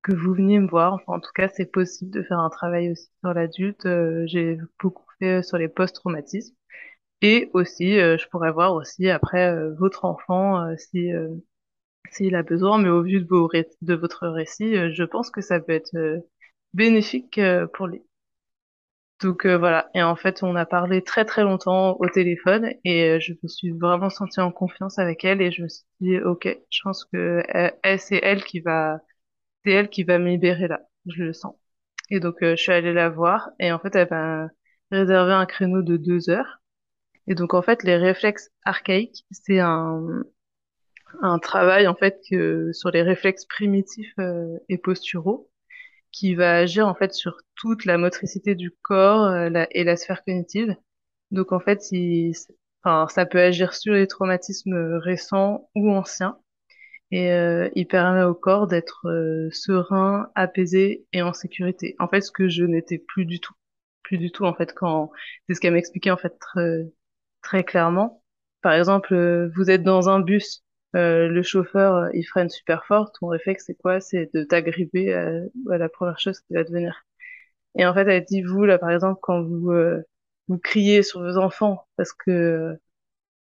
que 0.04 0.13
vous 0.13 0.34
veniez 0.34 0.60
me 0.60 0.67
voir. 0.69 0.93
Enfin, 0.95 1.13
en 1.17 1.19
tout 1.19 1.32
cas, 1.36 1.50
c'est 1.50 1.71
possible 1.71 2.12
de 2.12 2.23
faire 2.23 2.39
un 2.39 2.50
travail 2.50 2.91
aussi 2.91 3.10
sur 3.21 3.34
l'adulte. 3.34 3.86
Euh, 3.86 4.23
j'ai 4.28 4.58
beaucoup 4.82 5.06
fait 5.19 5.39
euh, 5.39 5.43
sur 5.43 5.58
les 5.58 5.67
post-traumatismes. 5.69 6.56
Et 7.21 7.49
aussi, 7.53 7.99
euh, 7.99 8.17
je 8.17 8.27
pourrais 8.30 8.51
voir 8.51 8.73
aussi 8.73 9.10
après 9.10 9.49
euh, 9.53 9.73
votre 9.80 10.06
enfant 10.06 10.62
euh, 10.65 10.75
si 10.77 11.10
s'il 12.12 12.36
a 12.36 12.43
besoin. 12.43 12.77
Mais 12.80 12.89
au 12.89 13.01
vu 13.03 13.21
de 13.21 13.27
vos 13.27 13.49
de 13.82 13.93
votre 13.95 14.27
récit, 14.27 14.75
je 14.93 15.03
pense 15.03 15.30
que 15.32 15.39
ça 15.41 15.60
peut 15.62 15.71
être 15.73 16.21
bénéfique 16.73 17.39
pour 17.73 17.88
lui. 17.88 18.03
Donc 19.21 19.45
euh, 19.45 19.58
voilà, 19.58 19.89
et 19.95 20.03
en 20.03 20.15
fait 20.15 20.43
on 20.43 20.56
a 20.56 20.65
parlé 20.67 21.01
très 21.03 21.25
très 21.25 21.41
longtemps 21.43 21.97
au 21.99 22.08
téléphone 22.08 22.71
et 22.84 23.19
je 23.19 23.34
me 23.41 23.47
suis 23.47 23.71
vraiment 23.71 24.10
sentie 24.12 24.39
en 24.41 24.51
confiance 24.51 24.99
avec 24.99 25.25
elle 25.25 25.41
et 25.41 25.51
je 25.51 25.63
me 25.63 25.67
suis 25.69 25.86
dit 25.99 26.19
ok, 26.19 26.47
je 26.69 26.80
pense 26.84 27.03
que 27.06 27.41
elle, 27.84 27.99
c'est 27.99 28.19
elle 28.21 28.43
qui 28.43 28.60
va 28.60 28.99
c'est 29.65 29.71
elle 29.73 29.89
qui 29.89 30.03
va 30.03 30.19
me 30.19 30.30
libérer 30.30 30.67
là, 30.69 30.82
je 31.08 31.23
le 31.23 31.34
sens. 31.34 31.56
Et 32.12 32.19
donc 32.21 32.43
euh, 32.43 32.56
je 32.58 32.63
suis 32.63 32.73
allée 32.73 32.93
la 32.93 33.10
voir 33.10 33.49
et 33.60 33.71
en 33.71 33.80
fait 33.80 33.95
elle 33.95 34.10
m'a 34.12 34.49
réservé 34.91 35.34
un 35.34 35.45
créneau 35.47 35.82
de 35.84 35.97
deux 35.97 36.30
heures. 36.30 36.57
Et 37.28 37.36
donc 37.36 37.54
en 37.54 37.62
fait 37.62 37.84
les 37.84 37.96
réflexes 37.98 38.50
archaïques 38.66 39.26
c'est 39.32 39.60
un 39.60 40.24
un 41.22 41.40
travail 41.40 41.88
en 41.88 41.96
fait 41.96 42.20
que 42.30 42.72
sur 42.74 42.92
les 42.92 43.02
réflexes 43.02 43.46
primitifs 43.46 44.13
euh, 44.20 44.58
et 44.70 44.78
posturaux 44.78 45.50
qui 46.12 46.36
va 46.36 46.58
agir 46.58 46.88
en 46.88 46.96
fait 46.96 47.13
sur 47.13 47.38
toute 47.56 47.86
la 47.86 47.98
motricité 48.00 48.56
du 48.56 48.72
corps 48.84 49.26
euh, 49.26 49.50
la- 49.50 49.68
et 49.72 49.84
la 49.86 49.98
sphère 49.98 50.24
cognitive. 50.26 50.76
Donc 51.32 51.52
en 51.54 51.60
fait, 51.62 51.92
il, 51.92 52.34
enfin, 52.84 53.08
ça 53.10 53.26
peut 53.26 53.40
agir 53.42 53.74
sur 53.76 53.94
les 53.94 54.08
traumatismes 54.08 54.98
récents 55.00 55.70
ou 55.76 55.92
anciens 55.92 56.38
et 57.12 57.32
euh, 57.32 57.70
il 57.76 57.88
permet 57.88 58.24
au 58.24 58.34
corps 58.36 58.68
d'être 58.68 59.08
euh, 59.10 59.50
serein, 59.52 60.30
apaisé 60.36 61.06
et 61.13 61.22
en 61.22 61.34
sécurité. 61.34 61.96
En 62.00 62.08
fait, 62.08 62.22
ce 62.22 62.32
que 62.32 62.50
je 62.50 62.63
n'étais 62.66 62.98
plus 63.00 63.26
du 63.26 63.40
tout, 63.40 63.54
plus 64.04 64.18
du 64.18 64.32
tout 64.32 64.46
en 64.46 64.54
fait 64.56 64.74
quand 64.74 65.12
c'est 65.48 65.56
ce 65.56 65.62
qu'elle 65.62 65.74
m'expliquait 65.74 66.12
en 66.12 66.18
fait 66.18 66.36
très, 67.48 67.64
clairement. 67.64 68.24
Par 68.62 68.74
exemple, 68.74 69.14
euh, 69.14 69.50
vous 69.56 69.70
êtes 69.72 69.84
dans 69.84 70.10
un 70.10 70.20
bus, 70.20 70.64
euh, 70.96 71.28
le 71.28 71.44
chauffeur 71.44 71.96
euh, 71.96 72.10
il 72.14 72.24
freine 72.24 72.50
super 72.50 72.86
fort, 72.86 73.12
ton 73.14 73.28
réflexe 73.28 73.66
c'est 73.68 73.76
quoi? 73.76 74.00
C'est 74.02 74.30
de 74.34 74.44
t'agripper 74.44 75.14
à, 75.14 75.30
à 75.72 75.78
la 75.78 75.90
première 75.90 76.20
chose 76.20 76.40
qui 76.42 76.54
va 76.54 76.64
te 76.66 76.72
venir. 76.72 77.06
Et 77.78 77.86
en 77.86 77.94
fait, 77.94 78.08
elle 78.10 78.26
dit 78.26 78.42
vous 78.44 78.66
là 78.66 78.78
par 78.80 78.92
exemple 78.92 79.20
quand 79.22 79.44
vous 79.44 79.72
euh, 79.72 80.04
vous 80.50 80.58
criez 80.60 81.04
sur 81.04 81.22
vos 81.24 81.38
enfants 81.38 81.88
parce 81.98 82.14
que 82.14 82.78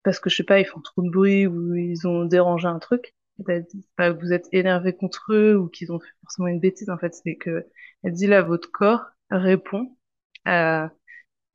parce 0.04 0.20
que 0.20 0.30
je 0.30 0.38
sais 0.38 0.44
pas 0.44 0.60
ils 0.60 0.66
font 0.66 0.82
trop 0.82 1.02
de 1.04 1.10
bruit 1.10 1.48
ou 1.48 1.76
ils 1.76 2.08
ont 2.08 2.26
dérangé 2.26 2.68
un 2.68 2.80
truc. 2.80 3.16
Elle 3.48 3.66
dit 3.66 3.88
pas 3.98 4.14
que 4.14 4.20
vous 4.22 4.34
êtes 4.34 4.48
énervé 4.52 4.94
contre 4.96 5.34
eux 5.34 5.58
ou 5.58 5.68
qu'ils 5.70 5.92
ont 5.92 6.00
fait 6.00 6.08
forcément 6.24 6.48
une 6.48 6.60
bêtise 6.60 6.90
en 6.90 6.98
fait, 6.98 7.14
c'est 7.16 7.36
que 7.38 7.66
elle 8.04 8.14
dit 8.14 8.28
là 8.28 8.42
votre 8.44 8.72
corps 8.72 9.06
répond 9.32 9.98
à 10.46 10.92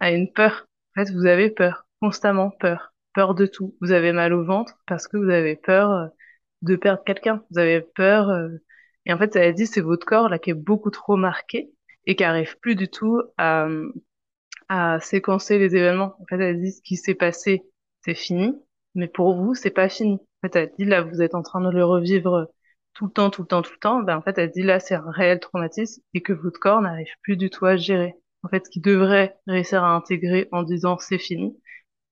à 0.00 0.12
une 0.12 0.32
peur. 0.32 0.66
En 0.96 1.04
fait, 1.04 1.12
vous 1.12 1.26
avez 1.26 1.50
peur, 1.50 1.85
constamment 2.00 2.50
peur, 2.50 2.94
peur 3.14 3.34
de 3.34 3.46
tout. 3.46 3.76
Vous 3.80 3.92
avez 3.92 4.12
mal 4.12 4.32
au 4.32 4.44
ventre 4.44 4.74
parce 4.86 5.08
que 5.08 5.16
vous 5.16 5.30
avez 5.30 5.56
peur 5.56 5.90
euh, 5.90 6.06
de 6.62 6.76
perdre 6.76 7.04
quelqu'un. 7.04 7.44
Vous 7.50 7.58
avez 7.58 7.80
peur. 7.80 8.30
euh, 8.30 8.48
Et 9.06 9.12
en 9.12 9.18
fait, 9.18 9.36
elle 9.36 9.54
dit 9.54 9.66
c'est 9.66 9.80
votre 9.80 10.06
corps 10.06 10.28
là 10.28 10.38
qui 10.38 10.50
est 10.50 10.54
beaucoup 10.54 10.90
trop 10.90 11.16
marqué 11.16 11.70
et 12.06 12.16
qui 12.16 12.24
arrive 12.24 12.58
plus 12.60 12.76
du 12.76 12.88
tout 12.88 13.22
à 13.38 13.68
à 14.68 14.98
séquencer 15.00 15.58
les 15.58 15.76
événements. 15.76 16.14
En 16.20 16.24
fait, 16.28 16.40
elle 16.40 16.60
dit 16.60 16.72
ce 16.72 16.82
qui 16.82 16.96
s'est 16.96 17.14
passé, 17.14 17.62
c'est 18.04 18.14
fini, 18.14 18.54
mais 18.94 19.08
pour 19.08 19.34
vous, 19.36 19.54
c'est 19.54 19.70
pas 19.70 19.88
fini. 19.88 20.14
En 20.14 20.48
fait, 20.48 20.56
elle 20.56 20.72
dit 20.78 20.84
là, 20.84 21.02
vous 21.02 21.22
êtes 21.22 21.34
en 21.34 21.42
train 21.42 21.60
de 21.60 21.70
le 21.70 21.84
revivre 21.84 22.48
tout 22.94 23.06
le 23.06 23.12
temps, 23.12 23.30
tout 23.30 23.42
le 23.42 23.48
temps, 23.48 23.62
tout 23.62 23.72
le 23.72 23.78
temps. 23.78 24.00
Ben, 24.02 24.16
en 24.16 24.22
fait, 24.22 24.38
elle 24.38 24.50
dit 24.50 24.62
là, 24.62 24.80
c'est 24.80 24.94
un 24.94 25.10
réel 25.10 25.40
traumatisme 25.40 26.02
et 26.14 26.22
que 26.22 26.32
votre 26.32 26.58
corps 26.60 26.80
n'arrive 26.80 27.08
plus 27.22 27.36
du 27.36 27.50
tout 27.50 27.66
à 27.66 27.76
gérer. 27.76 28.14
En 28.42 28.48
fait, 28.48 28.64
ce 28.66 28.70
qui 28.70 28.80
devrait 28.80 29.36
réussir 29.46 29.82
à 29.84 29.94
intégrer 29.94 30.48
en 30.52 30.62
disant 30.62 30.98
c'est 30.98 31.18
fini, 31.18 31.56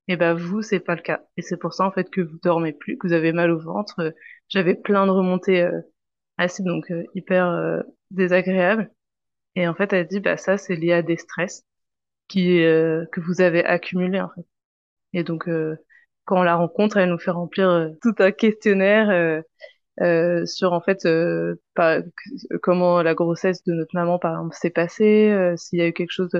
et 0.09 0.17
ben 0.17 0.35
vous, 0.35 0.63
c'est 0.63 0.81
pas 0.81 0.95
le 0.97 1.03
cas. 1.03 1.23
Et 1.37 1.43
c'est 1.43 1.57
pour 1.59 1.73
ça 1.75 1.85
en 1.87 1.93
fait 1.93 2.11
que 2.11 2.21
vous 2.21 2.39
dormez 2.43 2.73
plus, 2.73 2.99
que 2.99 3.07
vous 3.09 3.13
avez 3.15 3.33
mal 3.33 3.51
au 3.51 3.59
ventre. 3.61 4.01
Euh, 4.01 4.11
J'avais 4.49 4.75
plein 4.75 5.07
de 5.07 5.11
remontées 5.13 5.63
euh, 5.63 5.81
acides, 6.39 6.67
donc 6.67 6.91
euh, 6.91 7.05
hyper 7.15 7.49
euh, 7.49 7.83
désagréables. 8.11 8.91
Et 9.57 9.69
en 9.69 9.75
fait, 9.75 9.93
elle 9.95 10.09
dit 10.09 10.21
bah 10.21 10.37
ça, 10.39 10.59
c'est 10.59 10.77
lié 10.77 10.93
à 10.95 11.03
des 11.03 11.17
stress 11.19 11.65
qui 12.29 12.63
euh, 12.65 13.07
que 13.13 13.21
vous 13.21 13.41
avez 13.43 13.65
accumulés 13.65 14.21
en 14.21 14.31
fait. 14.35 14.47
Et 15.15 15.25
donc 15.25 15.49
euh, 15.49 15.77
quand 16.27 16.41
on 16.41 16.45
la 16.45 16.57
rencontre, 16.57 16.99
elle 16.99 17.11
nous 17.11 17.19
fait 17.19 17.31
remplir 17.33 17.91
tout 18.03 18.15
un 18.21 18.33
questionnaire 18.33 19.43
sur 20.47 20.73
en 20.73 20.81
fait 20.81 21.07
pas- 21.75 22.01
comment 22.63 23.03
la 23.03 23.15
grossesse 23.15 23.63
de 23.65 23.73
notre 23.75 23.95
maman 23.95 24.19
par 24.19 24.33
exemple 24.35 24.55
s'est 24.57 24.71
passée, 24.71 25.55
s'il 25.57 25.79
y 25.79 25.83
a 25.83 25.89
eu 25.89 25.93
quelque 25.93 26.11
chose 26.13 26.31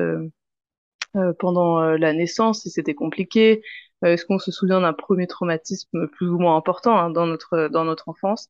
pendant 1.39 1.81
euh, 1.83 1.97
la 1.99 2.13
naissance, 2.13 2.63
si 2.63 2.71
c'était 2.71 2.95
compliqué, 2.95 3.63
Est-ce 4.05 4.25
qu'on 4.27 4.39
se 4.39 4.53
souvient 4.53 4.81
d'un 4.83 4.93
premier 4.93 5.27
traumatisme 5.27 6.09
plus 6.09 6.29
ou 6.29 6.39
moins 6.39 6.57
important 6.57 6.97
hein, 6.99 7.11
dans 7.11 7.27
notre 7.27 7.69
dans 7.69 7.85
notre 7.85 8.09
enfance? 8.09 8.49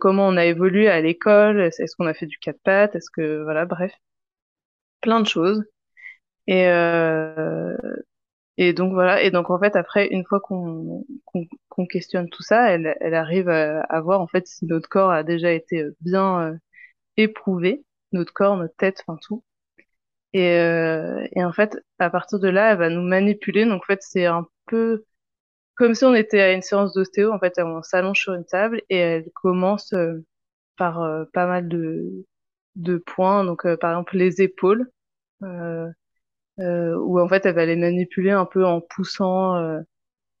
Comment 0.00 0.28
on 0.28 0.36
a 0.36 0.44
évolué 0.44 0.88
à 0.88 1.00
l'école? 1.00 1.60
Est-ce 1.60 1.96
qu'on 1.96 2.06
a 2.06 2.14
fait 2.14 2.26
du 2.26 2.38
quatre 2.38 2.60
pattes? 2.62 2.94
Est-ce 2.96 3.10
que 3.10 3.42
voilà, 3.42 3.64
bref, 3.64 3.92
plein 5.00 5.20
de 5.20 5.26
choses. 5.26 5.64
Et 6.46 6.66
et 8.60 8.72
donc 8.74 8.92
voilà, 8.92 9.22
et 9.22 9.30
donc 9.30 9.48
en 9.50 9.58
fait 9.58 9.74
après, 9.74 10.08
une 10.08 10.24
fois 10.24 10.40
qu'on 10.40 11.04
qu'on 11.70 11.86
questionne 11.86 12.28
tout 12.28 12.42
ça, 12.42 12.70
elle, 12.70 12.96
elle 13.00 13.14
arrive 13.14 13.48
à, 13.48 14.00
voir 14.02 14.20
en 14.20 14.26
fait 14.26 14.46
si 14.46 14.66
notre 14.66 14.88
corps 14.88 15.10
a 15.10 15.22
déjà 15.22 15.50
été 15.52 15.86
bien 16.00 16.42
euh, 16.52 16.56
éprouvé, 17.16 17.84
notre 18.12 18.32
corps, 18.34 18.56
notre 18.56 18.76
tête, 18.76 19.02
enfin 19.06 19.18
tout. 19.22 19.44
Et, 20.32 20.58
euh, 20.58 21.26
et 21.34 21.44
en 21.44 21.52
fait, 21.52 21.78
à 21.98 22.10
partir 22.10 22.38
de 22.40 22.48
là, 22.48 22.72
elle 22.72 22.78
va 22.78 22.88
nous 22.90 23.02
manipuler. 23.02 23.64
Donc 23.66 23.82
en 23.82 23.86
fait, 23.86 24.00
c'est 24.02 24.26
un 24.26 24.46
peu 24.66 25.04
comme 25.76 25.94
si 25.94 26.04
on 26.04 26.14
était 26.14 26.40
à 26.40 26.52
une 26.52 26.62
séance 26.62 26.94
d'ostéo. 26.94 27.32
En 27.32 27.38
fait, 27.40 27.54
on 27.60 27.82
s'allonge 27.82 28.20
sur 28.20 28.34
une 28.34 28.44
table 28.46 28.82
et 28.90 28.96
elle 28.98 29.30
commence 29.34 29.92
euh, 29.94 30.24
par 30.78 31.02
euh, 31.02 31.24
pas 31.34 31.46
mal 31.46 31.68
de 31.68 32.26
de 32.76 32.98
points. 32.98 33.44
Donc 33.44 33.62
par 33.76 33.92
exemple 33.92 34.16
les 34.18 34.42
épaules. 34.42 34.90
Euh, 35.44 35.88
euh, 36.60 36.94
où 36.96 37.20
en 37.20 37.28
fait 37.28 37.46
elle 37.46 37.54
va 37.54 37.66
les 37.66 37.76
manipuler 37.76 38.30
un 38.30 38.44
peu 38.46 38.64
en 38.66 38.80
poussant 38.80 39.56
euh, 39.56 39.80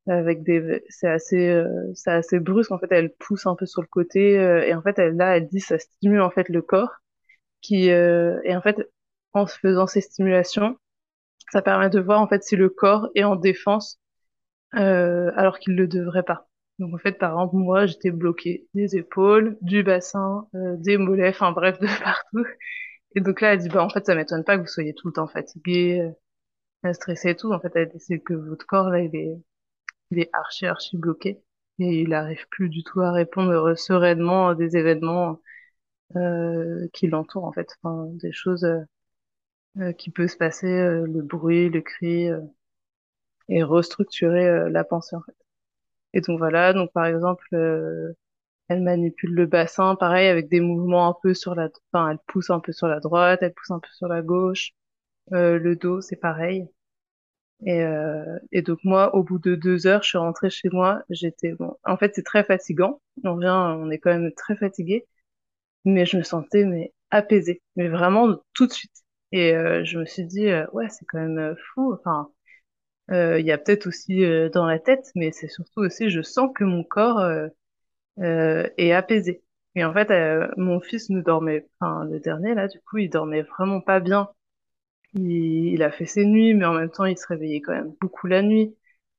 avec 0.08 0.42
des 0.44 0.84
c'est 0.88 1.08
assez 1.08 1.48
euh, 1.50 1.66
c'est 1.94 2.10
assez 2.12 2.40
brusque 2.40 2.72
en 2.72 2.78
fait 2.78 2.92
elle 2.92 3.12
pousse 3.18 3.46
un 3.46 3.56
peu 3.56 3.66
sur 3.66 3.82
le 3.82 3.88
côté 3.88 4.38
euh, 4.38 4.62
et 4.64 4.74
en 4.74 4.82
fait 4.82 4.98
là 4.98 5.36
elle 5.38 5.48
dit 5.48 5.60
ça 5.60 5.78
stimule 5.78 6.20
en 6.22 6.30
fait 6.30 6.48
le 6.48 6.62
corps 6.62 6.90
qui 7.62 7.86
et 7.88 8.56
en 8.56 8.62
fait 8.62 8.90
en 9.32 9.46
faisant 9.46 9.86
ces 9.86 10.00
stimulations 10.00 10.76
ça 11.52 11.62
permet 11.62 11.90
de 11.90 12.00
voir 12.00 12.20
en 12.20 12.28
fait 12.28 12.42
si 12.42 12.56
le 12.56 12.68
corps 12.68 13.08
est 13.14 13.24
en 13.24 13.36
défense 13.36 13.98
alors 14.72 15.58
qu'il 15.58 15.74
le 15.76 15.88
devrait 15.88 16.22
pas 16.22 16.48
donc 16.78 16.94
en 16.94 16.98
fait 16.98 17.18
par 17.18 17.30
exemple 17.32 17.56
moi 17.56 17.86
j'étais 17.86 18.10
bloquée 18.10 18.68
des 18.74 18.96
épaules 18.96 19.58
du 19.62 19.82
bassin 19.82 20.46
des 20.54 20.96
mollets 20.96 21.30
enfin 21.30 21.52
bref 21.52 21.78
de 21.80 21.86
partout 22.04 22.44
et 23.14 23.20
donc 23.20 23.40
là, 23.40 23.54
elle 23.54 23.58
dit, 23.60 23.68
bah, 23.68 23.84
en 23.84 23.88
fait, 23.88 24.06
ça 24.06 24.14
m'étonne 24.14 24.44
pas 24.44 24.56
que 24.56 24.62
vous 24.62 24.68
soyez 24.68 24.94
tout 24.94 25.08
le 25.08 25.12
temps 25.12 25.26
fatigué, 25.28 26.12
euh, 26.86 26.92
stressé 26.92 27.30
et 27.30 27.36
tout. 27.36 27.52
En 27.52 27.60
fait, 27.60 27.72
elle 27.74 27.88
dit, 27.90 28.00
c'est 28.00 28.20
que 28.20 28.34
votre 28.34 28.66
corps, 28.66 28.90
là, 28.90 29.00
il 29.00 29.14
est, 29.16 29.36
il 30.12 30.20
est 30.20 30.30
archi, 30.34 30.66
archi 30.66 30.96
bloqué. 30.98 31.42
Et 31.80 32.02
il 32.02 32.14
arrive 32.14 32.46
plus 32.50 32.68
du 32.70 32.84
tout 32.84 33.00
à 33.02 33.12
répondre 33.12 33.76
sereinement 33.76 34.54
des 34.54 34.76
événements, 34.76 35.40
euh, 36.16 36.88
qui 36.94 37.08
l'entourent, 37.08 37.44
en 37.44 37.52
fait. 37.52 37.68
Enfin, 37.82 38.06
des 38.14 38.32
choses, 38.32 38.66
euh, 39.78 39.88
euh 39.88 39.92
qui 39.92 40.10
peuvent 40.10 40.28
se 40.28 40.36
passer, 40.36 40.66
euh, 40.66 41.06
le 41.06 41.22
bruit, 41.22 41.68
le 41.70 41.80
cri, 41.80 42.30
euh, 42.30 42.40
et 43.48 43.62
restructurer 43.62 44.70
la 44.70 44.84
pensée, 44.84 45.16
en 45.16 45.22
fait. 45.22 45.34
Et 46.14 46.20
donc 46.20 46.38
voilà, 46.38 46.72
donc 46.72 46.92
par 46.92 47.06
exemple, 47.06 47.48
elle 48.68 48.82
manipule 48.82 49.34
le 49.34 49.46
bassin, 49.46 49.96
pareil, 49.96 50.28
avec 50.28 50.48
des 50.48 50.60
mouvements 50.60 51.08
un 51.08 51.16
peu 51.22 51.34
sur 51.34 51.54
la, 51.54 51.68
enfin, 51.92 52.10
elle 52.12 52.18
pousse 52.26 52.50
un 52.50 52.60
peu 52.60 52.72
sur 52.72 52.88
la 52.88 53.00
droite, 53.00 53.40
elle 53.42 53.54
pousse 53.54 53.70
un 53.70 53.80
peu 53.80 53.88
sur 53.92 54.08
la 54.08 54.22
gauche. 54.22 54.72
Euh, 55.32 55.58
le 55.58 55.76
dos, 55.76 56.00
c'est 56.00 56.16
pareil. 56.16 56.68
Et, 57.66 57.82
euh, 57.82 58.38
et 58.52 58.62
donc 58.62 58.78
moi, 58.84 59.14
au 59.14 59.22
bout 59.22 59.38
de 59.38 59.54
deux 59.54 59.86
heures, 59.86 60.02
je 60.02 60.08
suis 60.10 60.18
rentrée 60.18 60.50
chez 60.50 60.68
moi. 60.70 61.02
J'étais 61.10 61.52
bon. 61.52 61.76
En 61.84 61.96
fait, 61.96 62.14
c'est 62.14 62.22
très 62.22 62.44
fatigant. 62.44 63.00
On 63.24 63.36
vient, 63.36 63.74
on 63.76 63.90
est 63.90 63.98
quand 63.98 64.10
même 64.10 64.32
très 64.34 64.56
fatigué, 64.56 65.06
mais 65.84 66.06
je 66.06 66.16
me 66.18 66.22
sentais 66.22 66.64
mais 66.64 66.94
apaisée, 67.10 67.62
mais 67.76 67.88
vraiment 67.88 68.36
tout 68.54 68.66
de 68.66 68.72
suite. 68.72 68.92
Et 69.32 69.54
euh, 69.54 69.84
je 69.84 69.98
me 69.98 70.04
suis 70.06 70.24
dit 70.24 70.48
euh, 70.48 70.66
ouais, 70.72 70.88
c'est 70.88 71.04
quand 71.06 71.18
même 71.20 71.38
euh, 71.38 71.54
fou. 71.74 71.92
Enfin, 71.94 72.30
il 73.10 73.44
y 73.46 73.52
a 73.52 73.58
peut-être 73.58 73.86
aussi 73.88 74.22
dans 74.52 74.66
la 74.66 74.78
tête, 74.78 75.10
mais 75.16 75.32
c'est 75.32 75.48
surtout 75.48 75.80
aussi, 75.80 76.10
je 76.10 76.22
sens 76.22 76.50
que 76.54 76.64
mon 76.64 76.84
corps 76.84 77.20
et 78.78 78.92
apaisé. 78.94 79.42
Et 79.76 79.84
en 79.84 79.92
fait, 79.92 80.10
mon 80.56 80.80
fils 80.80 81.10
ne 81.10 81.20
dormait, 81.20 81.66
enfin 81.80 82.04
le 82.06 82.20
dernier 82.20 82.54
là, 82.54 82.68
du 82.68 82.80
coup, 82.82 82.98
il 82.98 83.10
dormait 83.10 83.42
vraiment 83.42 83.80
pas 83.80 84.00
bien. 84.00 84.28
Il, 85.14 85.72
il, 85.74 85.82
a 85.82 85.90
fait 85.92 86.06
ses 86.06 86.26
nuits, 86.26 86.54
mais 86.54 86.66
en 86.66 86.74
même 86.74 86.90
temps, 86.90 87.04
il 87.06 87.18
se 87.18 87.26
réveillait 87.28 87.60
quand 87.62 87.72
même 87.74 87.94
beaucoup 88.00 88.26
la 88.28 88.42
nuit. 88.42 88.76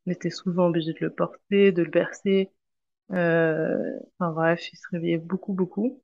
On 0.08 0.12
était 0.12 0.30
souvent 0.32 0.68
obligé 0.70 0.94
de 0.94 1.00
le 1.02 1.12
porter, 1.14 1.72
de 1.74 1.84
le 1.84 1.92
bercer. 1.92 2.52
Enfin 3.10 4.32
bref, 4.34 4.62
il 4.74 4.78
se 4.78 4.88
réveillait 4.92 5.18
beaucoup, 5.20 5.54
beaucoup. 5.54 6.02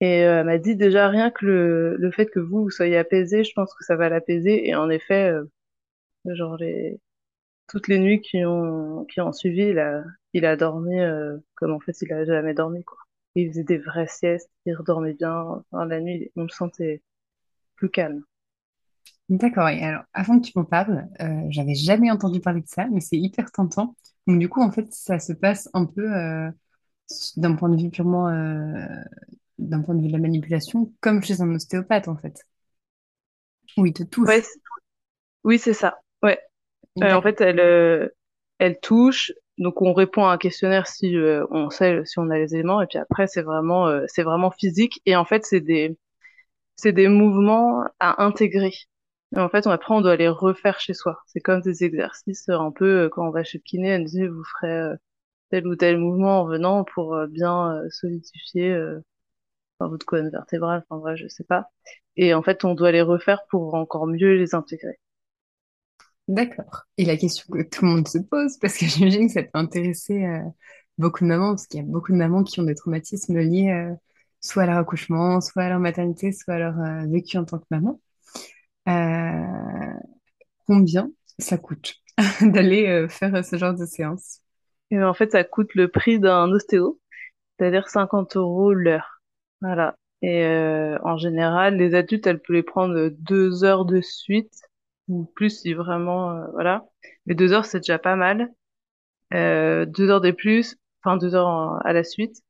Et 0.00 0.24
euh, 0.24 0.40
elle 0.40 0.46
m'a 0.46 0.58
dit 0.58 0.76
déjà 0.76 1.08
rien 1.08 1.30
que 1.30 1.44
le, 1.46 1.96
le 1.96 2.10
fait 2.12 2.26
que 2.26 2.40
vous, 2.40 2.70
soyez 2.70 2.96
apaisé, 2.98 3.44
je 3.44 3.52
pense 3.54 3.74
que 3.74 3.84
ça 3.84 3.96
va 3.96 4.08
l'apaiser. 4.08 4.68
Et 4.68 4.74
en 4.74 4.90
effet, 4.90 5.30
euh, 5.30 5.44
genre 6.34 6.56
les, 6.58 7.00
toutes 7.68 7.88
les 7.88 7.98
nuits 8.00 8.20
qui 8.22 8.44
ont, 8.46 9.06
qui 9.06 9.20
ont 9.20 9.32
suivi, 9.32 9.62
il 9.64 9.78
a, 9.80 10.04
il 10.34 10.46
a 10.46 10.56
dormi 10.56 11.00
euh, 11.00 11.38
comme 11.56 11.72
en 11.72 11.80
fait 11.80 12.00
il 12.02 12.12
a 12.12 12.24
jamais 12.24 12.54
dormi, 12.54 12.84
quoi. 12.84 12.98
Il 13.36 13.48
faisait 13.50 13.64
des 13.64 13.78
vraies 13.78 14.08
siestes, 14.08 14.50
il 14.66 14.74
redormait 14.76 15.14
bien. 15.14 15.32
Enfin, 15.72 15.86
la 15.86 16.00
nuit, 16.00 16.30
on 16.36 16.44
le 16.44 16.48
sentait 16.50 17.02
plus 17.76 17.90
calme. 17.90 18.24
D'accord, 19.30 19.68
et 19.70 19.82
alors 19.82 20.02
avant 20.12 20.38
que 20.38 20.44
tu 20.46 20.52
m'en 20.56 20.64
parles, 20.64 21.08
euh, 21.20 21.46
j'avais 21.48 21.74
jamais 21.74 22.10
entendu 22.10 22.40
parler 22.40 22.60
de 22.60 22.68
ça, 22.68 22.86
mais 22.92 23.00
c'est 23.00 23.16
hyper 23.16 23.50
tentant. 23.52 23.96
Donc 24.26 24.38
du 24.38 24.48
coup, 24.48 24.60
en 24.62 24.70
fait, 24.70 24.92
ça 24.92 25.18
se 25.18 25.32
passe 25.32 25.68
un 25.72 25.86
peu 25.86 26.06
d'un 27.36 27.54
point 27.54 27.68
de 27.68 27.76
vue 27.80 27.90
purement, 27.90 28.28
d'un 29.58 29.82
point 29.82 29.94
de 29.94 30.00
vue 30.00 30.08
de 30.08 30.12
la 30.12 30.18
manipulation, 30.18 30.92
comme 31.00 31.22
chez 31.22 31.40
un 31.40 31.54
ostéopathe, 31.54 32.08
en 32.08 32.16
fait. 32.16 32.44
Où 33.76 33.86
il 33.86 33.92
te 33.92 34.02
touche. 34.02 34.28
Oui, 35.44 35.58
c'est 35.58 35.74
ça. 35.74 36.00
Ouais. 36.22 36.38
Euh, 37.02 37.12
en 37.12 37.22
fait, 37.22 37.40
elle, 37.40 37.60
euh, 37.60 38.08
elle 38.58 38.78
touche. 38.80 39.32
Donc, 39.58 39.82
on 39.82 39.92
répond 39.92 40.24
à 40.24 40.32
un 40.32 40.38
questionnaire 40.38 40.86
si 40.86 41.16
euh, 41.16 41.46
on 41.50 41.70
sait 41.70 42.04
si 42.04 42.18
on 42.18 42.30
a 42.30 42.38
les 42.38 42.54
éléments. 42.54 42.80
Et 42.82 42.86
puis 42.86 42.98
après, 42.98 43.26
c'est 43.26 43.42
vraiment, 43.42 43.88
c'est 44.08 44.22
vraiment 44.22 44.50
physique. 44.50 45.00
Et 45.06 45.16
en 45.16 45.24
fait, 45.24 45.44
c'est 45.44 45.60
des, 45.60 45.96
c'est 46.76 46.92
des 46.92 47.08
mouvements 47.08 47.84
à 48.00 48.24
intégrer. 48.24 48.72
Et 49.36 49.40
en 49.40 49.48
fait, 49.48 49.66
après, 49.66 49.94
on 49.94 50.00
doit 50.00 50.16
les 50.16 50.28
refaire 50.28 50.80
chez 50.80 50.94
soi. 50.94 51.18
C'est 51.26 51.40
comme 51.40 51.60
des 51.60 51.84
exercices 51.84 52.48
un 52.48 52.70
peu 52.70 53.08
quand 53.10 53.26
on 53.28 53.30
va 53.30 53.44
chez 53.44 53.58
le 53.58 53.62
kiné, 53.62 53.88
elle 53.88 54.02
nous 54.02 54.08
dit 54.08 54.26
vous 54.26 54.44
ferez 54.60 54.94
tel 55.50 55.66
ou 55.66 55.76
tel 55.76 55.98
mouvement 55.98 56.42
en 56.42 56.46
venant 56.46 56.84
pour 56.84 57.16
bien 57.28 57.80
solidifier 57.90 58.76
enfin, 59.78 59.90
votre 59.90 60.06
colonne 60.06 60.30
vertébrale. 60.30 60.84
Enfin 60.88 61.00
bref, 61.00 61.16
je 61.18 61.28
sais 61.28 61.44
pas. 61.44 61.70
Et 62.16 62.34
en 62.34 62.42
fait, 62.42 62.64
on 62.64 62.74
doit 62.74 62.92
les 62.92 63.02
refaire 63.02 63.46
pour 63.50 63.74
encore 63.74 64.06
mieux 64.06 64.34
les 64.34 64.54
intégrer. 64.54 64.98
D'accord. 66.28 66.84
Et 66.96 67.04
la 67.04 67.16
question 67.16 67.44
que 67.52 67.62
tout 67.62 67.84
le 67.84 67.90
monde 67.90 68.08
se 68.08 68.18
pose, 68.18 68.56
parce 68.58 68.78
que 68.78 68.86
j'imagine 68.86 69.26
que 69.26 69.32
ça 69.32 69.42
peut 69.42 69.50
intéresser 69.54 70.24
euh, 70.24 70.40
beaucoup 70.98 71.24
de 71.24 71.28
mamans, 71.28 71.50
parce 71.50 71.66
qu'il 71.66 71.80
y 71.80 71.82
a 71.82 71.86
beaucoup 71.86 72.12
de 72.12 72.16
mamans 72.16 72.44
qui 72.44 72.60
ont 72.60 72.64
des 72.64 72.74
traumatismes 72.74 73.38
liés 73.38 73.70
euh, 73.70 73.94
soit 74.40 74.64
à 74.64 74.66
leur 74.66 74.76
accouchement, 74.78 75.40
soit 75.40 75.64
à 75.64 75.68
leur 75.68 75.80
maternité, 75.80 76.32
soit 76.32 76.54
à 76.54 76.58
leur 76.58 76.78
euh, 76.78 77.06
vécu 77.06 77.36
en 77.38 77.44
tant 77.44 77.58
que 77.58 77.66
maman. 77.70 78.00
combien 80.66 81.10
ça 81.38 81.58
coûte 81.58 81.94
d'aller 82.40 83.06
faire 83.08 83.44
ce 83.44 83.56
genre 83.56 83.74
de 83.74 83.86
séance? 83.86 84.40
Et 84.90 85.02
en 85.02 85.14
fait, 85.14 85.32
ça 85.32 85.44
coûte 85.44 85.74
le 85.74 85.88
prix 85.88 86.20
d'un 86.20 86.50
ostéo, 86.50 87.00
c'est-à-dire 87.58 87.88
50 87.88 88.36
euros 88.36 88.72
l'heure. 88.72 89.13
Voilà. 89.64 89.96
Et 90.22 90.46
en 91.02 91.16
général, 91.16 91.76
les 91.76 91.94
adultes, 91.94 92.26
elles 92.26 92.40
peuvent 92.40 92.56
les 92.56 92.62
prendre 92.62 93.10
deux 93.10 93.64
heures 93.64 93.84
de 93.84 94.00
suite 94.00 94.62
ou 95.08 95.24
plus 95.24 95.50
si 95.60 95.74
vraiment 95.74 96.30
euh, 96.30 96.46
voilà. 96.52 96.86
Mais 97.26 97.34
deux 97.34 97.52
heures 97.52 97.64
c'est 97.64 97.80
déjà 97.80 97.98
pas 97.98 98.16
mal. 98.16 98.52
Euh, 99.32 99.84
deux 99.86 100.10
heures 100.10 100.20
de 100.20 100.30
plus 100.30 100.76
enfin 101.02 101.16
deux 101.16 101.34
heures 101.34 101.80
à 101.84 101.92
la 101.92 102.04
suite. 102.04 102.42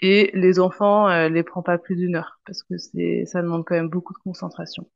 Et 0.00 0.30
les 0.34 0.58
enfants 0.58 1.08
euh, 1.08 1.28
les 1.28 1.44
prend 1.44 1.62
pas 1.62 1.78
plus 1.78 1.96
d'une 1.96 2.16
heure 2.16 2.40
parce 2.44 2.62
que 2.62 2.76
c'est 2.76 3.24
ça 3.26 3.42
demande 3.42 3.64
quand 3.64 3.74
même 3.74 3.88
beaucoup 3.88 4.12
de 4.14 4.18
concentration. 4.18 4.86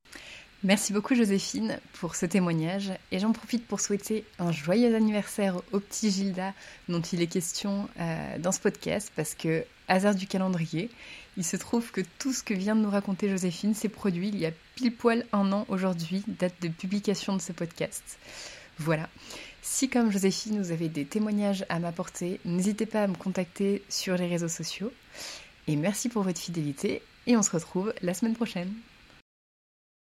Merci 0.64 0.93
beaucoup 0.93 1.14
Joséphine 1.14 1.79
pour 2.01 2.16
ce 2.16 2.27
témoignage. 2.27 2.93
Et 3.12 3.18
j'en 3.18 3.33
profite 3.33 3.66
pour 3.66 3.79
souhaiter 3.79 4.24
un 4.39 4.51
joyeux 4.51 4.95
anniversaire 4.95 5.57
au 5.72 5.81
petit 5.81 6.11
Gilda 6.11 6.55
dont 6.89 7.01
il 7.01 7.22
est 7.22 7.27
question 7.27 7.89
euh, 8.01 8.39
dans 8.39 8.53
ce 8.53 8.61
podcast 8.61 9.12
parce 9.14 9.35
que, 9.35 9.64
hasard 9.89 10.14
du 10.14 10.26
calendrier, 10.26 10.91
il 11.37 11.45
se 11.45 11.57
trouve 11.57 11.91
que 11.91 12.01
tout 12.18 12.32
ce 12.32 12.43
que 12.43 12.55
vient 12.55 12.76
de 12.76 12.80
nous 12.80 12.91
raconter 12.91 13.28
Joséphine 13.28 13.74
s'est 13.74 13.89
produit 13.89 14.28
il 14.28 14.39
y 14.39 14.47
a 14.47 14.53
pile 14.74 14.93
poil 14.93 15.26
un 15.32 15.53
an 15.53 15.66
aujourd'hui, 15.68 16.22
date 16.26 16.55
de 16.62 16.68
publication 16.68 17.37
de 17.37 17.41
ce 17.41 17.53
podcast. 17.53 18.18
Voilà. 18.78 19.09
Si 19.62 19.89
comme 19.89 20.11
Joséphine 20.11 20.62
vous 20.62 20.72
avez 20.72 20.89
des 20.89 21.05
témoignages 21.05 21.64
à 21.68 21.78
m'apporter, 21.78 22.41
n'hésitez 22.45 22.87
pas 22.87 23.03
à 23.03 23.07
me 23.07 23.16
contacter 23.16 23.82
sur 23.89 24.16
les 24.16 24.28
réseaux 24.28 24.49
sociaux. 24.49 24.93
Et 25.66 25.76
merci 25.76 26.09
pour 26.09 26.22
votre 26.22 26.41
fidélité 26.41 27.03
et 27.26 27.37
on 27.37 27.43
se 27.43 27.51
retrouve 27.51 27.93
la 28.03 28.14
semaine 28.14 28.34
prochaine. 28.34 28.72